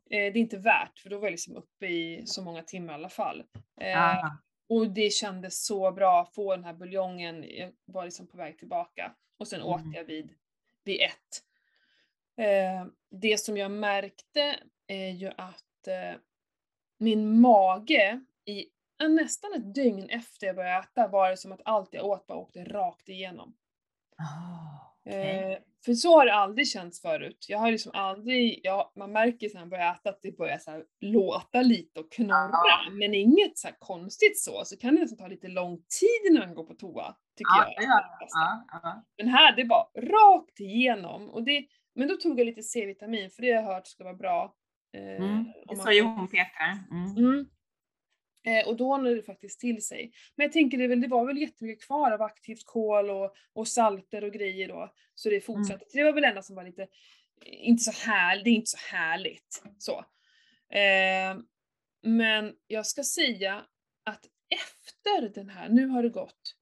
det 0.09 0.17
är 0.17 0.37
inte 0.37 0.57
värt, 0.57 0.99
för 0.99 1.09
då 1.09 1.17
var 1.17 1.25
jag 1.25 1.31
liksom 1.31 1.55
uppe 1.55 1.87
i 1.87 2.23
så 2.25 2.41
många 2.43 2.63
timmar 2.63 2.93
i 2.93 2.95
alla 2.95 3.09
fall. 3.09 3.43
Eh, 3.81 4.01
Ah, 4.23 4.37
Och 4.69 4.91
det 4.91 5.13
kändes 5.13 5.65
så 5.65 5.91
bra 5.91 6.21
att 6.21 6.35
få 6.35 6.55
den 6.55 6.65
här 6.65 6.73
buljongen, 6.73 7.45
jag 7.49 7.71
var 7.85 8.05
liksom 8.05 8.27
på 8.27 8.37
väg 8.37 8.57
tillbaka. 8.57 9.15
Och 9.37 9.47
sen 9.47 9.61
Mm. 9.61 9.71
åt 9.73 9.81
jag 9.95 10.03
vid, 10.03 10.33
vid 10.83 11.01
ett. 11.01 11.43
Eh, 12.37 12.85
det 13.11 13.37
som 13.39 13.57
jag 13.57 13.71
märkte 13.71 14.59
är 14.87 15.09
ju 15.09 15.31
att 15.37 15.65
min 16.97 17.41
mage 17.41 18.21
i 18.45 18.65
nästan 19.09 19.53
ett 19.53 19.75
dygn 19.75 20.09
efter 20.09 20.47
jag 20.47 20.55
började 20.55 20.79
äta 20.83 21.07
var 21.07 21.29
det 21.29 21.37
som 21.37 21.51
att 21.51 21.61
allt 21.65 21.93
jag 21.93 22.05
åt 22.05 22.27
bara 22.27 22.37
åkte 22.37 22.63
rakt 22.63 23.09
igenom. 23.09 23.55
Ah, 24.17 24.88
okej. 25.09 25.51
Eh, 25.53 25.57
för 25.85 25.93
så 25.93 26.17
har 26.17 26.25
det 26.25 26.33
aldrig 26.33 26.67
känts 26.67 27.01
förut. 27.01 27.45
Jag 27.49 27.59
har 27.59 27.71
liksom 27.71 27.91
aldrig, 27.95 28.59
ja, 28.63 28.91
man 28.95 29.11
märker 29.11 29.49
när 29.53 29.61
man 29.61 29.69
börjar 29.69 29.91
äta 29.95 30.09
att 30.09 30.19
det 30.21 30.37
börjar 30.37 30.57
så 30.57 30.83
låta 31.01 31.61
lite 31.61 31.99
och 31.99 32.11
knorra, 32.11 32.49
Ja. 32.51 32.91
men 32.91 33.13
inget 33.13 33.57
så 33.57 33.67
konstigt 33.79 34.39
så. 34.39 34.65
Så 34.65 34.77
kan 34.77 34.95
det 34.95 35.01
nästan 35.01 35.17
ta 35.17 35.27
lite 35.27 35.47
lång 35.47 35.77
tid 35.77 36.31
innan 36.31 36.47
man 36.47 36.55
går 36.55 36.63
på 36.63 36.73
toa, 36.73 37.15
tycker 37.37 37.51
Ja, 37.57 37.73
jag. 37.75 37.83
Ja. 38.83 39.03
Men 39.17 39.27
här, 39.27 39.55
det 39.55 39.63
var 39.63 39.87
rakt 40.01 40.59
igenom. 40.59 41.29
Och 41.29 41.43
det, 41.43 41.65
men 41.95 42.07
då 42.07 42.15
tog 42.15 42.39
jag 42.39 42.45
lite 42.45 42.63
C-vitamin, 42.63 43.29
för 43.29 43.41
det 43.41 43.47
har 43.51 43.55
jag 43.63 43.73
hört 43.73 43.87
ska 43.87 44.03
vara 44.03 44.13
bra. 44.13 44.53
Eh, 44.97 45.23
Mm. 45.25 45.45
Det 45.69 45.75
sa 45.75 45.93
ju 45.93 46.01
hon 46.01 46.27
Petra. 46.27 46.77
Mm. 46.91 47.17
Mm. 47.17 47.45
Eh, 48.43 48.67
och 48.67 48.77
då 48.77 48.97
når 48.97 49.15
det 49.15 49.23
faktiskt 49.23 49.59
till 49.59 49.85
sig. 49.85 50.11
Men 50.35 50.43
jag 50.43 50.53
tänker 50.53 50.77
det, 50.77 50.87
väl, 50.87 51.01
det 51.01 51.07
var 51.07 51.25
väl 51.25 51.37
jättemycket 51.37 51.85
kvar 51.85 52.11
av 52.11 52.21
aktivt 52.21 52.65
kol 52.65 53.09
och, 53.09 53.35
och 53.53 53.67
salter 53.67 54.23
och 54.23 54.33
grejer 54.33 54.67
då. 54.67 54.93
Så 55.15 55.29
det 55.29 55.41
fortsatte. 55.41 55.85
Det 55.93 56.03
var 56.03 56.13
väl 56.13 56.21
det 56.21 56.27
enda 56.27 56.41
som 56.41 56.55
var 56.55 56.63
lite, 56.63 56.87
inte 57.45 57.83
så 57.83 57.91
här, 57.91 58.43
det 58.43 58.49
är 58.49 58.53
inte 58.53 58.69
så 58.69 58.95
härligt. 58.95 59.63
Så. 59.77 59.99
Eh, 60.75 61.39
men 62.01 62.55
jag 62.67 62.85
ska 62.85 63.03
säga 63.03 63.65
att 64.03 64.25
efter 64.49 65.29
den 65.29 65.49
här, 65.49 65.69
nu 65.69 65.87
har 65.87 66.03
det 66.03 66.09
gått, 66.09 66.55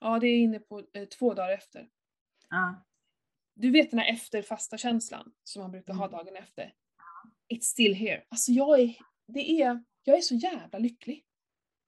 ja 0.00 0.18
det 0.18 0.26
är 0.26 0.38
inne 0.38 0.58
på 0.58 0.86
eh, 0.92 1.04
två 1.04 1.34
dagar 1.34 1.52
efter. 1.52 1.88
Ja. 2.50 2.84
Du 3.54 3.70
vet 3.70 3.90
den 3.90 4.00
här 4.00 4.12
efterfasta 4.12 4.78
känslan 4.78 5.32
som 5.44 5.62
man 5.62 5.70
brukar 5.70 5.94
ha 5.94 6.06
Mm. 6.06 6.16
dagen 6.18 6.36
efter. 6.36 6.74
It's 7.54 7.60
still 7.62 7.94
here. 7.94 8.24
Alltså 8.28 8.52
jag 8.52 8.80
är, 8.80 8.94
det 9.26 9.62
är, 9.62 9.84
jag 10.06 10.16
är 10.16 10.20
så 10.20 10.34
jävla 10.34 10.78
lycklig. 10.78 11.24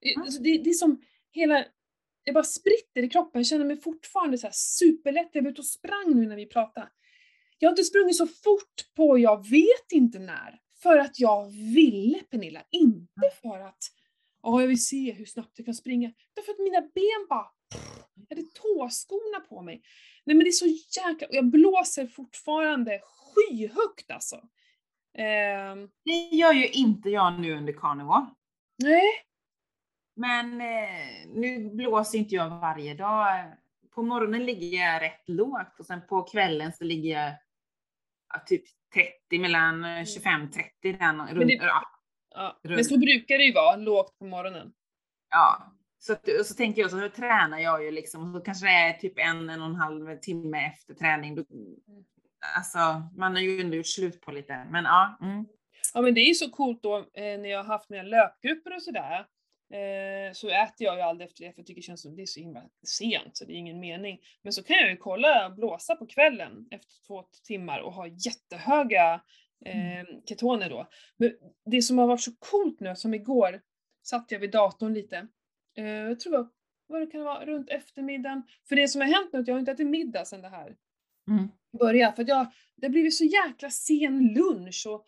Mm. 0.05 0.23
Alltså 0.23 0.43
det, 0.43 0.59
det 0.59 0.71
är 0.71 0.75
som 0.75 1.03
hela, 1.33 1.65
jag 2.25 2.35
bara 2.35 2.45
spritter 2.45 3.03
i 3.03 3.09
kroppen, 3.09 3.39
jag 3.39 3.47
känner 3.47 3.65
mig 3.65 3.81
fortfarande 3.81 4.39
så 4.39 4.47
här 4.47 4.55
superlätt. 4.55 5.31
Jag 5.33 5.43
var 5.43 5.51
ute 5.51 5.61
och 5.61 5.67
sprang 5.67 6.15
nu 6.15 6.27
när 6.27 6.37
vi 6.37 6.47
pratade. 6.47 6.89
Jag 7.59 7.69
har 7.69 7.73
inte 7.73 7.85
sprungit 7.85 8.17
så 8.17 8.27
fort 8.27 8.95
på 8.97 9.19
jag 9.19 9.49
vet 9.49 9.93
inte 9.93 10.19
när. 10.19 10.61
För 10.83 10.99
att 10.99 11.21
jag 11.21 11.51
ville 11.51 12.19
Pernilla, 12.31 12.63
inte 12.71 13.31
för 13.43 13.61
att 13.61 13.79
ja, 14.43 14.61
jag 14.61 14.69
vill 14.69 14.85
se 14.85 15.13
hur 15.13 15.25
snabbt 15.25 15.53
jag 15.59 15.65
kan 15.65 15.75
springa. 15.75 16.09
Utan 16.09 16.45
för 16.45 16.53
att 16.53 16.59
mina 16.59 16.81
ben 16.81 17.27
bara 17.29 17.49
jag 18.29 18.37
hade 18.37 18.49
tåskorna 18.55 19.41
på 19.49 19.63
mig. 19.63 19.83
Nej 20.25 20.37
men 20.37 20.45
det 20.45 20.51
är 20.51 20.53
så 20.53 20.67
jäkla... 20.67 21.29
Och 21.29 21.35
jag 21.35 21.51
blåser 21.51 22.07
fortfarande 22.07 23.01
skyhögt 23.05 24.11
alltså. 24.11 24.49
Ehm, 25.19 25.89
Det 26.05 26.37
gör 26.37 26.53
ju 26.53 26.69
inte 26.69 27.11
jag 27.11 27.41
nu 27.41 27.57
under 27.57 27.73
carnivore. 27.73 28.27
nej. 28.83 29.03
Men 30.17 30.61
eh, 30.61 31.27
nu 31.35 31.71
blåser 31.75 32.19
inte 32.19 32.35
jag 32.35 32.51
varje 32.51 32.95
dag. 32.95 33.53
På 33.95 34.03
morgonen 34.03 34.47
ligger 34.47 34.79
jag 34.79 35.03
rätt 35.03 35.29
lågt 35.29 35.81
och 35.81 35.87
sen 35.87 36.01
på 36.09 36.23
kvällen 36.23 36.73
så 36.73 36.85
ligger 36.85 37.11
jag 37.23 37.33
ja, 38.35 38.43
typ 38.47 38.63
30, 38.95 39.39
mellan 39.39 39.85
eh, 39.85 39.89
25-30 39.89 40.99
den 40.99 41.27
runt, 41.29 41.49
det- 41.49 41.53
ja, 41.55 41.83
Ja. 42.35 42.59
Men 42.63 42.85
så 42.85 42.99
brukar 42.99 43.39
det 43.39 43.45
ju 43.45 43.53
vara, 43.53 43.77
lågt 43.77 44.19
på 44.19 44.25
morgonen. 44.25 44.73
ja. 45.31 45.73
Så, 46.01 46.13
och 46.41 46.47
så 46.47 46.55
tänker 46.55 46.83
jag 46.83 46.91
så 46.91 46.97
nu 46.97 47.09
tränar 47.09 47.59
jag 47.59 47.85
ju 47.85 47.91
liksom 47.91 48.23
och 48.35 48.41
så 48.41 48.45
kanske 48.45 48.67
det 48.67 48.73
är 48.73 48.93
typ 48.93 49.19
en, 49.19 49.51
en 49.51 49.61
och 49.61 49.67
en 49.69 49.75
halv 49.75 50.17
timme 50.17 50.67
efter 50.67 50.95
träning. 50.95 51.35
Då, 51.35 51.45
alltså 52.57 52.79
man 53.17 53.35
har 53.35 53.43
ju 53.43 53.61
ändå 53.61 53.77
gjort 53.77 53.87
slut 53.87 54.21
på 54.21 54.33
lite, 54.33 54.67
men 54.71 54.85
ja. 54.85 55.19
Mm. 55.23 55.47
Ja 55.95 56.01
men 56.01 56.15
det 56.15 56.21
är 56.21 56.29
ju 56.29 56.35
så 56.35 56.51
coolt 56.51 56.83
då 56.83 56.97
eh, 56.97 57.05
när 57.15 57.49
jag 57.49 57.59
har 57.59 57.65
haft 57.65 57.91
mina 57.91 58.03
löpgrupper 58.03 58.75
och 58.75 58.83
sådär. 58.83 59.27
Eh, 59.73 60.33
så 60.33 60.49
äter 60.49 60.87
jag 60.87 60.97
ju 60.97 61.03
aldrig 61.03 61.29
efter 61.29 61.45
det 61.45 61.53
för 61.53 61.61
jag 61.61 61.67
tycker 61.67 61.81
det 61.81 61.85
känns 61.85 62.03
som 62.03 62.17
det 62.17 62.23
är 62.23 62.27
så 62.27 62.41
himla 62.41 62.63
sent 62.87 63.37
så 63.37 63.45
det 63.45 63.53
är 63.53 63.57
ingen 63.57 63.81
mening. 63.81 64.21
Men 64.43 64.53
så 64.53 64.63
kan 64.63 64.77
jag 64.77 64.91
ju 64.91 64.97
kolla, 64.97 65.51
blåsa 65.51 65.97
på 65.97 66.07
kvällen 66.07 66.69
efter 66.71 67.07
två 67.07 67.23
timmar 67.47 67.81
och 67.81 67.93
ha 67.93 68.07
jättehöga 68.07 69.21
eh, 69.65 70.05
ketoner 70.29 70.71
då. 70.71 70.89
Men 71.17 71.33
det 71.65 71.83
som 71.83 71.99
har 71.99 72.07
varit 72.07 72.21
så 72.21 72.33
coolt 72.39 72.81
nu, 72.81 72.97
som 72.97 73.15
igår 73.15 73.61
satt 74.03 74.31
jag 74.31 74.39
vid 74.39 74.51
datorn 74.51 74.95
lite. 74.95 75.29
Eh, 75.79 75.87
jag 75.87 76.21
tror 76.21 76.33
var, 76.33 76.49
vad 76.87 77.01
det 77.01 77.07
kan 77.07 77.25
vara, 77.25 77.47
runt 77.47 77.71
eftermiddagen. 77.71 78.43
För 78.69 78.77
det 78.77 78.89
som 78.89 79.01
har 79.01 79.09
hänt 79.09 79.33
nu 79.33 79.39
är 79.39 79.43
att 79.43 79.49
jag 79.49 79.55
har 79.55 79.61
inte 79.61 79.73
ätit 79.73 79.87
middag 79.87 80.25
sedan 80.25 80.43
det 80.43 80.49
här 80.49 80.77
Mm. 81.29 81.49
Började. 81.79 82.17
För 82.17 82.23
att 82.23 82.29
jag, 82.29 82.53
det 82.77 82.87
har 82.87 82.91
blivit 82.91 83.15
så 83.15 83.25
jäkla 83.25 83.71
sen 83.71 84.35
lunch 84.35 84.87
och 84.89 85.07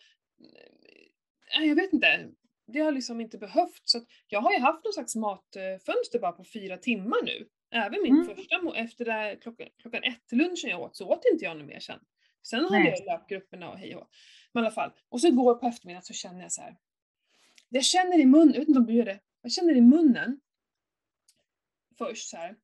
eh, 1.57 1.65
jag 1.65 1.75
vet 1.75 1.93
inte. 1.93 2.29
Det 2.67 2.79
har 2.79 2.91
liksom 2.91 3.21
inte 3.21 3.37
behövt. 3.37 3.81
Så 3.83 4.05
jag 4.27 4.41
har 4.41 4.51
ju 4.51 4.59
haft 4.59 4.83
någon 4.83 4.93
slags 4.93 5.15
matfönster 5.15 6.19
bara 6.19 6.31
på 6.31 6.43
fyra 6.43 6.77
timmar 6.77 7.23
nu. 7.25 7.47
Även 7.71 8.01
min 8.03 8.13
Mm. 8.15 8.25
första, 8.35 8.75
efter 8.75 9.05
det 9.05 9.37
klockan, 9.41 9.67
klockan 9.77 10.03
ett 10.03 10.31
lunchen 10.31 10.69
jag 10.69 10.81
åt 10.81 10.95
så 10.95 11.07
åt 11.07 11.25
inte 11.33 11.45
jag 11.45 11.57
något 11.57 11.67
mer 11.67 11.79
sen. 11.79 11.99
Sen 12.43 12.63
hade 12.63 12.79
Nej. 12.79 12.95
jag 12.97 13.05
löpgrupperna 13.05 13.71
och 13.71 13.77
hej 13.77 13.95
och. 13.95 14.07
Men 14.51 14.63
i 14.63 14.65
alla 14.65 14.75
fall. 14.75 14.91
Och 15.09 15.21
så 15.21 15.27
igår 15.27 15.55
på 15.55 15.67
eftermiddagen 15.67 16.03
så 16.03 16.13
känner 16.13 16.41
jag 16.41 16.51
så 16.51 16.61
här. 16.61 16.77
Jag 17.69 17.83
känner 17.83 18.19
i 18.19 18.25
munnen, 18.25 18.53
jag 18.53 18.59
vet 18.59 18.67
inte 18.67 18.79
om 18.79 18.85
du 18.85 18.93
gör 18.93 19.05
det. 19.05 19.19
Jag 19.41 19.51
känner 19.51 19.75
i 19.75 19.81
munnen. 19.81 20.39
Först 21.97 22.29
så 22.29 22.37
här. 22.37 22.55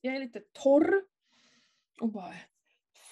Jag 0.00 0.16
är 0.16 0.20
lite 0.20 0.40
torr. 0.52 1.02
Och 2.00 2.08
bara, 2.12 2.34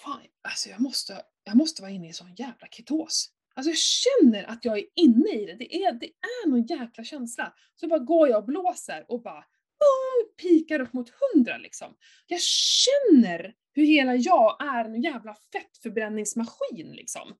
fan, 0.03 0.21
alltså 0.41 0.69
jag 0.69 0.79
måste, 0.79 1.21
jag 1.43 1.55
måste 1.57 1.81
vara 1.81 1.91
inne 1.91 2.09
i 2.09 2.13
sån 2.13 2.35
jävla 2.35 2.67
ketos. 2.71 3.29
Alltså 3.55 3.69
jag 3.69 3.77
känner 3.77 4.43
att 4.43 4.65
jag 4.65 4.77
är 4.77 4.85
inne 4.95 5.29
i 5.29 5.45
det. 5.45 5.55
Det 5.55 5.75
är, 5.75 5.91
det 5.93 6.05
är 6.05 6.47
någon 6.49 6.63
jäkla 6.65 7.03
känsla. 7.03 7.53
Så 7.75 7.87
bara 7.87 7.99
går 7.99 8.29
jag 8.29 8.37
och 8.37 8.45
blåser 8.45 9.05
och 9.07 9.21
bara 9.21 9.45
boom, 9.79 10.35
pikar 10.41 10.79
upp 10.79 10.93
mot 10.93 11.09
hundra 11.09 11.57
liksom. 11.57 11.95
Jag 12.27 12.41
känner 12.41 13.53
hur 13.73 13.85
hela 13.85 14.15
jag 14.15 14.63
är 14.63 14.85
en 14.85 15.01
jävla 15.01 15.35
fettförbränningsmaskin 15.51 16.91
liksom. 16.91 17.37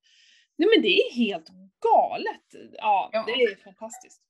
Nej 0.57 0.69
men 0.75 0.81
det 0.81 0.87
är 0.99 1.13
helt 1.13 1.47
galet. 1.81 2.71
Ja, 2.73 3.09
Ja. 3.13 3.23
det 3.27 3.31
är 3.31 3.55
fantastiskt. 3.63 4.21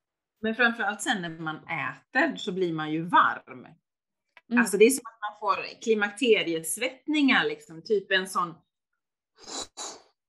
Men 0.42 0.56
framförallt 0.56 1.02
sen 1.02 1.22
när 1.22 1.30
man 1.30 1.56
äter 1.58 2.36
så 2.36 2.52
blir 2.52 2.74
man 2.74 2.92
ju 2.92 3.02
varm. 3.02 3.68
Mm. 4.54 4.62
Alltså 4.62 4.78
det 4.78 4.86
är 4.86 4.90
som 4.90 5.04
att 5.06 5.20
man 5.32 5.40
får 5.40 5.82
klimakteriesvettningar 5.82 7.44
liksom, 7.46 7.82
typ 7.84 8.12
en 8.12 8.28
sån 8.28 8.56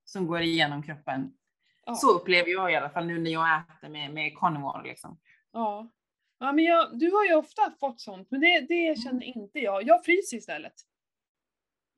som 0.05 0.27
går 0.27 0.41
igenom 0.41 0.83
kroppen. 0.83 1.31
ja. 1.85 1.95
Så 1.95 2.11
upplever 2.11 2.49
jag 2.49 2.71
i 2.71 2.75
alla 2.75 2.89
fall 2.89 3.05
nu 3.05 3.19
när 3.19 3.31
jag 3.31 3.59
äter 3.59 3.89
med, 3.89 4.13
med 4.13 4.37
carnivore 4.37 4.83
liksom. 4.83 5.19
Ja. 5.53 5.91
Ja 6.39 6.51
men 6.51 6.63
jag, 6.63 6.99
du 6.99 7.11
har 7.11 7.25
ju 7.25 7.35
ofta 7.35 7.71
fått 7.79 8.01
sånt, 8.01 8.27
men 8.31 8.41
det, 8.41 8.59
det 8.69 8.99
känner 9.03 9.23
inte 9.23 9.59
jag. 9.59 9.83
Jag 9.83 10.05
fryser 10.05 10.37
istället. 10.37 10.73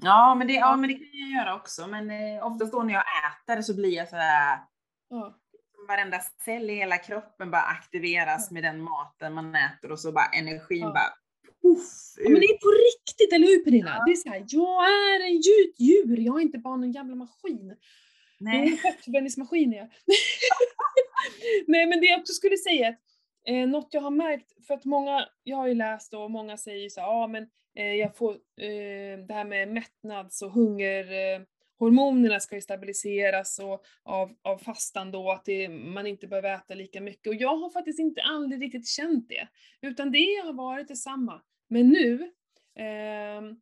Ja 0.03 0.36
men, 0.36 0.47
det, 0.47 0.53
ja, 0.53 0.75
men 0.75 0.89
det 0.89 0.95
kan 0.95 1.07
jag 1.13 1.30
göra 1.45 1.55
också. 1.55 1.88
Men 1.88 2.11
eh, 2.11 2.45
oftast 2.45 2.71
då 2.71 2.84
när 2.84 2.93
jag 2.93 3.03
äter 3.47 3.61
så 3.61 3.75
blir 3.75 3.93
jag 3.95 4.09
sådär, 4.09 4.59
Ja. 5.09 5.36
varenda 5.88 6.19
cell 6.45 6.69
i 6.69 6.75
hela 6.75 6.97
kroppen 6.97 7.51
bara 7.51 7.61
aktiveras 7.61 8.51
med 8.51 8.63
den 8.63 8.82
maten 8.82 9.34
man 9.34 9.55
äter 9.55 9.91
och 9.91 9.99
så 9.99 10.11
bara 10.11 10.25
energin 10.25 10.80
Ja. 10.82 10.93
bara 10.93 11.13
puff, 11.76 12.07
Ja, 12.18 12.30
men 12.30 12.39
det 12.41 12.47
är 12.47 12.57
på 12.57 12.72
riktigt, 12.89 13.34
eller 13.34 13.47
hur 13.47 13.63
Pernilla? 13.63 14.03
Det 14.05 14.11
är 14.11 14.15
såhär, 14.15 14.45
jag 14.47 14.86
är 14.86 15.26
en 15.26 15.36
djur, 15.36 15.74
djur, 15.78 16.20
jag 16.20 16.38
är 16.38 16.41
inte 16.41 16.57
bara 16.57 16.76
någon 16.76 16.91
jävla 16.91 17.15
maskin. 17.15 17.72
Är 17.72 17.78
Nej. 18.39 18.72
en 18.72 18.78
fettförbränningsmaskin 18.78 19.74
är 19.74 19.78
jag. 19.78 19.88
Nej 21.68 21.86
men 21.86 22.01
det 22.01 22.07
jag 22.07 22.20
också 22.20 22.34
skulle 22.34 22.57
säga, 22.57 22.88
att, 22.88 22.99
eh, 23.47 23.68
något 23.68 23.88
jag 23.91 24.01
har 24.01 24.11
märkt, 24.11 24.65
för 24.68 24.74
att 24.74 24.86
många, 24.86 25.26
jag 25.43 25.57
har 25.57 25.68
ju 25.68 25.74
läst 25.74 26.13
och 26.13 26.32
många 26.32 26.57
säger 26.57 26.84
ju 26.84 26.89
så 26.89 27.01
här, 27.01 27.07
ja 27.07 27.28
men 27.28 27.47
eh, 27.76 27.93
jag 27.93 28.18
får 28.18 28.32
eh, 28.34 29.26
det 29.28 29.34
här 29.34 29.45
med 29.45 29.68
mättnads 29.68 30.41
och 30.41 30.51
hunger, 30.51 31.03
eh, 31.11 31.41
hormonerna 31.80 32.39
ska 32.39 32.55
ju 32.55 32.61
stabiliseras 32.61 33.59
och 33.59 33.84
av, 34.03 34.36
av 34.41 34.57
fastan 34.57 35.11
då, 35.11 35.32
att 35.32 35.45
det, 35.45 35.70
man 35.70 36.07
inte 36.07 36.28
behöver 36.28 36.55
äta 36.55 36.74
lika 36.74 37.01
mycket. 37.01 37.28
Och 37.28 37.36
jag 37.36 37.57
har 37.57 37.70
faktiskt 37.70 37.99
inte 37.99 38.22
aldrig 38.22 38.61
riktigt 38.61 38.88
känt 38.88 39.30
det, 39.30 39.47
utan 39.82 40.11
det 40.11 40.41
har 40.45 40.53
varit 40.53 40.88
detsamma. 40.88 41.41
Men 41.68 41.89
nu, 41.89 42.32
ehm, 42.80 43.55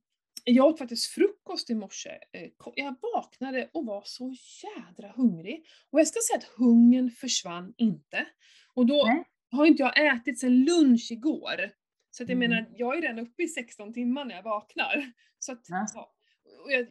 jag 0.43 0.65
åt 0.65 0.77
faktiskt 0.79 1.05
frukost 1.11 1.69
i 1.69 1.75
morse. 1.75 2.09
Eh, 2.09 2.49
Jag 2.75 2.95
vaknade 3.13 3.69
och 3.73 3.85
var 3.85 4.01
så 4.05 4.33
jädra 4.63 5.11
hungrig. 5.15 5.65
Och 5.91 5.99
jag 5.99 6.07
ska 6.07 6.19
säga 6.29 6.37
att 6.37 6.57
hungern 6.57 7.09
försvann 7.11 7.73
inte. 7.77 8.25
Och 8.73 8.85
då 8.85 9.03
Nej. 9.05 9.23
har 9.51 9.65
inte 9.65 9.83
jag 9.83 10.15
ätit 10.15 10.39
sedan 10.39 10.63
lunch 10.65 11.07
igår. 11.11 11.71
Så 12.11 12.23
att 12.23 12.29
jag 12.29 12.35
Mm. 12.37 12.49
menar, 12.49 12.71
jag 12.75 12.97
är 12.97 13.01
redan 13.01 13.19
uppe 13.19 13.43
i 13.43 13.47
16 13.47 13.93
timmar 13.93 14.25
när 14.25 14.35
jag 14.35 14.43
vaknar. 14.43 15.11
Så 15.39 15.51
att, 15.51 15.65
Ja. 15.69 15.85
ja. 15.93 16.15
Och 16.63 16.71
jag, 16.71 16.87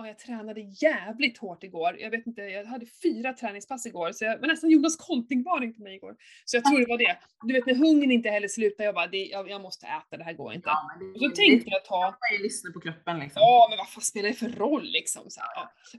jag, 0.00 0.06
ja, 0.06 0.08
jag 0.08 0.18
tränade 0.18 0.60
jävligt 0.60 1.38
hårt 1.38 1.64
igår. 1.64 1.96
Jag 1.98 2.10
vet 2.10 2.26
inte, 2.26 2.42
jag 2.42 2.64
hade 2.64 2.86
fyra 3.02 3.32
träningspass 3.32 3.86
igår, 3.86 4.12
så 4.12 4.24
jag 4.24 4.38
var 4.38 4.48
nästan 4.48 4.70
Jonas 4.70 4.96
Kolting-varning 4.96 5.74
på 5.74 5.82
mig 5.82 5.94
igår. 5.94 6.16
Så 6.44 6.56
jag 6.56 6.64
tror 6.64 6.78
det 6.80 6.86
var 6.86 6.98
det. 6.98 7.18
Du 7.46 7.52
vet 7.54 7.66
när 7.66 7.74
hungern 7.74 8.10
inte 8.10 8.28
heller 8.30 8.48
slutar, 8.48 8.84
jag 8.84 8.94
bara, 8.94 9.06
det, 9.06 9.24
jag, 9.24 9.50
jag 9.50 9.60
måste 9.60 9.86
äta, 9.86 10.16
det 10.16 10.24
här 10.24 10.32
går 10.32 10.52
inte. 10.52 10.68
Ja, 10.68 10.90
det, 11.00 11.04
Och 11.06 11.18
så 11.20 11.28
det- 11.28 11.34
tänkte 11.36 11.70
jag 11.70 11.84
ta, 11.84 12.00
Man 12.00 12.36
ju 12.38 12.42
lyssna 12.42 12.72
på 12.72 12.80
kroppen 12.80 13.18
liksom. 13.18 13.40
ja 13.40 13.66
men 13.70 13.78
vad 13.78 13.88
fan 13.88 14.02
spelar 14.02 14.28
det 14.28 14.34
för 14.34 14.48
roll 14.48 14.84
liksom? 14.84 15.22
Så 15.30 15.40
här, 15.40 15.48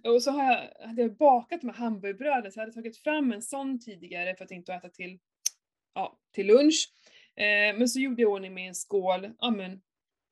ja. 0.04 0.12
Och 0.12 0.24
så 0.24 0.32
har 0.32 0.44
jag, 0.54 0.88
hade 0.88 1.02
jag 1.02 1.18
bakat 1.18 1.64
här 1.64 1.74
hamburgerbröden, 1.74 2.52
så 2.52 2.60
jag 2.60 2.62
hade 2.62 2.74
tagit 2.74 2.98
fram 2.98 3.32
en 3.32 3.42
sån 3.42 3.80
tidigare 3.80 4.36
för 4.36 4.46
att 4.46 4.52
inte 4.52 4.74
äta 4.74 4.90
till, 4.90 5.20
ja, 5.96 6.20
till 6.36 6.48
lunch. 6.48 6.90
Eh, 7.36 7.78
men 7.78 7.90
så 7.90 8.00
gjorde 8.00 8.22
jag 8.22 8.32
ordning 8.32 8.54
med 8.54 8.68
en 8.68 8.76
skål, 8.76 9.30
ja 9.40 9.50
men 9.52 9.82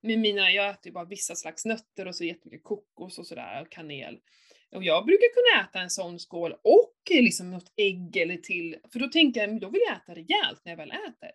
med 0.01 0.19
mina, 0.19 0.51
jag 0.51 0.69
äter 0.69 0.85
ju 0.85 0.91
bara 0.91 1.05
vissa 1.05 1.35
slags 1.35 1.65
nötter 1.65 2.07
och 2.07 2.15
så 2.15 2.23
jättemycket 2.23 2.63
kokos 2.63 3.19
och 3.19 3.27
sådär, 3.27 3.61
och 3.61 3.71
kanel. 3.71 4.19
Och 4.71 4.83
jag 4.83 5.05
brukar 5.05 5.27
kunna 5.33 5.65
äta 5.65 5.79
en 5.79 5.89
sån 5.89 6.19
skål 6.19 6.55
och 6.63 6.95
liksom 7.09 7.51
något 7.51 7.73
ägg 7.75 8.17
eller 8.17 8.37
till, 8.37 8.77
för 8.91 8.99
då 8.99 9.07
tänker 9.07 9.41
jag, 9.41 9.61
då 9.61 9.69
vill 9.69 9.81
jag 9.87 9.95
äta 9.95 10.13
rejält 10.13 10.61
när 10.65 10.71
jag 10.71 10.77
väl 10.77 10.91
äter. 10.91 11.31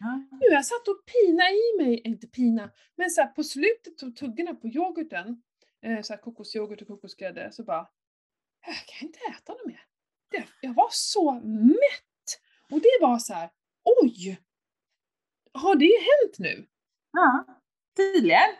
Ja. 0.00 0.26
Nu 0.30 0.46
jag 0.46 0.66
satt 0.66 0.88
och 0.88 1.04
pina 1.06 1.42
i 1.50 1.84
mig, 1.84 2.00
inte 2.04 2.26
pina, 2.26 2.70
men 2.96 3.10
så 3.10 3.20
här 3.20 3.28
på 3.28 3.44
slutet 3.44 4.02
av 4.02 4.10
tuggorna 4.10 4.54
på 4.54 4.68
yoghurten, 4.68 5.42
eh, 5.82 6.02
så 6.02 6.12
här 6.12 6.20
kokosyoghurt 6.20 6.82
och 6.82 6.88
kokosgrädde, 6.88 7.52
så 7.52 7.64
bara, 7.64 7.88
jag 8.66 8.76
kan 8.76 9.08
inte 9.08 9.18
äta 9.18 9.52
något 9.52 9.66
mer. 9.66 9.84
Jag 10.60 10.74
var 10.74 10.88
så 10.90 11.32
mätt! 11.54 12.40
Och 12.70 12.80
det 12.80 12.98
var 13.00 13.18
så 13.18 13.34
här, 13.34 13.50
oj! 14.02 14.38
Har 15.52 15.76
det 15.76 15.92
hänt 16.00 16.38
nu? 16.38 16.66
ja. 17.12 17.57
Tydligen. 17.98 18.50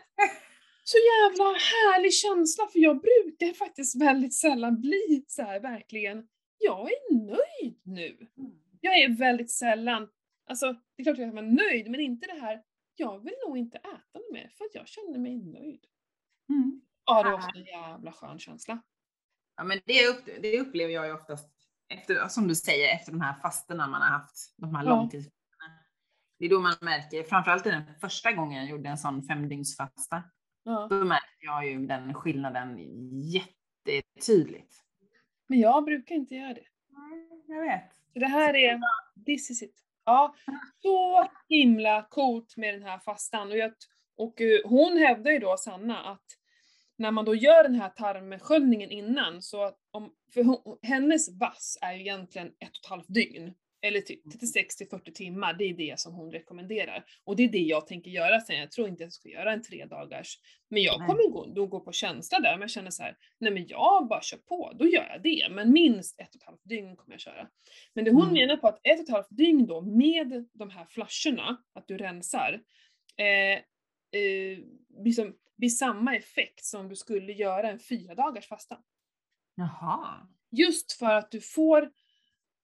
Så 0.83 0.97
jävla 0.97 1.43
härlig 1.43 2.13
känsla, 2.13 2.67
för 2.67 2.79
jag 2.79 3.01
brukar 3.01 3.53
faktiskt 3.53 4.01
väldigt 4.01 4.33
sällan 4.33 4.81
bli 4.81 5.25
så 5.27 5.41
här 5.41 5.59
verkligen, 5.59 6.27
jag 6.57 6.91
är 6.91 7.13
nöjd 7.13 7.81
nu. 7.83 8.27
Jag 8.81 8.99
är 8.99 9.17
väldigt 9.17 9.51
sällan, 9.51 10.07
alltså 10.49 10.73
det 10.73 11.01
är 11.01 11.03
klart 11.03 11.13
att 11.13 11.25
jag 11.25 11.31
var 11.31 11.41
nöjd, 11.41 11.91
men 11.91 11.99
inte 11.99 12.27
det 12.27 12.41
här, 12.41 12.61
jag 12.95 13.23
vill 13.23 13.33
nog 13.47 13.57
inte 13.57 13.77
äta 13.77 14.19
något 14.19 14.31
mer 14.31 14.51
för 14.57 14.65
att 14.65 14.75
jag 14.75 14.87
känner 14.87 15.19
mig 15.19 15.37
nöjd. 15.37 15.85
Mm. 16.49 16.81
Ja, 17.05 17.23
det 17.23 17.29
var 17.29 17.37
också 17.37 17.57
en 17.57 17.65
jävla 17.65 18.11
skön 18.11 18.39
känsla. 18.39 18.81
Ja, 19.57 19.63
men 19.63 19.79
det, 19.85 20.07
upp, 20.07 20.25
det 20.41 20.59
upplever 20.59 20.93
jag 20.93 21.07
ju 21.07 21.13
oftast, 21.13 21.49
efter, 21.89 22.27
som 22.27 22.47
du 22.47 22.55
säger, 22.55 22.95
efter 22.95 23.11
de 23.11 23.21
här 23.21 23.39
fasterna 23.41 23.87
man 23.87 24.01
har 24.01 24.09
haft, 24.09 24.53
de 24.57 24.75
här 24.75 24.83
Ja. 24.83 24.89
långtidsfasterna. 24.89 25.38
Det 26.39 26.45
är 26.45 26.49
då 26.49 26.59
man 26.59 26.73
märker, 26.81 27.23
framförallt 27.23 27.63
den 27.63 27.83
första 28.01 28.31
gången 28.31 28.57
jag 28.57 28.69
gjorde 28.69 28.89
en 28.89 28.97
sån 28.97 29.23
femdygnsfasta, 29.23 30.23
Ja. 30.63 30.87
då 30.89 30.95
märkte 31.05 31.45
jag 31.45 31.67
ju 31.67 31.85
den 31.85 32.13
skillnaden 32.13 32.77
jättetydligt. 33.21 34.73
Men 35.47 35.59
jag 35.59 35.83
brukar 35.85 36.15
inte 36.15 36.35
göra 36.35 36.53
det. 36.53 36.65
Jag 37.47 37.61
vet. 37.61 37.91
Så 38.13 38.19
det 38.19 38.27
här 38.27 38.55
är, 38.55 38.79
this 39.25 39.49
is 39.51 39.63
it. 39.63 39.75
Ja, 40.05 40.35
så 40.81 41.27
himla 41.49 42.07
coolt 42.09 42.57
med 42.57 42.73
den 42.73 42.83
här 42.83 42.99
fastan. 42.99 43.51
Och, 43.51 43.57
jag, 43.57 43.73
och 44.17 44.41
eh, 44.41 44.59
hon 44.65 44.97
hävdar 44.97 45.31
ju 45.31 45.39
då, 45.39 45.55
Sanna, 45.57 45.99
att 46.11 46.25
när 46.97 47.11
man 47.11 47.25
då 47.25 47.35
gör 47.35 47.63
den 47.63 47.75
här 47.75 47.89
tarmsköljningen 47.89 48.91
innan, 48.91 49.41
så 49.41 49.71
om, 49.91 50.13
för 50.33 50.43
hon, 50.43 50.77
hennes 50.81 51.39
vass 51.39 51.77
är 51.81 51.93
ju 51.93 51.99
egentligen 51.99 52.47
ett 52.47 52.69
och 52.69 52.85
ett 52.85 52.89
halvt 52.89 53.13
dygn. 53.13 53.53
Eller 53.81 54.01
typ 54.01 54.31
36 54.31 54.75
till 54.75 54.87
40 54.87 55.13
timmar, 55.13 55.53
det 55.53 55.63
är 55.63 55.73
det 55.73 55.99
som 55.99 56.13
hon 56.13 56.31
rekommenderar. 56.31 57.05
Och 57.23 57.35
det 57.35 57.43
är 57.43 57.47
det 57.49 57.57
jag 57.57 57.87
tänker 57.87 58.11
göra 58.11 58.41
sen, 58.41 58.59
jag 58.59 58.71
tror 58.71 58.87
inte 58.87 59.03
jag 59.03 59.13
ska 59.13 59.29
göra 59.29 59.53
en 59.53 59.63
tre 59.63 59.85
dagars. 59.85 60.39
Men 60.69 60.83
jag 60.83 60.95
kommer 60.95 61.29
gå, 61.31 61.45
då 61.45 61.67
gå 61.67 61.79
på 61.79 61.91
känsla 61.91 62.39
där, 62.39 62.51
men 62.51 62.61
jag 62.61 62.69
känner 62.69 62.91
så 62.91 63.03
här, 63.03 63.17
nej 63.39 63.51
men 63.51 63.67
jag 63.67 64.07
bara 64.07 64.21
kör 64.21 64.37
på, 64.37 64.71
då 64.79 64.87
gör 64.87 65.07
jag 65.09 65.23
det. 65.23 65.47
Men 65.51 65.71
minst 65.71 66.19
ett 66.19 66.29
och 66.29 66.35
ett 66.35 66.43
halvt 66.43 66.63
dygn 66.63 66.95
kommer 66.95 67.13
jag 67.13 67.21
köra. 67.21 67.47
Men 67.93 68.05
det 68.05 68.11
hon 68.11 68.21
Mm. 68.21 68.33
menar 68.33 68.57
på 68.57 68.67
att 68.67 68.79
ett 68.83 68.99
och 68.99 69.03
ett 69.03 69.09
halvt 69.11 69.27
dygn 69.37 69.67
då 69.67 69.81
med 69.81 70.45
de 70.53 70.69
här 70.69 70.85
flaskorna, 70.85 71.57
att 71.73 71.87
du 71.87 71.97
rensar, 71.97 72.61
eh, 73.17 73.57
eh, 74.21 74.59
blir, 75.03 75.11
som, 75.11 75.35
blir 75.57 75.69
samma 75.69 76.15
effekt 76.15 76.65
som 76.65 76.89
du 76.89 76.95
skulle 76.95 77.33
göra 77.33 77.69
en 77.71 77.79
fyra 77.79 78.15
dagars 78.15 78.47
fasta. 78.47 78.77
Jaha. 79.55 80.27
Just 80.51 80.91
för 80.91 81.15
att 81.15 81.31
du 81.31 81.41
får, 81.41 81.91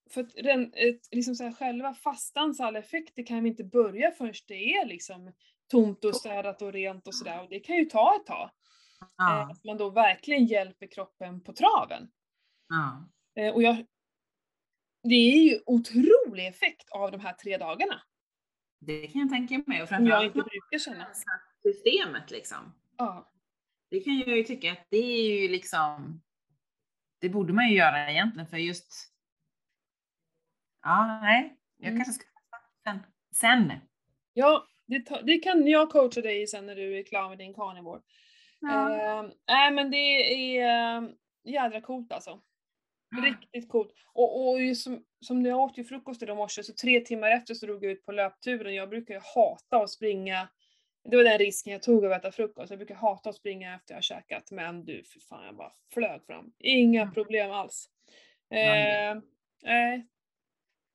för 0.09 0.21
att 0.21 0.35
ett, 0.75 1.07
liksom 1.11 1.35
så 1.35 1.43
här, 1.43 1.51
själva 1.53 1.93
fastans 1.93 2.59
alla 2.59 2.79
effekter 2.79 3.25
kan 3.25 3.43
vi 3.43 3.49
inte 3.49 3.63
börja 3.63 4.11
förrän 4.11 4.33
det 4.47 4.73
är 4.73 4.85
liksom 4.85 5.33
tomt 5.71 6.05
och 6.05 6.15
städat 6.15 6.61
och 6.61 6.73
rent 6.73 7.07
och 7.07 7.15
sådär 7.15 7.41
och 7.43 7.49
det 7.49 7.59
kan 7.59 7.75
ju 7.75 7.85
ta 7.85 8.15
ett 8.15 8.25
tag. 8.25 8.49
Eh, 9.01 9.07
Ja. 9.17 9.51
att 9.51 9.63
man 9.63 9.77
då 9.77 9.89
verkligen 9.89 10.45
hjälper 10.45 10.87
kroppen 10.87 11.41
på 11.43 11.53
traven. 11.53 12.11
ja. 12.69 13.09
Eh, 13.41 13.53
och 13.53 13.63
jag, 13.63 13.85
det 15.03 15.15
är 15.15 15.43
ju 15.51 15.59
otrolig 15.65 16.47
effekt 16.47 16.89
av 16.89 17.11
de 17.11 17.19
här 17.19 17.33
tre 17.33 17.57
dagarna. 17.57 18.01
Det 18.79 19.07
kan 19.07 19.21
jag 19.21 19.29
tänka 19.29 19.63
mig. 19.67 19.81
Och 19.81 19.87
Som 19.87 19.95
jag 19.95 19.99
framförallt 19.99 20.35
inte 20.35 20.49
brukar 20.49 20.79
känna. 20.79 21.07
systemet 21.63 22.31
liksom. 22.31 22.57
Ja. 22.97 23.31
Det 23.89 23.99
kan 23.99 24.17
jag 24.19 24.37
ju 24.37 24.43
tycka 24.43 24.71
att 24.71 24.87
det 24.89 24.97
är 24.97 25.41
ju 25.41 25.47
liksom, 25.47 26.21
det 27.21 27.29
borde 27.29 27.53
man 27.53 27.69
ju 27.69 27.75
göra 27.77 28.11
egentligen 28.11 28.47
för 28.47 28.57
just, 28.57 29.13
ja 30.85 31.19
nej, 31.21 31.55
jag 31.77 31.87
Mm. 31.87 32.03
kanske 32.03 32.13
ska 32.13 32.25
sen. 32.83 32.99
Sen. 33.35 33.73
Ja, 34.33 34.67
det, 34.85 35.21
det 35.23 35.37
kan 35.37 35.67
jag 35.67 35.89
coacha 35.91 36.21
dig 36.21 36.41
i 36.41 36.47
sen 36.47 36.65
när 36.65 36.75
du 36.75 36.99
är 36.99 37.03
klar 37.03 37.29
med 37.29 37.37
din 37.37 37.53
carnivore. 37.53 38.01
Ja. 38.59 38.95
Eh, 39.23 39.29
Nej 39.47 39.71
men 39.71 39.91
det 39.91 39.97
är 39.97 41.01
uh, 41.01 41.09
jädra 41.43 41.81
coolt 41.81 42.11
alltså. 42.11 42.41
Riktigt 43.23 43.69
coolt. 43.69 43.91
Och, 44.13 44.47
och 44.49 44.77
som, 44.77 45.03
som 45.19 45.45
jag 45.45 45.59
åt 45.59 45.77
ju 45.77 45.83
frukost 45.83 46.23
idag 46.23 46.37
morse, 46.37 46.63
så 46.63 46.73
tre 46.73 46.99
timmar 46.99 47.29
efter 47.31 47.53
så 47.53 47.65
drog 47.65 47.83
jag 47.85 47.91
ut 47.91 48.05
på 48.05 48.11
löpturen. 48.11 48.75
Jag 48.75 48.89
brukar 48.89 49.13
ju 49.13 49.19
hata 49.35 49.77
att 49.83 49.89
springa. 49.89 50.49
Det 51.09 51.17
var 51.17 51.23
den 51.23 51.37
risken 51.37 51.73
jag 51.73 51.81
tog 51.83 52.05
av 52.05 52.11
att 52.11 52.19
äta 52.19 52.31
frukost. 52.31 52.69
Jag 52.69 52.79
brukar 52.79 52.95
hata 52.95 53.29
att 53.29 53.35
springa 53.35 53.75
efter 53.75 53.93
jag 53.93 53.97
har 53.97 54.01
käkat. 54.01 54.51
Men 54.51 54.85
du, 54.85 55.03
för 55.03 55.19
fan 55.19 55.45
jag 55.45 55.55
bara 55.55 55.71
flög 55.93 56.25
fram. 56.25 56.51
Inga 56.59 57.01
Mm. 57.01 57.13
problem 57.13 57.51
alls. 57.51 57.89
Nej. 58.49 59.07
Eh, 59.09 59.17
Nej. 59.63 60.07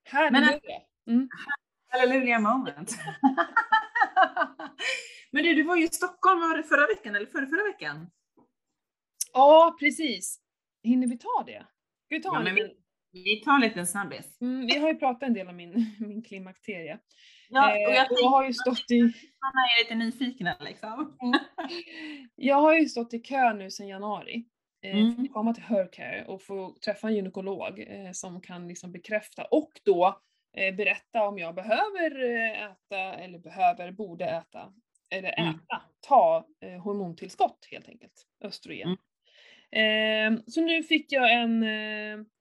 Halleluja. 0.08 0.80
Mm. 1.06 1.28
Halleluja 1.88 2.38
moment. 2.38 2.98
Men 5.32 5.42
du, 5.42 5.54
du 5.54 5.62
var 5.62 5.76
ju 5.76 5.84
i 5.84 5.88
Stockholm, 5.88 6.40
var 6.40 6.56
det 6.56 6.62
förra 6.62 6.86
veckan 6.86 7.14
eller 7.16 7.26
förra, 7.26 7.46
förra 7.46 7.64
veckan? 7.64 8.10
Ja, 9.32 9.76
precis. 9.80 10.40
Hinner 10.82 11.06
vi 11.06 11.18
ta 11.18 11.44
det? 11.46 11.66
Ska 12.06 12.14
vi 12.14 12.22
ta 12.22 12.28
Ja, 12.32 12.48
en 12.48 12.54
liten... 12.54 12.70
Vi 13.12 13.40
tar 13.44 13.54
en 13.54 13.60
liten 13.60 13.86
snabbis. 13.86 14.40
Mm, 14.40 14.66
vi 14.66 14.78
har 14.78 14.88
ju 14.88 14.94
pratat 14.98 15.22
en 15.22 15.34
del 15.34 15.48
om 15.48 15.56
min, 15.56 15.96
min 16.00 16.22
klimakterie. 16.22 16.98
Ja, 17.48 17.76
Eh, 17.76 17.88
och 17.88 17.94
jag, 17.94 18.10
och 18.12 18.18
jag 18.20 18.28
har 18.28 18.46
ju 18.46 18.52
stått 18.52 18.90
i, 18.90 19.02
Man 19.02 19.52
är 19.54 19.84
lite 19.84 19.94
nyfikna 19.94 20.56
liksom. 20.60 21.16
jag 22.36 22.56
har 22.56 22.74
ju 22.74 22.88
stått 22.88 23.14
i 23.14 23.18
kö 23.18 23.52
nu 23.52 23.70
sedan 23.70 23.88
januari. 23.88 24.44
Eh, 24.82 24.96
Mm. 24.96 25.14
för 25.16 25.22
att 25.22 25.32
komma 25.32 25.54
till 25.54 25.62
Hercare 25.62 26.24
och 26.26 26.42
få 26.42 26.76
träffa 26.84 27.08
en 27.08 27.14
gynekolog 27.14 27.78
eh, 27.88 28.12
som 28.12 28.40
kan 28.40 28.68
liksom 28.68 28.92
bekräfta 28.92 29.44
och 29.44 29.70
då 29.84 30.20
eh, 30.56 30.74
berätta 30.74 31.28
om 31.28 31.38
jag 31.38 31.54
behöver 31.54 32.24
eh, 32.34 32.62
äta, 32.62 32.96
eller 33.14 33.38
behöver, 33.38 33.92
borde 33.92 34.24
äta, 34.24 34.72
eller 35.10 35.38
Mm. 35.40 35.54
äta, 35.54 35.82
ta 36.00 36.46
eh, 36.60 36.80
hormontillskott 36.82 37.68
helt 37.70 37.88
enkelt, 37.88 38.26
östrogen. 38.44 38.88
Mm. 38.88 38.96
Eh, 39.72 40.42
så 40.46 40.60
nu 40.60 40.82
fick 40.82 41.12
jag 41.12 41.32
en, 41.34 41.62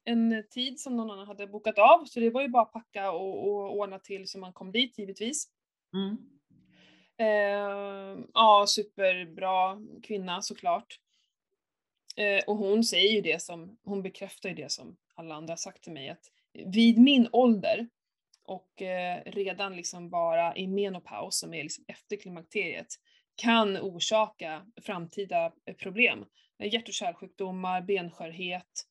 en 0.04 0.44
tid 0.50 0.80
som 0.80 0.98
någon 0.98 1.12
annan 1.12 1.28
hade 1.28 1.48
bokat 1.48 1.80
av, 1.80 2.06
så 2.06 2.20
det 2.20 2.30
var 2.30 2.42
ju 2.42 2.48
bara 2.48 2.64
att 2.64 2.74
packa 2.74 3.12
och, 3.12 3.48
och 3.48 3.78
ordna 3.78 4.00
till 4.00 4.28
så 4.28 4.40
man 4.40 4.54
kom 4.54 4.72
dit 4.72 4.98
givetvis. 5.00 5.48
Mm. 5.94 6.18
Eh, 7.18 8.24
ja, 8.34 8.66
superbra 8.68 9.78
kvinna 10.04 10.42
såklart. 10.42 11.00
Eh, 12.20 12.44
och 12.48 12.58
hon 12.58 12.84
säger 12.84 13.16
ju 13.16 13.22
det 13.22 13.42
som, 13.42 13.78
hon 13.84 14.02
bekräftar 14.02 14.50
ju 14.50 14.56
det 14.56 14.72
som 14.72 14.98
alla 15.16 15.36
andra 15.36 15.52
har 15.52 15.58
sagt 15.58 15.84
till 15.84 15.94
mig 15.94 16.10
att 16.10 16.32
vid 16.66 16.98
min 16.98 17.30
ålder 17.32 17.88
och 18.44 18.82
eh, 18.82 19.22
redan 19.26 19.76
liksom 19.76 20.10
bara 20.10 20.56
i 20.56 20.68
menopaus 20.68 21.40
som 21.40 21.54
är 21.54 21.64
liksom 21.64 21.86
efter 21.88 22.16
klimakteriet 22.16 22.88
kan 23.36 23.78
orsaka 23.78 24.66
framtida 24.82 25.52
eh, 25.66 25.76
problem. 25.76 26.26
Eh, 26.60 26.74
Hjärt 26.74 26.88
och 26.88 26.94
kärlsjukdomar, 26.94 27.82
benskörhet, 27.82 28.86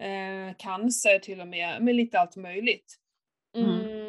eh, 0.00 0.56
cancer 0.58 1.18
till 1.18 1.40
och 1.40 1.48
med, 1.48 1.82
med 1.82 1.94
lite 1.94 2.20
allt 2.20 2.36
möjligt. 2.36 2.96
Mm, 3.56 4.03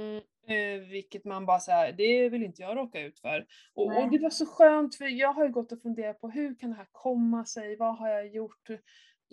eh, 0.47 0.79
vilket 0.89 1.25
man 1.25 1.45
bara 1.45 1.59
säger, 1.59 1.91
det 1.93 2.29
vill 2.29 2.43
inte 2.43 2.61
jag 2.61 2.77
råka 2.77 3.01
ut 3.01 3.19
för. 3.19 3.45
Och, 3.73 3.85
och 3.85 4.11
det 4.11 4.19
var 4.19 4.29
så 4.29 4.45
skönt 4.45 4.95
för 4.95 5.05
jag 5.05 5.33
har 5.33 5.45
ju 5.45 5.51
gått 5.51 5.71
och 5.71 5.81
funderat 5.81 6.21
på 6.21 6.29
hur 6.29 6.55
kan 6.55 6.69
det 6.69 6.75
här 6.75 6.87
komma 6.91 7.45
sig, 7.45 7.75
vad 7.75 7.97
har 7.97 8.09
jag 8.09 8.27
gjort? 8.27 8.69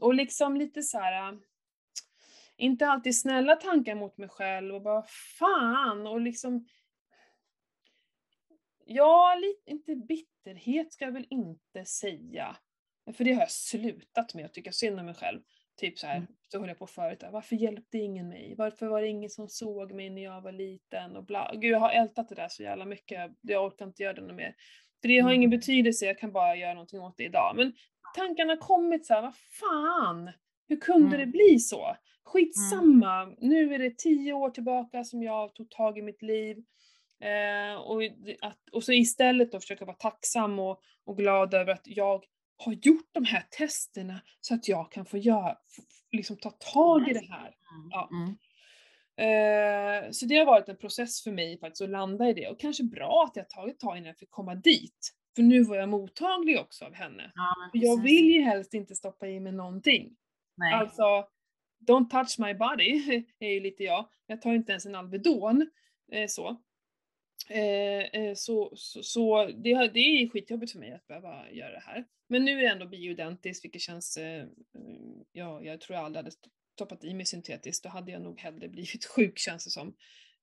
Och 0.01 0.15
liksom 0.15 0.57
lite 0.57 0.83
så 0.83 0.99
här. 0.99 1.33
äh, 1.33 1.39
inte 2.57 2.87
alltid 2.87 3.21
snälla 3.21 3.57
tankar 3.57 3.95
mot 3.95 4.19
mig 4.19 4.29
själv 4.29 4.75
och 4.75 4.83
bara 4.83 5.03
fan 5.39 6.07
och 6.07 6.21
liksom 6.21 6.67
Ja, 8.85 9.35
lite, 9.41 9.71
inte 9.71 9.97
bitterhet 9.97 10.93
ska 10.93 11.05
jag 11.05 11.13
väl 11.13 11.27
inte 11.31 11.85
säga. 11.85 12.57
För 13.13 13.25
det 13.25 13.33
har 13.33 13.41
jag 13.41 13.51
slutat 13.51 14.35
med 14.35 14.45
att 14.45 14.55
tycka 14.55 14.73
synd 14.73 15.01
om 15.01 15.07
mig 15.07 15.15
själv. 15.15 15.41
Typ 15.77 15.99
så 15.99 16.07
här, 16.07 16.17
Mm. 16.17 16.27
så 16.49 16.59
höll 16.59 16.69
jag 16.69 16.79
på 16.79 16.87
förut, 16.87 17.23
varför 17.33 17.57
hjälpte 17.57 17.99
ingen 17.99 18.29
mig? 18.29 18.55
Varför 18.59 18.87
var 18.87 19.03
det 19.03 19.09
ingen 19.09 19.31
som 19.31 19.49
såg 19.49 19.93
mig 19.93 20.11
när 20.11 20.23
jag 20.23 20.41
var 20.41 20.53
liten? 20.53 21.17
Och 21.17 21.25
bla. 21.25 21.51
Gud 21.55 21.73
jag 21.73 21.79
har 21.79 21.91
ältat 21.91 22.29
det 22.29 22.35
där 22.35 22.49
så 22.49 22.63
jävla 22.63 22.85
mycket, 22.85 23.31
jag 23.41 23.65
orkar 23.67 23.85
inte 23.87 24.03
göra 24.03 24.13
det 24.15 24.21
något 24.21 24.37
mer. 24.37 24.55
För 25.01 25.09
det 25.09 25.19
har 25.19 25.31
Mm. 25.31 25.37
ingen 25.37 25.51
betydelse, 25.51 26.07
jag 26.07 26.19
kan 26.19 26.33
bara 26.33 26.57
göra 26.57 26.75
någonting 26.75 27.01
åt 27.01 27.17
det 27.17 27.25
idag. 27.25 27.53
Men 27.57 27.73
tankarna 28.17 28.53
har 28.53 28.57
kommit 28.57 29.07
så 29.07 29.15
här, 29.15 29.23
vad 29.23 29.35
fan? 29.37 30.31
Hur 30.69 30.77
kunde 30.77 31.17
Mm. 31.17 31.21
det 31.21 31.27
bli 31.27 31.59
så? 31.59 31.97
Skitsamma, 32.25 33.35
nu 33.41 33.75
är 33.75 33.79
det 33.79 33.99
tio 33.99 34.33
år 34.33 34.51
tillbaka 34.51 35.05
som 35.05 35.23
jag 35.23 35.55
tog 35.55 35.71
tag 35.71 35.99
i 35.99 36.03
mitt 36.03 36.23
liv. 36.23 36.57
Eh, 37.21 37.75
och, 37.81 38.03
att, 38.41 38.59
och 38.73 38.85
så 38.85 38.93
istället 38.93 39.53
då 39.53 39.61
försöka 39.61 39.85
vara 39.85 39.97
tacksam 39.97 40.59
och, 40.59 40.81
och 41.05 41.17
glad 41.19 41.55
över 41.55 41.73
att 41.73 41.83
jag 41.87 42.25
har 42.65 42.73
gjort 42.73 43.09
de 43.13 43.25
här 43.25 43.47
testerna 43.51 44.21
så 44.41 44.55
att 44.55 44.69
jag 44.69 44.93
kan 44.93 45.07
få 45.07 45.19
göra, 45.19 45.57
liksom 46.13 46.37
ta 46.37 46.51
tag 46.51 47.09
i 47.09 47.13
det 47.13 47.27
här. 47.31 47.55
Ja. 47.91 48.11
Mm. 48.13 48.37
Eh, 49.17 50.11
så 50.11 50.27
det 50.27 50.37
har 50.37 50.47
varit 50.47 50.69
en 50.69 50.77
process 50.77 51.23
för 51.23 51.33
mig 51.33 51.59
faktiskt 51.59 51.83
att 51.83 51.89
landa 51.89 52.29
i 52.29 52.33
det 52.33 52.49
och 52.49 52.61
kanske 52.61 52.85
bra 52.85 53.25
att 53.29 53.37
jag 53.37 53.51
tagit 53.51 53.81
tag 53.81 53.97
innan 53.97 54.07
jag 54.07 54.19
fick 54.19 54.31
komma 54.31 54.55
dit. 54.55 55.15
För 55.37 55.43
nu 55.43 55.63
var 55.63 55.77
jag 55.77 55.89
mottaglig 55.89 56.61
också 56.61 56.85
av 56.85 56.95
henne. 56.95 57.33
Ja, 57.35 57.55
För 57.73 57.79
jag 57.87 58.03
vill 58.03 58.31
ju 58.31 58.43
helst 58.43 58.75
inte 58.75 58.95
stoppa 58.95 59.29
i 59.29 59.41
mig 59.41 59.53
någonting. 59.53 60.17
Nej. 60.57 60.75
Alltså, 60.75 61.27
don't 61.89 62.11
touch 62.11 62.39
my 62.39 62.55
body 62.55 63.25
är 63.39 63.51
ju 63.51 63.61
lite 63.61 63.85
jag. 63.85 64.09
Jag 64.27 64.43
tar 64.43 64.53
inte 64.53 64.73
ens 64.73 64.87
en 64.87 64.95
Alvedon. 64.95 65.71
Eh, 66.13 66.27
så. 66.29 66.57
Eh, 67.51 68.23
eh, 68.23 68.35
så, 68.35 68.73
så, 68.77 69.03
så 69.03 69.47
det, 69.47 69.91
det 69.95 70.01
är 70.01 70.29
skitjobbigt 70.29 70.73
för 70.73 70.79
mig 70.79 70.93
att 70.93 71.07
behöva 71.07 71.51
göra 71.51 71.73
det 71.73 71.83
här. 71.87 72.05
Men 72.29 72.45
nu 72.45 72.59
är 72.59 72.63
det 72.63 72.69
ändå 72.69 72.87
bioidentiskt 72.87 73.65
vilket 73.65 73.83
känns, 73.83 74.17
eh, 74.17 74.43
eh 74.43 74.47
ja, 75.33 75.63
jag 75.63 75.81
tror 75.81 75.97
jag 75.97 76.05
aldrig 76.05 76.25
hade 76.25 76.37
stoppat 76.75 77.05
i 77.05 77.15
mig 77.15 77.27
syntetiskt, 77.27 77.85
då 77.85 77.89
hade 77.89 78.13
jag 78.13 78.23
nog 78.23 78.41
hellre 78.41 78.69
blivit 78.69 79.05
sjuk 79.05 79.39
känns 79.39 79.65
det 79.65 79.71
som. 79.71 79.95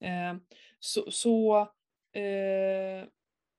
Eh, 0.01 0.35
så 0.79 1.11
så 1.11 1.61
eh, 2.13 3.07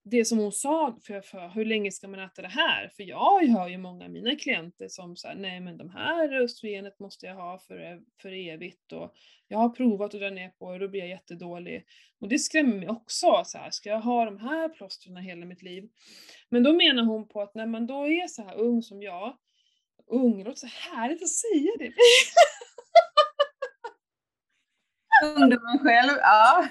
det 0.02 0.24
som 0.24 0.38
hon 0.38 0.52
sa, 0.52 0.98
för, 1.02 1.20
för 1.20 1.48
hur 1.48 1.64
länge 1.64 1.90
ska 1.90 2.08
man 2.08 2.20
äta 2.20 2.42
det 2.42 2.48
här? 2.48 2.88
För 2.96 3.02
jag 3.02 3.46
hör 3.46 3.68
ju 3.68 3.78
många 3.78 4.04
av 4.04 4.10
mina 4.10 4.36
klienter 4.36 4.88
som 4.88 5.16
säger 5.16 5.34
nej 5.34 5.60
men 5.60 5.76
de 5.76 5.90
här 5.90 6.42
östrogenet 6.42 6.98
måste 6.98 7.26
jag 7.26 7.34
ha 7.34 7.58
för, 7.58 8.00
för 8.22 8.32
evigt 8.32 8.92
och 8.92 9.14
jag 9.48 9.58
har 9.58 9.68
provat 9.68 10.14
att 10.14 10.20
dra 10.20 10.30
ner 10.30 10.48
på 10.48 10.68
det 10.68 10.74
och 10.74 10.80
då 10.80 10.88
blir 10.88 11.00
jag 11.00 11.08
jättedålig. 11.08 11.84
Och 12.20 12.28
det 12.28 12.38
skrämmer 12.38 12.76
mig 12.76 12.88
också, 12.88 13.42
så 13.44 13.58
här, 13.58 13.70
ska 13.70 13.88
jag 13.88 14.00
ha 14.00 14.24
de 14.24 14.38
här 14.38 14.68
plåstren 14.68 15.16
hela 15.16 15.46
mitt 15.46 15.62
liv? 15.62 15.88
Men 16.48 16.62
då 16.62 16.72
menar 16.72 17.04
hon 17.04 17.28
på 17.28 17.42
att 17.42 17.54
när 17.54 17.66
man 17.66 17.86
då 17.86 18.06
är 18.06 18.26
så 18.26 18.42
här 18.42 18.56
ung 18.56 18.82
som 18.82 19.02
jag, 19.02 19.36
ung, 20.06 20.38
det 20.38 20.44
låter 20.44 20.60
så 20.60 20.66
härligt 20.66 21.22
att 21.22 21.28
säga 21.28 21.70
det. 21.78 21.92
Ungdomen 25.36 25.78
själv, 25.78 26.10
ja. 26.20 26.64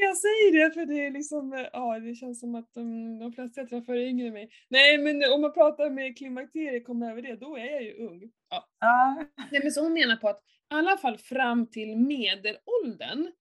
Jag 0.00 0.16
säger 0.16 0.52
det 0.64 0.74
för 0.74 0.86
det 0.86 1.06
är 1.06 1.10
liksom, 1.10 1.52
eh, 1.52 1.66
ja 1.72 1.98
det 1.98 2.14
känns 2.14 2.40
som 2.40 2.54
att 2.54 2.74
de, 2.74 3.18
de 3.18 3.32
flesta 3.32 3.60
jag 3.60 3.68
träffar 3.70 3.92
är 3.92 4.06
yngre 4.06 4.26
än 4.26 4.32
mig. 4.32 4.50
Nej 4.68 4.98
men 4.98 5.32
om 5.32 5.40
man 5.40 5.52
pratar 5.52 5.90
med 5.90 6.18
klimakteriet, 6.18 6.86
kommer 6.86 7.10
över 7.10 7.22
det, 7.22 7.36
då 7.36 7.56
är 7.56 7.70
jag 7.72 7.82
ju 7.82 8.06
ung. 8.06 8.22
Ja. 8.50 8.64
ja. 8.80 9.24
Nej 9.50 9.60
men 9.62 9.72
så 9.72 9.82
hon 9.82 9.92
menar 9.92 10.16
på 10.16 10.28
att 10.28 10.40
i 10.72 10.74
alla 10.74 10.96
fall 10.98 11.18
fram 11.18 11.70
till 11.70 11.96
medelåldern, 11.96 13.32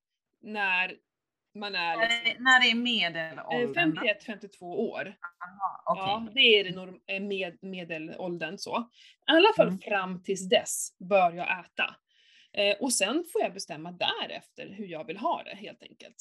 när 0.41 0.93
man 1.59 1.75
är 1.75 1.97
liksom, 1.97 2.43
När 2.43 2.59
det 2.61 2.67
är 2.67 2.75
eh, 2.75 2.82
medelåldern. 2.82 3.95
då? 3.95 4.01
51-52 4.01 4.61
år. 4.63 5.15
Jaha, 5.39 5.82
okej. 5.86 6.03
Ja, 6.03 6.28
det 6.34 6.39
är 6.59 6.63
det 6.63 6.71
norm- 6.71 6.99
eh, 7.07 7.21
med, 7.21 7.57
medelåldern 7.61 8.57
så. 8.57 8.78
I 9.28 9.32
alla 9.32 9.47
fall 9.57 9.67
Mm. 9.67 9.80
fram 9.80 10.23
tills 10.23 10.49
dess 10.49 10.88
bör 11.09 11.32
jag 11.32 11.59
äta. 11.59 11.95
Eh, 12.58 12.76
och 12.80 12.93
sen 12.93 13.24
får 13.34 13.41
jag 13.41 13.53
bestämma 13.53 13.91
därefter 13.91 14.68
hur 14.70 14.86
jag 14.88 15.05
vill 15.05 15.18
ha 15.18 15.43
det 15.43 15.55
helt 15.55 15.84
enkelt. 15.84 16.16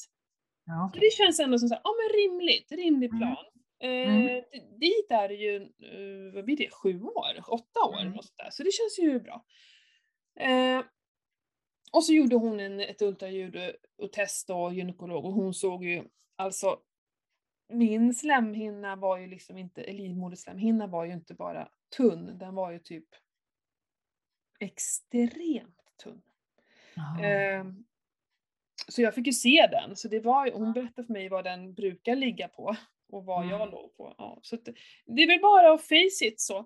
Ja, 0.65 0.89
Så 0.93 0.97
okej. 0.97 1.09
det 1.09 1.15
känns 1.15 1.39
ändå 1.39 1.59
som 1.59 1.69
så 1.69 1.75
här, 1.75 1.81
ja 1.83 1.89
men 1.97 2.19
rimligt, 2.21 2.71
rimlig 2.71 3.07
Mm. 3.09 3.19
plan. 3.19 3.45
Eh, 3.79 3.89
Mm. 4.15 4.25
d- 4.27 4.43
Dit 4.77 5.11
är 5.11 5.27
det 5.27 5.33
ju, 5.35 5.55
eh, 5.63 6.33
vad 6.33 6.45
blir 6.45 6.57
det, 6.57 6.69
sju 6.73 7.01
år? 7.03 7.43
Åtta 7.47 7.79
år? 7.89 8.01
Mm. 8.01 8.13
Där. 8.37 8.49
så 8.51 8.63
det 8.63 8.71
känns 8.71 8.99
ju 8.99 9.19
bra. 9.19 9.45
Eh, 10.39 10.83
och 11.91 12.03
så 12.03 12.13
gjorde 12.13 12.35
hon 12.35 12.59
en, 12.59 12.79
ett 12.79 13.01
ultraljud 13.01 13.55
och- 13.55 14.03
och 14.05 14.11
test 14.13 14.49
och 14.49 14.73
gynekolog 14.73 15.25
och 15.25 15.33
hon 15.33 15.53
såg 15.53 15.85
ju 15.85 16.03
alltså 16.35 16.79
min 17.69 18.13
slemhinna 18.13 18.95
var 18.95 19.17
ju 19.17 19.27
liksom 19.27 19.57
inte, 19.57 19.91
livmoderslemhinna 19.93 20.87
var 20.87 21.05
ju 21.05 21.13
inte 21.13 21.33
bara 21.33 21.69
tunn, 21.97 22.37
den 22.37 22.55
var 22.55 22.71
ju 22.71 22.79
typ 22.79 23.07
extremt 24.59 25.77
tunn. 26.03 26.21
Ehm, 27.23 27.83
så 28.87 29.01
jag 29.01 29.15
fick 29.15 29.27
ju 29.27 29.33
se 29.33 29.67
den, 29.71 29.95
så 29.95 30.07
det 30.07 30.19
var, 30.19 30.45
ju- 30.45 30.51
hon 30.53 30.73
berättade 30.73 31.05
för 31.05 31.13
mig 31.13 31.29
vad 31.29 31.43
den 31.43 31.73
brukar 31.73 32.15
ligga 32.15 32.47
på 32.47 32.75
och 33.09 33.25
vad 33.25 33.45
jag 33.45 33.61
Mm. 33.61 33.69
låg 33.69 33.97
på. 33.97 34.15
Ja, 34.17 34.39
så 34.41 34.55
det- 34.55 34.73
det 35.05 35.23
är 35.23 35.27
väl 35.27 35.41
bara 35.41 35.73
att 35.73 35.81
face 35.81 36.25
it 36.25 36.39
så. 36.41 36.57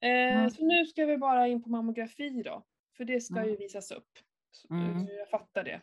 Eh, 0.00 0.08
Mm. 0.38 0.50
Så 0.50 0.64
nu 0.66 0.86
ska 0.86 1.06
vi 1.06 1.16
bara 1.18 1.48
in 1.48 1.62
på 1.62 1.68
mammografi 1.70 2.42
då, 2.42 2.62
för 2.96 3.04
det 3.04 3.20
ska 3.20 3.34
ju 3.34 3.48
Mm. 3.48 3.56
visas 3.58 3.90
upp. 3.90 4.18
Så, 4.50 4.74
Mm. 4.74 4.96
eh, 5.06 5.12
Jag 5.12 5.28
fattar 5.30 5.64
det. 5.64 5.80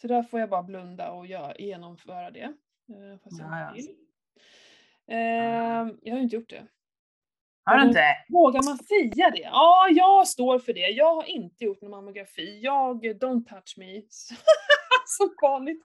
Så 0.00 0.08
där 0.08 0.22
får 0.22 0.40
jag 0.40 0.50
bara 0.50 0.62
blunda 0.62 1.10
och 1.10 1.26
gör, 1.26 1.60
genomföra 1.60 2.30
det. 2.30 2.40
Eh, 2.88 3.18
fast 3.24 3.38
jag 3.40 3.48
Ja, 3.50 3.72
ja. 3.76 5.14
Ehm, 5.14 5.98
jag 6.02 6.12
har 6.12 6.18
ju 6.18 6.22
inte 6.24 6.36
gjort 6.36 6.50
det. 6.50 6.66
Har 7.68 7.78
du 7.78 7.88
inte? 7.88 8.04
Vågar 8.28 8.62
man 8.62 8.78
säga 8.78 9.30
det? 9.30 9.40
Ja, 9.42 9.88
jag 9.90 10.28
står 10.28 10.58
för 10.58 10.72
det. 10.72 10.88
Jag 10.88 11.14
har 11.14 11.24
inte 11.24 11.64
gjort 11.64 11.82
någon 11.82 11.90
mammografi. 11.90 12.60
Jag, 12.62 13.04
don't 13.04 13.44
touch 13.44 13.74
me. 13.76 14.02
Som 15.06 15.34
vanligt. 15.42 15.82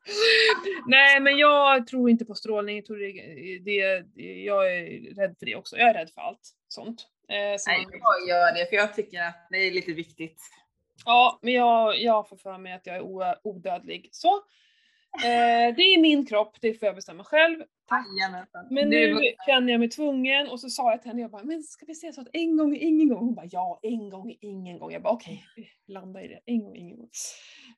Nej, 0.87 1.19
men 1.19 1.37
jag 1.37 1.87
tror 1.87 2.09
inte 2.09 2.25
på 2.25 2.35
strålning. 2.35 2.75
Jag, 2.75 2.85
tror 2.85 2.97
det, 2.97 3.59
det, 3.59 4.23
jag 4.43 4.73
är 4.77 5.15
rädd 5.15 5.35
för 5.39 5.45
det 5.45 5.55
också. 5.55 5.77
Jag 5.77 5.89
är 5.89 5.93
rädd 5.93 6.09
för 6.09 6.21
allt 6.21 6.49
sånt. 6.67 7.07
Eh, 7.29 7.35
Nej, 7.35 7.87
jag 7.91 8.29
gör 8.29 8.53
det 8.53 8.69
för 8.69 8.75
jag 8.75 8.93
tycker 8.93 9.21
att 9.21 9.47
det 9.49 9.57
är 9.57 9.71
lite 9.71 9.93
viktigt. 9.93 10.41
Ja, 11.05 11.39
men 11.41 11.53
jag, 11.53 12.01
jag 12.01 12.29
får 12.29 12.37
för 12.37 12.57
mig 12.57 12.73
att 12.73 12.85
jag 12.87 12.95
är 12.95 13.37
odödlig. 13.43 14.09
Så. 14.11 14.43
Eh, 15.15 15.75
det 15.75 15.81
är 15.83 16.01
min 16.01 16.25
kropp, 16.25 16.57
det 16.61 16.73
får 16.73 16.85
jag 16.85 16.95
bestämma 16.95 17.23
själv. 17.23 17.57
Tack. 17.89 18.05
Men 18.71 18.89
nu 18.89 19.13
känner 19.45 19.71
jag 19.71 19.79
mig 19.79 19.89
tvungen 19.89 20.47
och 20.49 20.59
så 20.59 20.69
sa 20.69 20.91
jag 20.91 21.01
till 21.01 21.09
henne, 21.11 21.21
jag 21.21 21.31
bara, 21.31 21.43
men 21.43 21.63
ska 21.63 21.85
vi 21.85 21.95
säga 21.95 22.13
så 22.13 22.21
att 22.21 22.27
en 22.33 22.57
gång 22.57 22.75
är 22.75 22.79
ingen 22.79 23.09
gång? 23.09 23.17
Hon 23.19 23.35
bara, 23.35 23.45
ja, 23.51 23.79
en 23.83 24.09
gång 24.09 24.31
är 24.31 24.37
ingen 24.41 24.79
gång. 24.79 24.91
Jag 24.91 25.01
bara, 25.01 25.13
okej, 25.13 25.43
landa 25.87 26.23
i 26.23 26.27
det. 26.27 26.39
En 26.45 26.63
gång 26.63 26.75
är 26.75 26.79
ingen 26.79 26.97
gång. 26.97 27.09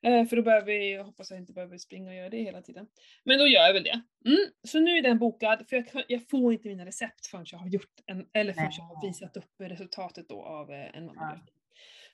Eh, 0.02 0.26
för 0.26 0.36
då 0.36 0.42
behöver 0.42 0.66
vi, 0.66 0.92
jag 0.92 1.04
hoppas 1.04 1.30
jag 1.30 1.40
inte 1.40 1.52
behöver 1.52 1.78
springa 1.78 2.10
och 2.10 2.16
göra 2.16 2.30
det 2.30 2.42
hela 2.42 2.62
tiden. 2.62 2.86
Men 3.24 3.38
då 3.38 3.46
gör 3.46 3.62
jag 3.62 3.72
väl 3.74 3.82
det. 3.84 4.00
Mm, 4.26 4.46
så 4.68 4.80
nu 4.80 4.90
är 4.98 5.02
den 5.02 5.18
bokad, 5.18 5.64
för 5.68 5.76
jag, 5.76 5.88
kan- 5.88 6.02
jag 6.08 6.28
får 6.30 6.52
inte 6.52 6.68
mina 6.68 6.86
recept 6.86 7.26
förrän 7.26 7.44
jag 7.52 7.58
har 7.58 7.68
gjort 7.68 7.94
en, 8.06 8.26
eller 8.32 8.52
förrän 8.52 8.70
jag 8.78 8.84
har 8.84 9.06
visat 9.08 9.36
upp 9.36 9.44
resultatet 9.60 10.28
då 10.28 10.42
av 10.42 10.70
eh, 10.70 10.96
en 10.96 11.06
mammografi. 11.06 11.50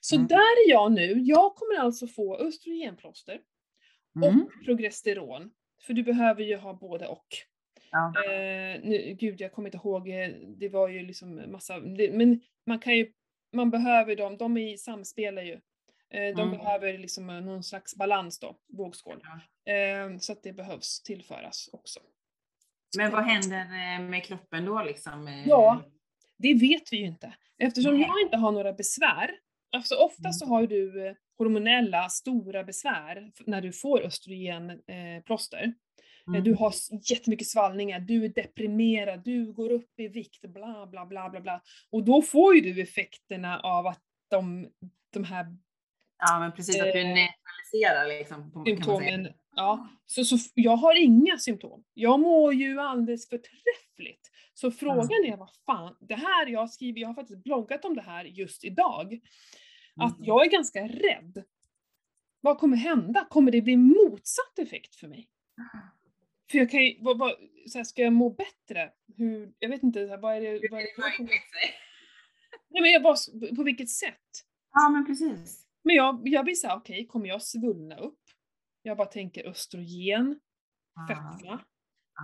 Så 0.00 0.16
Mm. 0.16 0.26
där 0.28 0.36
är 0.66 0.70
jag 0.70 0.92
nu. 0.92 1.12
Jag 1.20 1.54
kommer 1.54 1.80
alltså 1.80 2.06
få 2.06 2.36
östrogenplåster 2.36 3.38
Mm. 4.16 4.42
och 4.42 4.64
progesteron. 4.64 5.50
För 5.86 5.94
du 5.94 6.02
behöver 6.02 6.42
ju 6.42 6.56
ha 6.56 6.74
både 6.74 7.06
och. 7.06 7.26
Ja. 7.90 8.12
Eh, 8.24 8.80
nu, 8.82 9.16
gud, 9.18 9.40
jag 9.40 9.52
kommer 9.52 9.68
inte 9.68 9.78
ihåg, 9.78 10.08
eh, 10.08 10.28
det 10.56 10.68
var 10.68 10.88
ju 10.88 11.02
liksom 11.06 11.42
massa, 11.52 11.80
det, 11.80 12.12
men 12.12 12.40
man 12.66 12.78
kan 12.78 12.96
ju, 12.96 13.12
man 13.52 13.70
behöver 13.70 14.16
dem, 14.16 14.36
de 14.36 14.56
är 14.56 14.72
i 14.72 14.78
samspelar 14.78 15.42
ju. 15.42 15.52
Eh, 16.10 16.36
de 16.36 16.40
Mm. 16.42 16.50
behöver 16.50 16.98
liksom 16.98 17.30
eh, 17.30 17.40
någon 17.40 17.62
slags 17.64 17.96
balans 17.96 18.38
då, 18.38 18.56
vågskål. 18.68 19.20
Ja. 19.64 19.72
Eh, 19.72 20.18
så 20.18 20.32
att 20.32 20.42
det 20.42 20.52
behövs 20.52 21.02
tillföras 21.02 21.68
också. 21.72 22.00
Men 22.96 23.10
vad 23.12 23.24
händer 23.24 23.60
eh, 23.60 24.00
med 24.08 24.24
kroppen 24.24 24.64
då 24.64 24.82
liksom? 24.82 25.42
Ja. 25.46 25.82
Det 26.38 26.54
vet 26.54 26.92
vi 26.92 26.96
ju 26.96 27.06
inte. 27.06 27.34
Eftersom 27.58 27.94
Nej. 27.94 28.02
jag 28.08 28.20
inte 28.26 28.36
har 28.36 28.52
några 28.52 28.72
besvär, 28.72 29.30
alltså 29.72 29.94
ofta 29.94 30.28
Mm. 30.28 30.32
så 30.32 30.46
har 30.46 30.60
ju 30.60 30.66
du 30.66 31.06
eh, 31.06 31.14
hormonella 31.38 32.08
stora 32.08 32.64
besvär 32.64 33.32
när 33.46 33.60
du 33.60 33.72
får 33.72 34.02
östrogenplåster. 34.02 35.58
Eh. 35.58 35.64
Eh, 35.64 35.70
Mm. 36.26 36.44
Du 36.44 36.54
har 36.54 36.72
jättemycket 37.10 37.46
svallningar, 37.46 38.00
du 38.00 38.24
är 38.24 38.28
deprimerad, 38.28 39.24
du 39.24 39.52
går 39.52 39.70
upp 39.72 40.00
i 40.00 40.08
vikt, 40.08 40.40
bla 40.42 40.86
bla 40.86 41.06
bla 41.06 41.30
bla 41.30 41.40
bla. 41.40 41.62
Och 41.90 42.04
då 42.04 42.22
får 42.22 42.54
ju 42.54 42.60
du 42.60 42.82
effekterna 42.82 43.60
av 43.60 43.86
att 43.86 44.00
de, 44.30 44.68
de 45.12 45.24
här 45.24 45.46
Ja 46.18 46.38
men 46.38 46.52
precis, 46.52 46.80
att 46.80 46.92
du 46.92 47.00
eh, 47.00 47.06
neutraliserar 47.06 48.18
liksom. 48.18 48.64
Symptomen. 48.66 49.28
Ja, 49.56 49.88
så, 50.06 50.24
så 50.24 50.36
jag 50.54 50.76
har 50.76 51.02
inga 51.02 51.38
symptom. 51.38 51.84
Jag 51.94 52.20
mår 52.20 52.54
ju 52.54 52.80
alldeles 52.80 53.28
förträffligt. 53.28 54.30
Så 54.54 54.70
frågan 54.70 55.24
är 55.24 55.36
vad 55.36 55.50
fan, 55.66 55.96
det 56.00 56.14
här 56.14 56.46
jag 56.46 56.70
skriver, 56.70 57.00
jag 57.00 57.08
har 57.08 57.14
faktiskt 57.14 57.44
bloggat 57.44 57.84
om 57.84 57.94
det 57.94 58.02
här 58.02 58.24
just 58.24 58.64
idag. 58.64 59.20
Att 59.96 60.14
Mm. 60.16 60.24
jag 60.26 60.46
är 60.46 60.50
ganska 60.50 60.88
rädd. 60.88 61.44
Vad 62.40 62.58
kommer 62.58 62.76
hända? 62.76 63.26
Kommer 63.30 63.52
det 63.52 63.62
bli 63.62 63.76
motsatt 63.76 64.58
effekt 64.58 64.94
för 64.94 65.08
mig? 65.08 65.28
För 66.50 66.58
jag 66.58 66.70
kan 66.70 66.84
ju, 66.84 66.96
vad, 67.00 67.18
vad, 67.18 67.32
så 67.68 67.78
här, 67.78 67.84
ska 67.84 68.02
jag 68.02 68.12
må 68.12 68.30
bättre? 68.30 68.92
Hur, 69.16 69.52
jag 69.58 69.68
vet 69.68 69.82
inte, 69.82 70.06
så 70.06 70.10
här, 70.10 70.18
vad 70.18 70.36
är 70.36 70.40
det? 70.40 70.68
Vad 70.70 70.80
är 70.80 71.18
det. 71.18 71.32
Nej 72.68 72.82
men 72.82 72.90
jag 72.90 73.02
bara, 73.02 73.16
på 73.56 73.62
vilket 73.62 73.90
sätt? 73.90 74.28
Ja 74.72 74.88
men 74.88 75.06
precis. 75.06 75.66
Men 75.84 75.96
jag, 75.96 76.28
jag 76.28 76.44
blir 76.44 76.54
såhär, 76.54 76.76
okej, 76.76 76.94
okay, 76.94 77.06
kommer 77.06 77.26
jag 77.28 77.42
svullna 77.42 77.96
upp? 77.98 78.20
Jag 78.82 78.96
bara 78.96 79.08
tänker 79.08 79.48
östrogen, 79.48 80.40
fetma. 81.08 81.60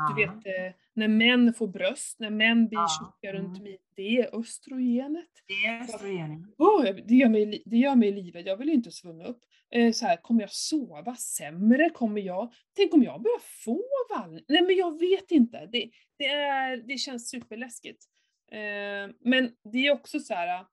Du 0.08 0.26
vet 0.26 0.46
eh, 0.46 0.76
när 0.94 1.08
män 1.08 1.54
får 1.54 1.68
bröst, 1.68 2.20
när 2.20 2.30
män 2.30 2.68
blir 2.68 2.98
tjocka 2.98 3.32
runt 3.32 3.58
mm. 3.58 3.62
midjan, 3.62 3.82
det 3.96 4.18
är 4.18 4.38
östrogenet. 4.38 5.28
Det 5.46 5.66
är 5.66 5.80
östrogenet. 5.80 6.40
Oh, 6.58 6.82
det, 6.82 7.14
gör 7.14 7.28
mig, 7.28 7.62
det 7.66 7.76
gör 7.76 7.94
mig 7.94 8.12
livet, 8.12 8.46
jag 8.46 8.56
vill 8.56 8.68
ju 8.68 8.74
inte 8.74 8.90
svullna 8.90 9.24
upp. 9.24 9.40
Eh, 9.70 9.92
så 9.92 10.06
här, 10.06 10.16
kommer 10.16 10.40
jag 10.40 10.50
sova 10.50 11.16
sämre? 11.16 11.90
Kommer 11.90 12.20
jag, 12.20 12.52
tänk 12.76 12.94
om 12.94 13.02
jag 13.02 13.22
börjar 13.22 13.40
få 13.64 13.82
vall? 14.10 14.40
Nej 14.48 14.62
men 14.62 14.76
jag 14.76 15.00
vet 15.00 15.30
inte. 15.30 15.68
Det, 15.72 15.90
det, 16.18 16.26
är, 16.26 16.76
det 16.76 16.98
känns 16.98 17.28
superläskigt. 17.28 18.04
Eh, 18.52 19.14
men 19.20 19.52
det 19.72 19.86
är 19.86 19.92
också 19.92 20.20
så 20.20 20.34
här. 20.34 20.66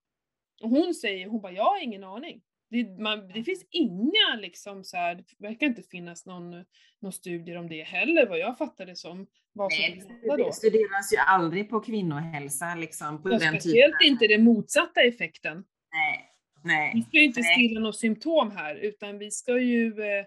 hon 0.62 0.94
säger, 0.94 1.28
hon 1.28 1.42
bara, 1.42 1.52
jag 1.52 1.64
har 1.64 1.84
ingen 1.84 2.04
aning. 2.04 2.42
Det, 2.70 3.00
man, 3.00 3.28
det 3.28 3.44
finns 3.44 3.66
inga 3.70 4.36
liksom 4.38 4.84
så 4.84 4.98
här, 4.98 5.16
det 5.16 5.48
verkar 5.48 5.68
inte 5.68 5.82
finnas 5.82 6.26
någon, 6.26 6.66
någon 7.02 7.12
studier 7.12 7.58
om 7.58 7.70
det 7.70 7.84
heller 7.84 8.28
vad 8.28 8.40
jag 8.40 8.58
fattar 8.58 8.86
det 8.86 8.96
som. 8.96 9.28
Vad 9.54 9.72
Nej, 9.72 10.02
som 10.02 10.38
det 10.38 10.54
studeras 10.54 11.14
ju 11.14 11.18
aldrig 11.18 11.70
på 11.70 11.80
kvinnohälsa 11.80 12.76
liksom. 12.76 13.24
På 13.24 13.30
ja, 13.30 13.38
den 13.38 13.54
speciellt 13.54 14.00
typen. 14.00 14.14
inte 14.14 14.28
den 14.28 14.44
motsatta 14.44 15.02
effekten. 15.02 15.64
Nej. 15.92 16.32
Nej. 16.64 16.92
Vi 16.96 17.02
ska 17.02 17.18
ju 17.18 17.24
inte 17.24 17.44
stilla 17.44 17.80
något 17.80 17.98
symptom 17.98 18.52
här 18.52 18.76
utan 18.76 19.18
vi 19.18 19.32
ska 19.32 19.60
ju 19.60 19.88
eh, 19.88 20.26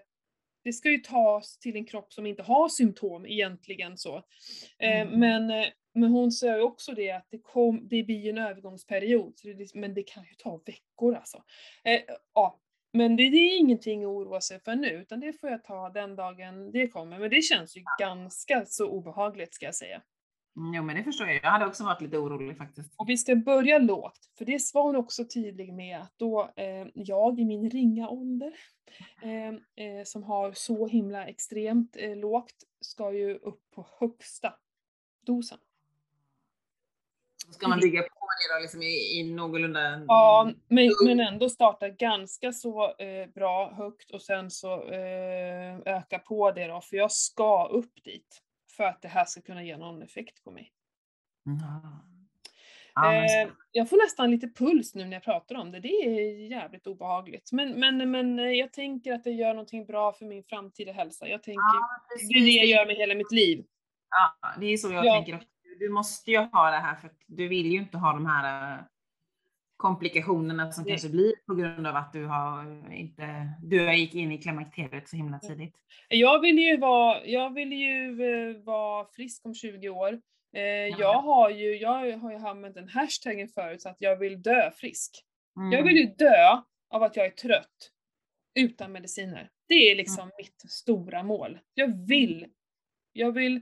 det 0.63 0.73
ska 0.73 0.89
ju 0.89 0.97
tas 0.97 1.59
till 1.59 1.75
en 1.75 1.85
kropp 1.85 2.13
som 2.13 2.25
inte 2.25 2.43
har 2.43 2.69
symptom 2.69 3.25
egentligen 3.25 3.97
så. 3.97 4.17
Eh, 4.79 5.01
mm. 5.01 5.19
Men 5.19 5.49
eh, 5.49 5.67
men 5.99 6.11
hon 6.11 6.31
säger 6.31 6.61
också 6.61 6.93
det 6.93 7.11
att 7.11 7.27
det, 7.29 7.37
kom, 7.37 7.87
det 7.87 8.03
blir 8.03 8.29
en 8.29 8.37
övergångsperiod, 8.37 9.33
det, 9.43 9.75
men 9.75 9.93
det 9.93 10.03
kan 10.03 10.23
ju 10.23 10.33
ta 10.37 10.61
veckor 10.65 11.15
alltså. 11.15 11.43
Eh, 11.83 12.01
ja, 12.33 12.59
men 12.93 13.15
det, 13.15 13.29
det, 13.29 13.37
är 13.37 13.57
ingenting 13.57 14.03
att 14.03 14.09
oroa 14.09 14.41
sig 14.41 14.59
för 14.59 14.75
nu, 14.75 14.89
utan 14.89 15.19
det 15.19 15.33
får 15.33 15.49
jag 15.49 15.63
ta 15.63 15.89
den 15.89 16.15
dagen 16.15 16.71
det 16.71 16.87
kommer. 16.87 17.19
Men 17.19 17.29
det 17.29 17.41
känns 17.41 17.77
ju 17.77 17.83
ganska 17.99 18.65
så 18.65 18.89
obehagligt 18.89 19.53
ska 19.53 19.65
jag 19.65 19.75
säga. 19.75 20.01
Jo 20.75 20.83
men 20.83 20.95
det 20.95 21.03
förstår 21.03 21.27
jag, 21.27 21.35
jag 21.43 21.49
hade 21.49 21.65
också 21.65 21.83
varit 21.83 22.01
lite 22.01 22.17
orolig 22.17 22.57
faktiskt. 22.57 22.93
Och 22.97 23.09
vi 23.09 23.17
ska 23.17 23.35
börja 23.35 23.77
lågt, 23.77 24.29
för 24.37 24.45
det 24.45 24.73
var 24.73 24.83
hon 24.83 24.95
också 24.95 25.25
tydlig 25.25 25.73
med 25.73 25.99
att 25.99 26.13
då 26.17 26.51
eh, 26.55 26.87
jag 26.93 27.39
i 27.39 27.45
min 27.45 27.69
ringa 27.69 28.09
ålder, 28.09 28.53
eh, 29.23 29.85
eh, 29.85 30.03
som 30.05 30.23
har 30.23 30.51
så 30.53 30.87
himla 30.87 31.25
extremt 31.25 31.95
eh, 31.99 32.15
lågt, 32.15 32.55
ska 32.81 33.13
ju 33.13 33.35
upp 33.35 33.61
på 33.71 33.87
högsta 33.99 34.53
dosen. 35.25 35.57
Ska 37.51 37.67
man 37.67 37.79
bygga 37.79 38.01
på 38.01 38.07
det 38.07 38.55
då 38.55 38.61
liksom 38.61 38.81
i, 38.81 39.19
i 39.19 39.33
någorlunda... 39.33 40.05
Ja, 40.07 40.51
men, 40.67 40.89
men 41.05 41.19
ändå 41.19 41.49
starta 41.49 41.89
ganska 41.89 42.53
så 42.53 42.95
eh, 42.97 43.27
bra 43.35 43.73
högt 43.73 44.11
och 44.11 44.21
sen 44.21 44.51
så 44.51 44.91
eh, 44.91 45.77
öka 45.85 46.19
på 46.19 46.51
det 46.51 46.67
då, 46.67 46.81
för 46.81 46.97
jag 46.97 47.11
ska 47.11 47.67
upp 47.67 48.03
dit 48.03 48.41
för 48.77 48.83
att 48.83 49.01
det 49.01 49.07
här 49.07 49.25
ska 49.25 49.41
kunna 49.41 49.63
ge 49.63 49.77
någon 49.77 50.01
effekt 50.01 50.43
på 50.43 50.51
mig. 50.51 50.71
Mm. 51.45 51.59
Ja, 52.95 53.13
eh, 53.13 53.49
jag 53.71 53.89
får 53.89 53.97
nästan 53.97 54.31
lite 54.31 54.47
puls 54.47 54.95
nu 54.95 55.05
när 55.05 55.13
jag 55.13 55.23
pratar 55.23 55.55
om 55.55 55.71
det, 55.71 55.79
det 55.79 55.87
är 55.87 56.51
jävligt 56.51 56.87
obehagligt. 56.87 57.51
Men, 57.51 57.79
men, 57.79 58.11
men 58.11 58.39
eh, 58.39 58.45
jag 58.45 58.73
tänker 58.73 59.13
att 59.13 59.23
det 59.23 59.31
gör 59.31 59.53
någonting 59.53 59.85
bra 59.85 60.13
för 60.13 60.25
min 60.25 60.43
framtida 60.43 60.91
hälsa. 60.91 61.27
Jag 61.27 61.43
tänker, 61.43 61.61
ja, 61.61 62.01
det 62.29 62.39
är 62.39 62.43
det 62.43 62.51
jag 62.51 62.65
gör 62.65 62.85
med 62.85 62.95
hela 62.95 63.15
mitt 63.15 63.31
liv. 63.31 63.65
Ja, 64.09 64.55
det 64.59 64.65
är 64.65 64.77
så 64.77 64.91
jag 64.91 65.05
ja. 65.05 65.13
tänker 65.13 65.35
också 65.35 65.47
du 65.79 65.89
måste 65.89 66.31
ju 66.31 66.37
ha 66.37 66.71
det 66.71 66.77
här 66.77 66.95
för 66.95 67.07
att 67.07 67.19
du 67.27 67.47
vill 67.47 67.65
ju 67.65 67.77
inte 67.77 67.97
ha 67.97 68.13
de 68.13 68.25
här 68.25 68.73
eh, 68.73 68.83
komplikationerna 69.77 70.71
som 70.71 70.83
det. 70.83 70.89
kanske 70.89 71.09
blir 71.09 71.33
på 71.47 71.55
grund 71.55 71.87
av 71.87 71.95
att 71.95 72.13
du 72.13 72.25
har 72.25 72.91
inte, 72.93 73.49
du 73.63 73.93
gick 73.95 74.15
in 74.15 74.31
i 74.31 74.37
klimakteriet 74.37 75.09
så 75.09 75.15
himla 75.15 75.39
tidigt. 75.39 75.75
Jag 76.09 76.39
vill 76.39 76.59
ju 76.59 76.77
vara, 76.77 77.25
jag 77.25 77.53
vill 77.53 77.73
ju 77.73 78.23
eh, 78.23 78.63
vara 78.63 79.07
frisk 79.15 79.45
om 79.45 79.55
20 79.55 79.89
år. 79.89 80.21
Eh, 80.55 80.61
jag 80.99 81.21
har 81.21 81.49
ju, 81.49 81.77
jag 81.77 82.17
har 82.17 82.31
ju 82.31 82.37
använt 82.37 82.75
den 82.75 82.89
hashtaggen 82.89 83.47
förut, 83.47 83.81
så 83.81 83.89
att 83.89 83.97
jag 83.99 84.15
vill 84.15 84.41
dö 84.41 84.71
frisk. 84.71 85.25
Mm. 85.57 85.71
Jag 85.71 85.83
vill 85.83 85.97
ju 85.97 86.05
dö 86.05 86.61
av 86.89 87.03
att 87.03 87.15
jag 87.15 87.25
är 87.25 87.31
trött 87.31 87.91
utan 88.55 88.91
mediciner. 88.91 89.49
Det 89.67 89.91
är 89.91 89.95
liksom 89.95 90.23
mm. 90.23 90.31
mitt 90.37 90.71
stora 90.71 91.23
mål. 91.23 91.59
Jag 91.73 92.07
vill, 92.07 92.45
jag 93.13 93.31
vill 93.31 93.61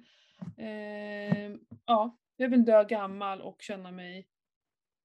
eh, 0.57 1.51
ja, 1.85 2.17
jag 2.35 2.49
vill 2.49 2.65
dö 2.65 2.83
gammal 2.83 3.41
och 3.41 3.61
känna 3.61 3.91
mig, 3.91 4.27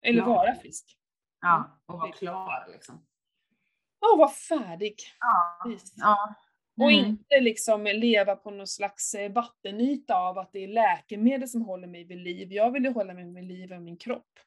eller 0.02 0.22
klar. 0.22 0.34
vara 0.34 0.54
frisk. 0.54 0.98
Ja, 1.40 1.56
mm. 1.56 1.70
och 1.86 1.98
vara 1.98 2.12
klar 2.12 2.68
liksom. 2.72 3.06
Ja, 4.00 4.16
vara 4.18 4.28
färdig. 4.28 4.96
Ja. 5.20 5.62
ja. 5.96 6.34
Mm. 6.78 6.86
Och 6.86 6.92
inte 6.92 7.40
liksom 7.40 7.84
leva 7.84 8.36
på 8.36 8.50
någon 8.50 8.66
slags 8.66 9.14
eh, 9.14 9.32
vattenyta 9.32 10.14
av 10.14 10.38
att 10.38 10.52
det 10.52 10.64
är 10.64 10.68
läkemedel 10.68 11.48
som 11.48 11.62
håller 11.62 11.88
mig 11.88 12.04
vid 12.04 12.18
liv. 12.18 12.52
Jag 12.52 12.70
vill 12.70 12.84
ju 12.84 12.92
hålla 12.92 13.14
mig 13.14 13.34
vid 13.34 13.44
liv 13.44 13.72
av 13.72 13.82
min 13.82 13.96
kropp. 13.96 14.38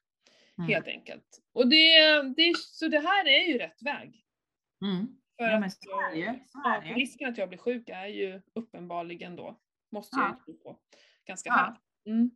Mm. 0.58 0.70
Helt 0.70 0.88
enkelt. 0.88 1.42
Och 1.54 1.68
det, 1.68 2.22
det, 2.22 2.58
så 2.58 2.88
det 2.88 3.00
här 3.00 3.28
är 3.28 3.48
ju 3.48 3.58
rätt 3.58 3.82
väg. 3.82 4.26
Mm. 4.82 5.08
För 5.38 5.46
ja, 5.46 5.60
men 5.60 5.72
så 5.72 6.02
är 6.02 6.12
det 6.12 6.18
ju. 6.18 6.40
Ja, 6.54 6.82
risken 6.96 7.30
att 7.30 7.38
jag 7.38 7.50
blir 7.50 7.60
sjuk 7.60 7.90
är 7.90 8.08
ju 8.08 8.42
uppenbarligen 8.54 9.36
då 9.36 9.60
Måste 9.92 10.20
jag 10.20 10.30
ju 10.30 10.36
tro 10.36 10.64
på. 10.64 10.80
Ganska 11.28 11.50
ja. 11.50 11.56
högt. 11.56 11.82
Mm. 12.06 12.32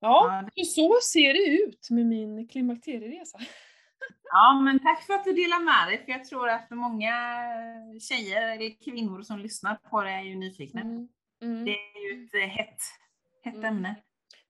Ja, 0.00 0.48
ja 0.54 0.64
så 0.64 0.98
ser 1.02 1.32
det 1.34 1.62
ut 1.62 1.90
med 1.90 2.06
min 2.06 2.48
klimakterieresa. 2.48 3.38
Ja, 4.32 4.60
men 4.64 4.78
tack 4.78 5.02
för 5.02 5.14
att 5.14 5.24
du 5.24 5.32
delar 5.32 5.60
med 5.60 5.88
dig, 5.88 6.04
för 6.04 6.12
jag 6.12 6.24
tror 6.24 6.48
att 6.48 6.70
många 6.70 7.12
tjejer 8.00 8.42
eller 8.42 8.84
kvinnor 8.84 9.22
som 9.22 9.38
lyssnar 9.38 9.74
på 9.74 10.02
det 10.02 10.10
är 10.10 10.22
ju 10.22 10.36
nyfikna. 10.36 10.80
Mm. 10.80 11.08
Mm. 11.42 11.64
Det 11.64 11.70
är 11.70 12.12
ju 12.12 12.24
ett 12.24 12.34
eh, 12.34 12.40
hett, 12.40 12.80
hett 13.42 13.54
mm. 13.54 13.64
ämne 13.64 13.96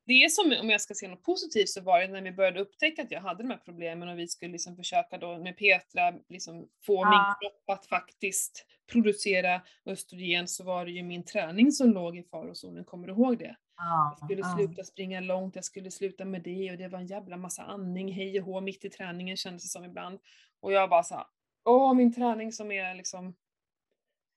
det 0.07 0.25
är 0.25 0.29
som, 0.29 0.55
om 0.61 0.71
jag 0.71 0.81
ska 0.81 0.95
se 0.95 1.09
något 1.09 1.23
positivt, 1.23 1.69
så 1.69 1.81
var 1.81 2.01
det 2.01 2.09
när 2.09 2.23
vi 2.23 2.33
började 2.33 2.61
upptäcka 2.61 3.03
att 3.03 3.11
jag 3.11 3.21
hade 3.21 3.43
de 3.43 3.51
här 3.51 3.63
problemen 3.65 4.09
och 4.09 4.19
vi 4.19 4.29
skulle 4.29 4.53
liksom 4.53 4.77
försöka 4.77 5.19
då 5.19 5.39
med 5.39 5.57
Petra 5.57 6.15
liksom 6.29 6.69
få 6.87 6.95
ja. 6.95 7.11
min 7.11 7.51
kropp 7.51 7.79
att 7.79 7.87
faktiskt 7.87 8.67
producera 8.93 9.63
östrogen 9.87 10.49
så 10.49 10.65
var 10.65 10.85
det 10.85 10.91
ju 10.91 11.03
min 11.03 11.25
träning 11.25 11.73
som 11.73 11.91
låg 11.91 12.19
i 12.19 12.23
farozonen, 12.23 12.85
kommer 12.85 13.07
du 13.07 13.13
ihåg 13.13 13.39
det? 13.39 13.57
Ja, 13.77 14.17
jag 14.21 14.29
skulle 14.29 14.45
sluta 14.57 14.85
springa 14.85 15.21
långt, 15.21 15.55
jag 15.55 15.65
skulle 15.65 15.91
sluta 15.91 16.25
med 16.25 16.43
det 16.43 16.71
och 16.71 16.79
det 16.79 16.89
var 16.89 16.99
en 16.99 17.07
jävla 17.07 17.37
massa 17.37 17.63
andning, 17.63 18.13
hej 18.13 18.41
och 18.41 18.47
hå, 18.47 18.61
mitt 18.61 18.85
i 18.85 18.91
träningen 18.91 19.37
kändes 19.37 19.63
det 19.63 19.69
som 19.69 19.85
ibland. 19.85 20.19
Och 20.61 20.73
jag 20.73 20.91
bara 20.91 21.03
såhär, 21.03 21.25
åh 21.65 21.95
min 21.95 22.15
träning 22.15 22.53
som 22.53 22.73
är 22.73 22.95
liksom 22.95 23.35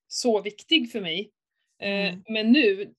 så 0.08 0.42
viktig 0.42 0.92
för 0.92 1.02
mig. 1.02 1.32
Eh, 1.80 2.10
mm. 2.10 2.24
men 2.28 2.52
nu, 2.52 2.94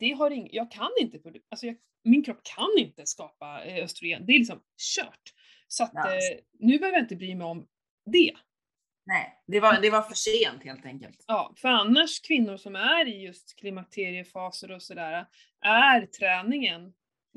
det 0.00 0.12
har 0.12 0.30
ing, 0.30 0.48
jag 0.52 0.70
kan 0.70 0.90
inte, 1.00 1.20
alltså 1.50 1.66
jag, 1.66 1.76
min 2.04 2.24
kropp 2.24 2.40
kan 2.56 2.70
inte 2.78 3.06
skapa 3.06 3.64
eh, 3.64 3.84
östrogen. 3.84 4.26
Det 4.26 4.32
är 4.32 4.38
liksom 4.38 4.60
kört. 4.96 5.32
Så 5.68 5.84
att 5.84 5.90
ja. 5.94 6.14
eh, 6.14 6.38
nu 6.58 6.78
behöver 6.78 6.98
jag 6.98 7.04
inte 7.04 7.16
bry 7.16 7.34
mig 7.34 7.46
om 7.46 7.66
det. 8.12 8.32
Nej, 9.06 9.42
det 9.46 9.60
var, 9.60 9.80
det 9.80 9.90
var 9.90 10.02
för 10.02 10.14
sent 10.14 10.64
helt 10.64 10.86
enkelt. 10.86 11.24
Ja, 11.26 11.54
för 11.56 11.68
annars 11.68 12.20
kvinnor 12.20 12.56
som 12.56 12.76
är 12.76 13.08
i 13.08 13.22
just 13.22 13.56
klimakteriefaser 13.56 14.70
och 14.70 14.82
sådär, 14.82 15.26
är 15.60 16.06
träningen 16.06 16.92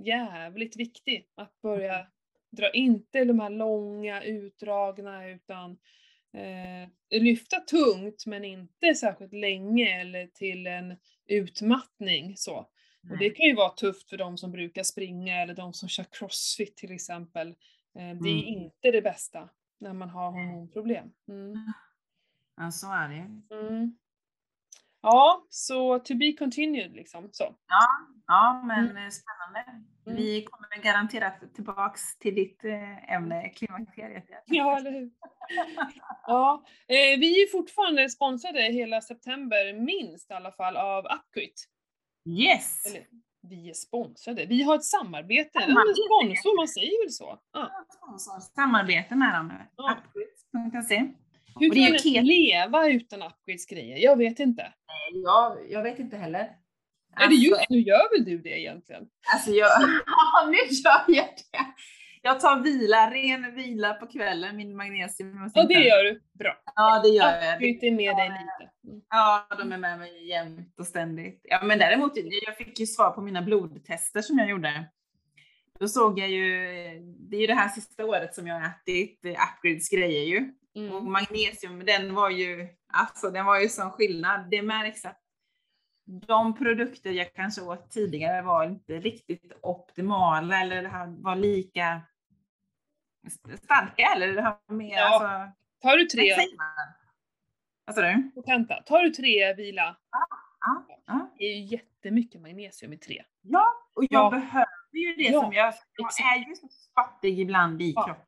jävligt 0.06 0.78
viktig. 0.78 1.28
Att 1.36 1.62
börja 1.62 1.94
mm. 1.94 2.08
dra, 2.52 2.72
inte 2.72 3.26
de 3.26 3.40
här 3.40 3.50
långa 3.50 4.24
utdragna 4.24 5.30
utan 5.30 5.78
eh, 6.34 7.20
lyfta 7.22 7.60
tungt 7.60 8.26
men 8.26 8.46
inte 8.46 8.96
särskilt 8.96 9.34
länge 9.34 10.02
eller 10.02 10.28
till 10.28 10.68
en 10.68 10.98
utmattning 11.30 12.38
så. 12.38 12.68
Och 13.10 13.18
det 13.20 13.30
kan 13.30 13.46
ju 13.46 13.56
vara 13.56 13.70
tufft 13.70 14.10
för 14.10 14.18
de 14.18 14.38
som 14.38 14.52
brukar 14.52 14.84
springa 14.84 15.42
eller 15.42 15.54
de 15.54 15.74
som 15.74 15.90
kör 15.90 16.06
crossfit 16.12 16.78
till 16.78 16.92
exempel. 16.92 17.48
Eh, 17.50 17.56
det 17.96 18.30
är 18.30 18.44
mm. 18.44 18.46
inte 18.46 18.92
det 18.92 19.02
bästa 19.02 19.50
när 19.80 19.94
man 19.94 20.10
har 20.10 20.32
hormonproblem. 20.32 21.12
Mm. 21.28 21.74
Ja, 22.58 22.72
så 22.72 22.92
är 22.92 23.10
det 23.10 23.56
mm. 23.56 23.98
Ja, 25.02 25.46
så 25.50 26.00
to 26.00 26.16
be 26.16 26.34
continued 26.34 26.92
liksom. 26.92 27.30
Så. 27.32 27.44
Ja, 27.44 27.88
ja 28.28 28.64
men 28.66 28.90
mm. 28.90 29.12
Spännande. 29.12 29.60
Mm. 30.06 30.18
Vi 30.18 30.44
kommer 30.44 30.84
garanterat 30.84 31.54
tillbaks 31.56 32.18
till 32.18 32.36
ditt 32.36 32.64
eh, 32.64 33.14
ämne 33.14 33.50
klimakteriet. 33.50 34.26
Ja, 34.46 34.78
eller 34.78 34.92
hur. 34.92 35.12
ja, 36.28 36.64
eh, 36.88 37.20
vi 37.20 37.44
är 37.44 37.52
fortfarande 37.52 38.10
sponsrade 38.10 38.62
hela 38.62 39.02
september, 39.02 39.74
minst 39.74 40.32
i 40.32 40.34
alla 40.34 40.52
fall, 40.52 40.78
av 40.78 41.06
Upquit. 41.06 41.66
Yes! 42.26 42.86
Eller, 42.86 43.08
vi 43.42 43.70
är 43.70 43.74
sponsrade. 43.74 44.46
Vi 44.46 44.64
har 44.64 44.76
ett 44.76 44.86
samarbete. 44.86 45.60
samarbete. 45.60 45.96
sponsor, 45.96 46.58
man 46.58 46.68
säger 46.68 47.06
väl 47.06 47.12
så? 47.12 47.40
Ja. 47.54 47.72
Samarbete 48.56 49.16
med 49.16 49.34
dem. 49.34 49.54
Ja. 49.76 49.98
Upquit.se. 49.98 51.14
Hur 51.56 51.70
kan 51.70 51.82
man 51.82 52.00
ket... 52.00 52.26
leva 52.26 52.90
utan 52.90 53.22
Upgrades 53.22 53.66
grejer? 53.66 53.98
Jag 53.98 54.18
vet 54.18 54.40
inte. 54.40 54.74
Nej, 55.14 55.72
jag, 55.72 55.84
vet 55.84 56.00
inte 56.00 56.18
heller. 56.18 56.40
Alltså, 56.40 57.26
Eller 57.26 57.36
just 57.36 57.70
nu 57.70 57.80
gör 57.80 58.18
väl 58.18 58.26
du 58.26 58.38
det 58.38 58.60
egentligen? 58.60 59.08
Alltså 59.34 59.52
jag, 59.52 59.70
ja 60.06 60.48
nu 60.52 60.58
gör 60.58 61.04
jag 61.08 61.26
det. 61.26 61.66
jag 62.22 62.40
tar 62.40 62.60
vila, 62.60 63.12
ren 63.12 63.56
vila 63.56 63.94
på 63.94 64.08
kvällen, 64.08 64.58
min 64.58 64.76
magnesium. 64.76 65.52
Ja, 65.54 65.64
det 65.64 65.74
gör 65.74 66.04
du. 66.04 66.22
Bra. 66.34 66.56
Ja, 66.76 67.02
det 67.04 67.10
gör 67.10 67.26
jag. 67.26 67.56
Akryt 67.56 67.84
är 67.84 67.92
med 67.92 68.16
dig 68.18 68.30
lite. 68.30 68.72
Mm. 68.88 69.02
Ja, 69.10 69.48
de 69.58 69.72
är 69.72 69.78
med 69.78 70.00
mig 70.00 70.28
jämt 70.30 70.80
och 70.80 70.88
ständigt. 70.88 71.42
Ja, 71.44 71.64
men 71.64 71.80
däremot, 71.80 72.14
jag 72.46 72.58
fick 72.58 72.80
ju 72.80 72.88
svar 72.88 73.12
på 73.12 73.22
mina 73.22 73.42
blodtester 73.42 74.22
som 74.22 74.38
jag 74.38 74.50
gjorde. 74.50 74.90
Då 75.80 75.88
såg 75.88 76.20
jag 76.20 76.30
ju, 76.30 76.46
det 77.30 77.36
är 77.36 77.42
ju 77.42 77.48
det 77.48 77.54
här 77.54 77.70
sista 77.70 78.06
året 78.06 78.36
som 78.36 78.48
jag 78.48 78.56
har 78.56 78.68
ätit 78.68 79.20
Upgrades 79.26 79.90
grejer 79.90 80.26
ju. 80.26 80.54
Mm. 80.80 80.96
Och 80.96 81.04
magnesium, 81.04 81.86
den 81.86 82.16
var 82.16 82.30
ju, 82.30 82.68
alltså 82.94 83.30
den 83.32 83.46
var 83.46 83.60
ju 83.60 83.70
sån 83.70 83.92
skillnad. 83.92 84.50
Det 84.50 84.62
märks 84.62 85.06
att 85.06 85.22
de 86.28 86.56
produkter 86.56 87.12
jag 87.12 87.34
kanske 87.34 87.62
åt 87.62 87.92
tidigare 87.92 88.42
var 88.42 88.64
inte 88.66 88.94
riktigt 89.00 89.54
optimala 89.62 90.62
eller 90.62 91.08
var 91.24 91.36
lika 91.36 92.02
starka 93.64 94.04
eller 94.16 94.28
det 94.34 94.42
har 94.42 94.74
mer, 94.74 94.96
Ja. 94.98 95.06
alltså, 95.14 95.52
Tar 95.82 95.98
du 95.98 96.06
tre? 96.06 96.36
Vad 97.86 97.96
sa 97.96 98.02
du? 98.02 98.32
på 98.36 98.42
Kanta, 98.42 98.82
tar 98.82 99.02
du 99.02 99.10
tre 99.10 99.54
vila, 99.54 99.98
Ja, 100.12 100.86
ja. 101.06 101.30
det 101.38 101.44
är 101.44 101.56
ju 101.56 101.66
jättemycket 101.66 102.42
magnesium 102.42 102.94
i 102.94 102.98
tre. 102.98 103.24
Ja, 103.42 103.74
och 103.94 104.04
jag 104.10 104.26
Ja. 104.26 104.30
behöver 104.30 104.68
ju 104.94 105.16
det 105.16 105.24
Ja, 105.24 105.42
som 105.42 105.54
jag, 105.54 105.74
jag 105.96 106.36
är 106.36 106.50
ju 106.50 106.56
så 106.56 106.68
fattig 106.96 107.40
ibland 107.40 107.82
i 107.82 107.94
Ja. 107.96 108.04
kroppen. 108.06 108.26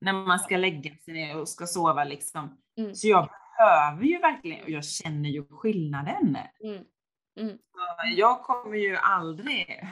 När 0.00 0.12
man 0.12 0.38
ska 0.38 0.56
lägga 0.56 0.94
sig 0.96 1.14
ner 1.14 1.36
och 1.40 1.48
ska 1.48 1.66
sova 1.66 2.04
liksom. 2.04 2.62
Mm. 2.78 2.94
Så 2.94 3.08
jag 3.08 3.28
behöver 3.28 4.04
ju 4.04 4.18
verkligen, 4.18 4.62
och 4.64 4.70
jag 4.70 4.84
känner 4.84 5.28
ju 5.28 5.44
skillnaden. 5.50 6.36
Mm. 6.64 6.84
Mm. 7.40 7.58
Jag 8.16 8.42
kommer 8.42 8.76
ju 8.76 8.96
aldrig 8.96 9.84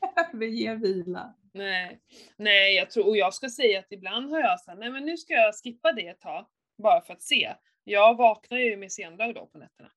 överge 0.32 0.74
vila. 0.74 1.34
Nej, 1.54 2.00
nej 2.36 2.74
jag 2.76 2.90
tror, 2.90 3.08
och 3.08 3.16
jag 3.16 3.34
ska 3.34 3.48
säga 3.50 3.78
att 3.78 3.92
ibland 3.92 4.30
har 4.30 4.40
jag 4.40 4.60
sagt, 4.60 4.78
nej 4.78 4.90
men 4.90 5.04
nu 5.04 5.16
ska 5.16 5.32
jag 5.34 5.54
skippa 5.64 5.92
det 5.92 6.08
ett 6.08 6.20
tag, 6.20 6.46
bara 6.82 7.00
för 7.00 7.12
att 7.12 7.22
se. 7.22 7.54
Jag 7.84 8.16
vaknar 8.16 8.58
ju 8.58 8.76
med 8.76 8.92
sendrag 8.92 9.34
då 9.34 9.46
på 9.46 9.58
nätterna. 9.58 9.90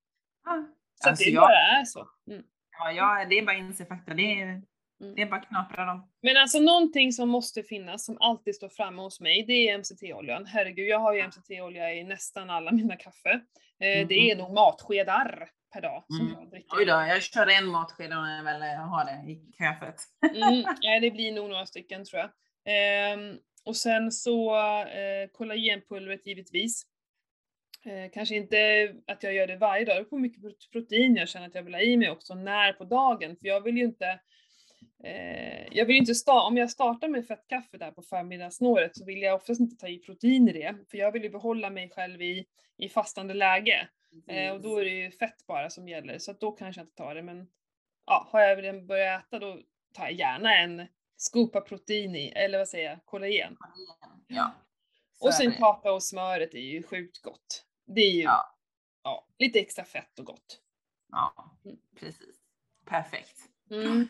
Ja. 0.44 0.64
Så 1.02 1.08
Alltså 1.08 1.24
det 1.24 1.30
jag- 1.30 1.42
bara 1.42 1.80
är 1.80 1.84
så. 1.84 2.08
Mm. 2.30 2.42
Ja, 2.78 2.92
jag, 2.92 3.28
det 3.30 3.38
är 3.38 3.46
bara 3.46 3.56
att 3.56 3.62
inse 3.62 3.86
fakta. 3.86 4.14
Det 4.14 4.40
är, 4.40 4.62
Mm. 5.00 5.14
det 5.14 5.22
är 5.22 5.26
bara 5.26 5.40
knapra 5.40 5.84
dem. 5.84 6.10
Men 6.22 6.36
alltså 6.36 6.58
någonting 6.60 7.12
som 7.12 7.28
måste 7.28 7.62
finnas, 7.62 8.04
som 8.04 8.16
alltid 8.20 8.54
står 8.54 8.68
framme 8.68 9.02
hos 9.02 9.20
mig, 9.20 9.42
det 9.46 9.68
är 9.68 9.78
MCT-oljan. 9.78 10.46
Herregud, 10.46 10.88
jag 10.88 10.98
har 10.98 11.14
ju 11.14 11.22
MCT-olja 11.26 11.94
i 11.94 12.04
nästan 12.04 12.50
alla 12.50 12.72
mina 12.72 12.96
kaffe. 12.96 13.30
Eh, 13.80 14.06
Det 14.08 14.30
är 14.30 14.36
nog 14.36 14.52
matskedar 14.54 15.48
per 15.72 15.80
dag 15.80 16.04
som 16.06 16.26
Mm. 16.26 16.38
jag 16.40 16.50
dricker. 16.50 16.76
Oj 16.78 16.84
då, 16.84 16.92
jag 16.92 17.22
kör 17.22 17.46
en 17.46 17.66
matsked 17.66 18.12
om 18.12 18.28
jag 18.28 18.44
väl 18.44 18.62
har 18.76 19.04
det 19.04 19.32
i 19.32 19.52
kaffet. 19.58 19.96
Mm, 20.36 20.64
ja, 20.80 21.00
det 21.00 21.10
blir 21.10 21.32
nog 21.32 21.50
några 21.50 21.66
stycken 21.66 22.04
tror 22.04 22.20
jag. 22.20 22.30
Ehm, 22.64 23.36
och 23.64 23.76
sen 23.76 24.12
så 24.12 24.56
eh, 24.82 25.28
kollagenpulvret 25.32 26.26
givetvis. 26.26 26.82
Eh, 27.86 28.10
kanske 28.12 28.34
inte 28.36 28.56
att 29.06 29.22
jag 29.22 29.34
gör 29.34 29.46
det 29.46 29.56
varje 29.56 29.84
dag, 29.84 29.96
det 29.96 30.00
beror 30.00 30.10
på 30.10 30.16
hur 30.16 30.22
mycket 30.22 30.42
prot- 30.42 30.70
protein 30.72 31.16
jag 31.16 31.28
känner 31.28 31.46
att 31.46 31.54
jag 31.54 31.62
vill 31.62 31.74
ha 31.74 31.80
i 31.80 31.96
mig 31.96 32.10
också, 32.10 32.34
när 32.34 32.72
på 32.72 32.84
dagen. 32.84 33.36
För 33.36 33.46
jag 33.46 33.60
vill 33.60 33.76
ju 33.76 33.84
inte 33.84 34.20
eh, 35.04 35.66
jag 35.76 35.86
vill 35.86 35.96
inte 35.96 36.12
sta- 36.14 36.46
om 36.46 36.56
jag 36.56 36.70
startar 36.70 37.08
med 37.08 37.26
fettkaffe 37.26 37.78
där 37.78 37.90
på 37.92 38.02
förmiddagssnåret 38.02 38.96
så 38.96 39.04
vill 39.04 39.22
jag 39.22 39.34
oftast 39.34 39.60
inte 39.60 39.76
ta 39.76 39.88
i 39.88 39.98
protein 39.98 40.48
i 40.48 40.52
det, 40.52 40.76
för 40.90 40.98
jag 40.98 41.12
vill 41.12 41.22
ju 41.22 41.30
behålla 41.30 41.70
mig 41.70 41.90
själv 41.90 42.22
i, 42.22 42.46
i 42.76 42.88
fastande 42.88 43.34
läge. 43.34 43.88
Eh, 44.28 44.52
och 44.52 44.60
då 44.60 44.76
är 44.78 44.84
det 44.84 44.90
ju 44.90 45.10
fett 45.10 45.46
bara 45.46 45.70
som 45.70 45.88
gäller, 45.88 46.18
så 46.18 46.30
att 46.30 46.40
då 46.40 46.52
kanske 46.52 46.80
jag 46.80 46.86
inte 46.86 46.96
tar 46.96 47.14
det. 47.14 47.22
Men 47.22 47.48
ja, 48.06 48.28
har 48.30 48.40
jag 48.40 48.62
redan 48.62 48.86
börjat 48.86 49.26
äta 49.26 49.38
då 49.38 49.60
tar 49.92 50.04
jag 50.04 50.12
gärna 50.12 50.56
en 50.56 50.86
skopa 51.16 51.60
protein 51.60 52.16
i, 52.16 52.28
eller 52.36 52.58
vad 52.58 52.68
säger 52.68 52.90
jag, 52.90 53.04
kollagen. 53.04 53.56
Ja. 54.26 54.52
Så 55.14 55.26
Och 55.26 55.34
sen 55.34 55.50
det. 55.50 55.56
kakaosmöret 55.56 56.54
är 56.54 56.58
ju 56.58 56.82
sjukt 56.82 57.22
gott. 57.22 57.64
Det 57.86 58.00
är 58.00 58.10
ju 58.10 58.22
Ja. 58.22 58.56
ja, 59.02 59.26
lite 59.38 59.58
extra 59.60 59.84
fett 59.84 60.18
och 60.18 60.24
gott. 60.26 60.60
Ja, 61.12 61.56
Mm. 61.64 61.76
precis. 62.00 62.36
Perfekt. 62.86 63.36
Mm. 63.70 64.08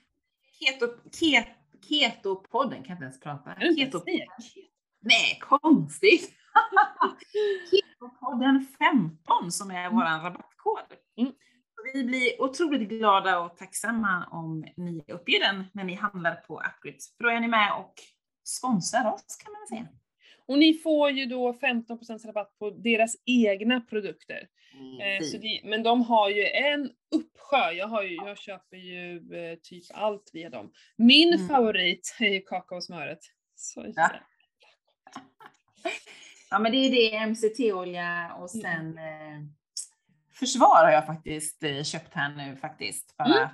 Keto, 0.61 0.87
ket, 1.21 1.49
Keto-podden 1.89 2.83
kan 2.83 2.87
jag 2.87 2.97
inte 2.97 3.05
ens 3.05 3.21
prata. 3.21 3.53
Är 3.53 3.59
det 3.61 3.67
inte 3.67 3.85
Keto, 3.85 4.09
ens 4.09 4.55
det? 4.55 4.61
nej, 5.01 5.39
konstigt. 5.41 6.31
Ketopodden 7.71 8.67
15 8.79 9.53
som 9.53 9.71
är 9.71 9.91
vår 9.91 10.01
rabattkod. 10.01 10.97
Mm. 11.17 11.33
Vi 11.95 12.05
blir 12.05 12.43
otroligt 12.43 12.89
glada 12.89 13.41
och 13.41 13.57
tacksamma 13.57 14.27
om 14.31 14.65
ni 14.77 15.05
uppger 15.13 15.41
den 15.41 15.65
när 15.73 15.85
ni 15.85 15.95
handlar 15.95 16.35
på 16.35 16.55
Upgrades. 16.61 17.17
För 17.17 17.25
då 17.25 17.31
är 17.31 17.41
ni 17.41 17.49
med 17.49 17.73
och 17.73 17.95
sponsrar 18.45 19.13
oss 19.13 19.37
kan 19.45 19.53
man 19.53 19.69
säga. 19.69 20.00
Och 20.51 20.59
ni 20.59 20.75
får 20.75 21.11
ju 21.11 21.27
då 21.27 21.53
15% 21.53 22.27
rabatt 22.27 22.59
på 22.59 22.71
deras 22.71 23.17
egna 23.27 23.81
produkter. 23.81 24.49
Eh, 25.03 25.25
så 25.25 25.39
det, 25.39 25.61
men 25.65 25.83
de 25.83 26.03
har 26.03 26.31
ju 26.31 26.47
en 26.47 26.91
uppsjö, 27.17 27.71
jag, 27.73 27.87
har 27.89 28.03
ju, 28.03 28.15
jag 28.15 28.39
köper 28.39 28.77
ju 28.77 29.17
eh, 29.17 29.59
typ 29.63 29.85
allt 29.95 30.31
via 30.33 30.51
dem. 30.51 30.73
Min 30.97 31.35
Mm. 31.35 31.49
favorit 31.49 32.17
är 32.21 32.29
ju 32.29 32.41
kakaosmöret. 32.41 33.19
Så 33.55 33.81
jävla 33.81 34.21
Ja 36.51 36.59
men 36.59 36.73
det 36.73 36.79
är 36.79 36.91
det, 36.91 37.27
MCT-olja 37.27 38.33
och 38.39 38.55
Mm. 38.55 38.63
sen 38.63 38.99
eh, 38.99 39.41
försvar 40.33 40.85
har 40.85 40.91
jag 40.93 41.07
faktiskt 41.07 41.63
eh, 41.63 41.83
köpt 41.83 42.15
här 42.15 42.35
nu 42.37 42.57
faktiskt. 42.57 43.17
För 43.17 43.25
Mm. 43.25 43.49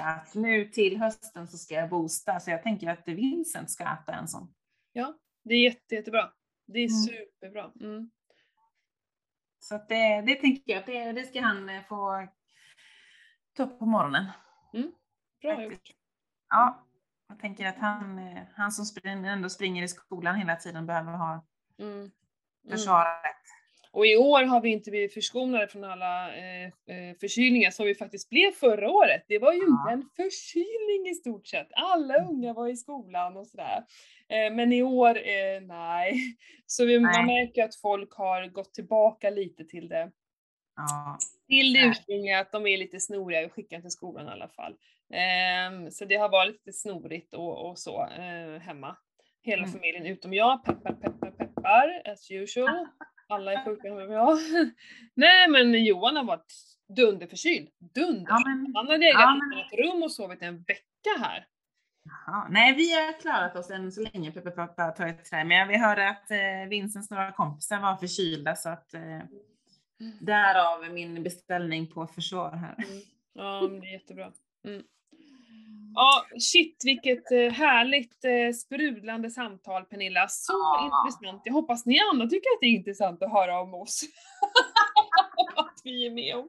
att 0.00 0.34
nu 0.34 0.64
till 0.64 0.96
hösten 0.96 1.48
så 1.48 1.58
ska 1.58 1.74
jag 1.74 1.88
boosta 1.88 2.40
så 2.40 2.50
jag 2.50 2.62
tänker 2.62 2.88
att 2.90 3.08
Vincent 3.08 3.70
ska 3.70 3.84
äta 3.84 4.12
en 4.12 4.28
sån. 4.28 4.54
Ja, 4.92 5.14
det 5.42 5.54
är 5.54 5.62
jätte, 5.64 5.94
jättebra. 5.94 6.32
Det 6.66 6.78
är 6.78 6.88
Mm. 6.88 7.02
superbra. 7.02 7.72
Mm. 7.80 8.10
Så 9.58 9.74
att 9.74 9.88
det, 9.88 10.22
det 10.26 10.34
tänker 10.34 10.72
jag 10.72 10.80
att 10.80 10.86
det, 10.86 11.12
det 11.12 11.22
ska 11.22 11.40
han 11.40 11.68
eh, 11.68 11.82
få 11.82 12.28
ta 13.56 13.66
på 13.66 13.86
morgonen. 13.86 14.24
Bra 15.42 15.56
Faktiskt. 15.56 15.70
gjort. 15.88 15.96
Ja, 16.48 16.86
jag 17.28 17.38
tänker 17.38 17.66
att 17.68 17.78
han, 17.78 18.18
eh, 18.18 18.42
han 18.54 18.72
som 18.72 18.84
spring, 18.84 19.26
ändå 19.26 19.48
springer 19.48 19.82
i 19.82 19.88
skolan 19.88 20.34
hela 20.36 20.56
tiden 20.56 20.86
behöver 20.86 21.12
ha 21.12 21.46
Mm. 21.78 21.92
Mm. 21.94 22.10
försvaret. 22.70 23.36
Och 23.92 24.06
i 24.06 24.16
år 24.16 24.42
har 24.42 24.60
vi 24.60 24.70
inte 24.70 24.90
blivit 24.90 25.14
förskonade 25.14 25.68
från 25.68 25.84
alla 25.84 26.34
eh, 26.36 26.64
eh, 26.64 27.16
förkylningar 27.20 27.70
som 27.70 27.86
vi 27.86 27.94
faktiskt 27.94 28.28
blev 28.30 28.50
förra 28.52 28.90
året. 28.90 29.24
Det 29.28 29.38
var 29.38 29.52
ju 29.52 29.58
inte 29.58 29.92
en 29.92 30.08
förkylning 30.16 31.08
i 31.10 31.14
stort 31.14 31.46
sett. 31.46 31.68
Alla 31.72 32.14
unga 32.28 32.52
var 32.52 32.68
i 32.68 32.76
skolan 32.76 33.36
och 33.36 33.46
sådär. 33.46 33.84
Eh, 34.28 34.52
men 34.54 34.72
i 34.72 34.82
år, 34.82 35.16
eh, 35.16 35.60
nej. 35.62 36.36
Så 36.66 36.84
vi, 36.84 37.00
man 37.00 37.12
Nej. 37.26 37.44
märker 37.46 37.64
att 37.64 37.76
folk 37.76 38.12
har 38.12 38.46
gått 38.46 38.74
tillbaka 38.74 39.30
lite 39.30 39.64
till 39.64 39.88
det. 39.88 40.10
Ja, 40.76 41.18
Till 41.48 41.72
det 41.72 41.80
ursprungliga, 41.80 42.40
att 42.40 42.52
de 42.52 42.66
är 42.66 42.76
lite 42.78 43.00
snoriga, 43.00 43.42
vi 43.42 43.48
skickar 43.48 43.80
till 43.80 43.90
skolan 43.90 44.26
i 44.26 44.30
alla 44.30 44.48
fall. 44.48 44.76
Ehm, 45.14 45.90
så 45.90 46.04
det 46.04 46.16
har 46.16 46.28
varit 46.28 46.52
lite 46.52 46.72
snorigt 46.72 47.34
och, 47.34 47.70
och 47.70 47.78
så 47.78 48.02
eh, 48.06 48.60
hemma. 48.60 48.96
Hela 49.42 49.62
Mm. 49.62 49.72
familjen 49.72 50.06
utom 50.06 50.34
jag, 50.34 50.64
peppar, 50.64 50.92
peppar, 50.92 51.30
peppar, 51.30 52.02
as 52.04 52.30
usual. 52.30 52.86
Alla 53.32 53.52
är 53.52 53.64
sjuka 53.64 53.88
jag. 53.88 54.38
Nej 55.14 55.48
men 55.48 55.84
Johan 55.84 56.16
har 56.16 56.24
varit 56.24 56.54
dunderförkyld. 56.96 57.68
Dunder. 57.94 58.26
ja 58.28 58.42
men 58.46 58.72
Han 58.74 58.86
har 58.86 58.98
legat 58.98 59.20
Ja, 59.20 59.58
i 59.58 59.60
ett 59.60 59.86
rum 59.86 60.02
och 60.02 60.12
sovit 60.12 60.42
en 60.42 60.62
vecka 60.62 61.10
här. 61.18 61.46
Jaha. 62.04 62.48
Nej, 62.50 62.74
vi 62.74 62.94
har 62.94 63.20
klarat 63.20 63.56
oss 63.56 63.70
än 63.70 63.92
så 63.92 64.00
länge, 64.12 64.32
Peppe 64.32 64.50
Pappa 64.50 64.90
tar 64.90 65.06
ett 65.06 65.24
trä. 65.24 65.44
Men 65.44 65.68
vi 65.68 65.78
hörde 65.78 66.08
att 66.08 66.30
eh, 66.30 66.68
Vincents 66.68 67.10
några 67.10 67.32
kompisar 67.32 67.80
var 67.80 67.96
förkylda 67.96 68.54
så 68.54 68.68
att 68.68 68.94
eh, 68.94 69.18
därav 70.20 70.92
min 70.92 71.22
beställning 71.22 71.86
på 71.86 72.06
försvar 72.06 72.50
här. 72.50 72.76
Ja, 73.32 73.68
men 73.70 73.80
det 73.80 73.86
är 73.86 73.92
jättebra. 73.92 74.32
Mm. 74.64 74.82
Ja, 75.94 76.24
shit 76.40 76.82
vilket 76.84 77.32
eh, 77.32 77.50
härligt 77.52 78.24
eh, 78.24 78.52
sprudlande 78.54 79.30
samtal 79.30 79.84
Pernilla. 79.84 80.28
Så 80.28 80.52
Ja. 80.52 81.02
intressant. 81.06 81.42
Jag 81.44 81.52
hoppas 81.52 81.86
ni 81.86 81.98
andra 82.12 82.26
tycker 82.26 82.48
att 82.50 82.60
det 82.60 82.66
är 82.66 82.70
intressant 82.76 83.22
att 83.22 83.32
höra 83.32 83.60
om 83.60 83.74
oss. 83.74 84.02
att 85.56 85.80
vi 85.84 86.06
är 86.06 86.10
med 86.10 86.36
om. 86.36 86.48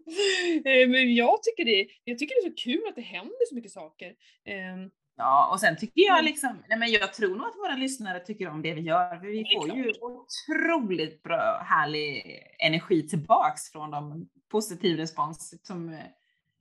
Eh, 0.66 0.90
Men 0.90 1.16
jag 1.16 1.44
tycker, 1.44 1.66
det, 1.66 1.88
jag 2.04 2.20
tycker 2.20 2.36
det 2.44 2.48
är 2.48 2.52
så 2.52 2.56
kul 2.64 2.82
att 2.90 2.96
det 2.96 3.02
händer 3.02 3.50
så 3.50 3.56
mycket 3.56 3.72
saker. 3.72 4.14
Ehm, 4.46 4.90
Ja, 5.16 5.50
och 5.52 5.60
sen 5.60 5.78
tycker 5.78 6.02
jag 6.02 6.14
Mm. 6.20 6.26
liksom, 6.26 6.64
nej 6.70 6.78
men 6.78 6.92
jag 6.92 7.14
tror 7.14 7.36
nog 7.36 7.48
att 7.48 7.56
våra 7.56 7.76
lyssnare 7.76 8.20
tycker 8.20 8.50
om 8.50 8.62
det 8.62 8.74
vi 8.74 8.82
gör. 8.82 9.20
För 9.20 9.28
vi 9.28 9.46
får 9.56 9.78
ju 9.78 9.94
otroligt 10.02 11.24
bra, 11.24 11.62
härlig 11.70 12.40
energi 12.60 13.08
tillbaks 13.08 13.72
från 13.72 13.92
dem. 13.92 14.30
Positiv 14.52 14.98
respons 14.98 15.54
som 15.68 15.98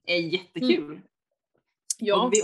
är 0.07 0.16
jättekul. 0.16 1.01
Ja, 1.99 2.26
Och, 2.26 2.33
vi 2.33 2.37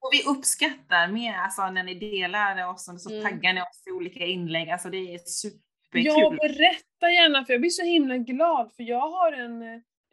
och 0.00 0.10
vi 0.12 0.30
uppskattar 0.30 1.08
mer 1.08 1.32
alltså, 1.34 1.70
när 1.70 1.82
ni 1.82 1.94
delar 1.94 2.68
oss 2.70 2.88
och 2.88 3.00
så 3.00 3.10
Mm. 3.10 3.22
taggar 3.22 3.52
ni 3.52 3.60
oss 3.60 3.84
i 3.86 3.90
olika 3.90 4.24
inlägg. 4.26 4.70
Alltså 4.70 4.90
det 4.90 5.14
är 5.14 5.18
superkul. 5.18 6.04
Ja, 6.04 6.30
berätta 6.30 7.10
gärna 7.12 7.44
för 7.44 7.52
jag 7.52 7.60
blir 7.60 7.70
så 7.70 7.84
himla 7.84 8.16
glad 8.18 8.72
för 8.76 8.82
jag 8.82 9.08
har 9.10 9.32
en, 9.32 9.62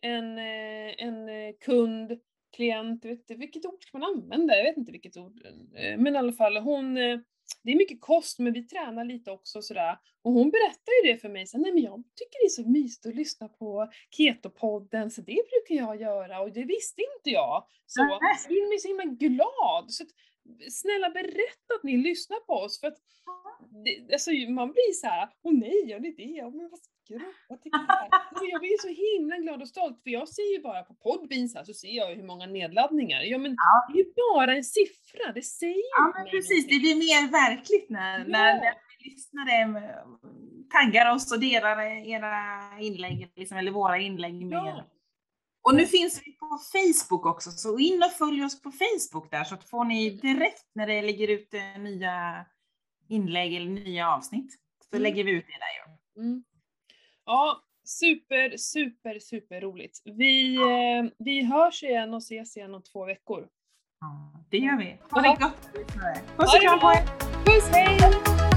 en, 0.01 0.37
eh, 0.37 0.93
en 0.97 1.29
eh, 1.29 1.53
kund, 1.65 2.19
klient, 2.55 3.03
jag 3.03 3.11
vet 3.11 3.19
inte 3.19 3.35
vilket 3.35 3.65
ord 3.65 3.83
ska 3.83 3.97
man 3.97 4.09
använda? 4.17 4.55
Jag 4.57 4.63
vet 4.63 4.77
inte 4.77 4.91
vilket 4.91 5.17
ord. 5.17 5.41
eh, 5.75 5.97
Men 5.97 6.15
i 6.15 6.17
alla 6.17 6.33
fall 6.33 6.57
hon, 6.57 6.97
det 7.63 7.71
är 7.71 7.75
mycket 7.75 8.01
kost, 8.01 8.39
men 8.39 8.53
vi 8.53 8.63
tränar 8.63 9.05
lite 9.05 9.31
också 9.31 9.61
sådär. 9.61 9.97
Och 10.21 10.31
hon 10.31 10.49
berättar 10.49 10.91
ju 11.03 11.11
det 11.11 11.17
för 11.17 11.29
mig, 11.29 11.47
så, 11.47 11.57
nej 11.57 11.73
men 11.73 11.83
jag 11.83 12.03
tycker 12.15 12.39
det 12.41 12.45
är 12.45 12.63
så 12.63 12.69
mysigt 12.69 13.05
att 13.05 13.15
lyssna 13.15 13.47
på 13.47 13.91
Ketopodden, 14.09 15.11
så 15.11 15.21
det 15.21 15.41
brukar 15.51 15.85
jag 15.85 16.01
göra 16.01 16.41
och 16.41 16.51
det 16.51 16.63
visste 16.63 17.01
inte 17.01 17.29
jag. 17.29 17.67
Så 17.85 18.01
jag 18.01 18.19
blir 18.47 18.77
så 18.77 18.87
himla 18.87 19.05
glad. 19.05 19.91
Så 19.91 20.03
att, 20.03 20.09
snälla 20.71 21.09
berätta 21.09 21.73
att 21.75 21.83
ni 21.83 21.97
lyssnar 21.97 22.39
på 22.39 22.53
oss, 22.53 22.79
för 22.79 22.87
att 22.87 22.97
det, 23.85 24.13
alltså, 24.13 24.31
man 24.31 24.71
blir 24.71 24.93
så 24.93 25.07
här, 25.07 25.29
åh 25.43 25.53
nej, 25.53 25.89
gör 25.89 25.99
ni 25.99 26.11
det? 26.11 26.41
Men 26.41 26.69
vad 26.69 26.79
vad 27.49 27.61
tycker 27.61 27.79
jag? 27.87 28.49
jag 28.51 28.61
blir 28.61 28.77
så 28.81 28.87
himla 28.87 29.37
glad 29.37 29.61
och 29.61 29.67
stolt, 29.67 30.03
för 30.03 30.09
jag 30.09 30.29
ser 30.29 30.55
ju 30.55 30.61
bara 30.61 30.83
på 30.83 30.93
Podbean 30.93 31.49
så, 31.49 31.57
här, 31.57 31.65
så 31.65 31.73
ser 31.73 31.95
jag 31.97 32.15
hur 32.15 32.23
många 32.23 32.45
nedladdningar. 32.45 33.21
Ja 33.21 33.37
men 33.37 33.51
ja. 33.51 33.85
det 33.87 33.99
är 33.99 34.03
ju 34.05 34.13
bara 34.33 34.55
en 34.55 34.63
siffra, 34.63 35.31
det 35.35 35.41
säger 35.41 35.83
Ja 35.97 36.13
men 36.15 36.25
precis, 36.31 36.67
det 36.67 36.79
blir 36.79 36.95
mer 36.95 37.31
verkligt 37.31 37.89
när, 37.89 38.19
ja. 38.19 38.25
när, 38.27 38.53
när 38.55 38.73
lyssnare 39.03 39.55
taggar 40.73 41.15
oss 41.15 41.31
och 41.31 41.39
delar 41.39 41.81
era 42.07 42.79
inlägg, 42.79 43.31
liksom, 43.35 43.57
eller 43.57 43.71
våra 43.71 43.97
inlägg 43.97 44.45
med 44.45 44.57
ja. 44.57 44.85
Och 45.63 45.75
nu 45.75 45.85
finns 45.85 46.21
vi 46.25 46.31
på 46.31 46.59
Facebook 46.71 47.25
också, 47.25 47.51
så 47.51 47.79
in 47.79 48.03
och 48.03 48.11
följ 48.11 48.43
oss 48.43 48.61
på 48.61 48.71
Facebook 48.71 49.31
där 49.31 49.43
så 49.43 49.57
får 49.57 49.85
ni 49.85 50.09
direkt 50.09 50.71
när 50.75 50.87
det 50.87 51.01
ligger 51.01 51.27
ut 51.27 51.53
eh, 51.53 51.81
nya 51.81 52.45
inlägg 53.09 53.55
eller 53.55 53.69
nya 53.69 54.09
avsnitt, 54.09 54.51
så 54.89 54.95
mm. 54.95 55.03
lägger 55.03 55.23
vi 55.23 55.31
ut 55.31 55.45
det 55.47 55.51
där. 55.51 56.23
Mm. 56.23 56.43
Ja, 57.25 57.63
super, 57.83 58.57
super, 58.57 59.19
super 59.19 59.61
roligt. 59.61 60.01
Vi, 60.05 60.55
eh, 60.55 61.11
vi 61.17 61.45
hörs 61.45 61.83
igen 61.83 62.13
och 62.13 62.21
ses 62.21 62.57
igen 62.57 62.73
om 62.75 62.83
två 62.83 63.05
veckor. 63.05 63.47
Ja, 63.99 64.33
det 64.49 64.57
gör 64.57 64.77
vi. 64.77 64.97
Ha 65.11 65.21
det 65.21 65.37
gott! 65.39 65.69
Puss 66.37 66.55
och 66.55 66.61
kram 66.61 66.79
på 66.79 66.91
er! 66.91 67.03
Puss, 67.45 67.69
hej! 67.71 68.52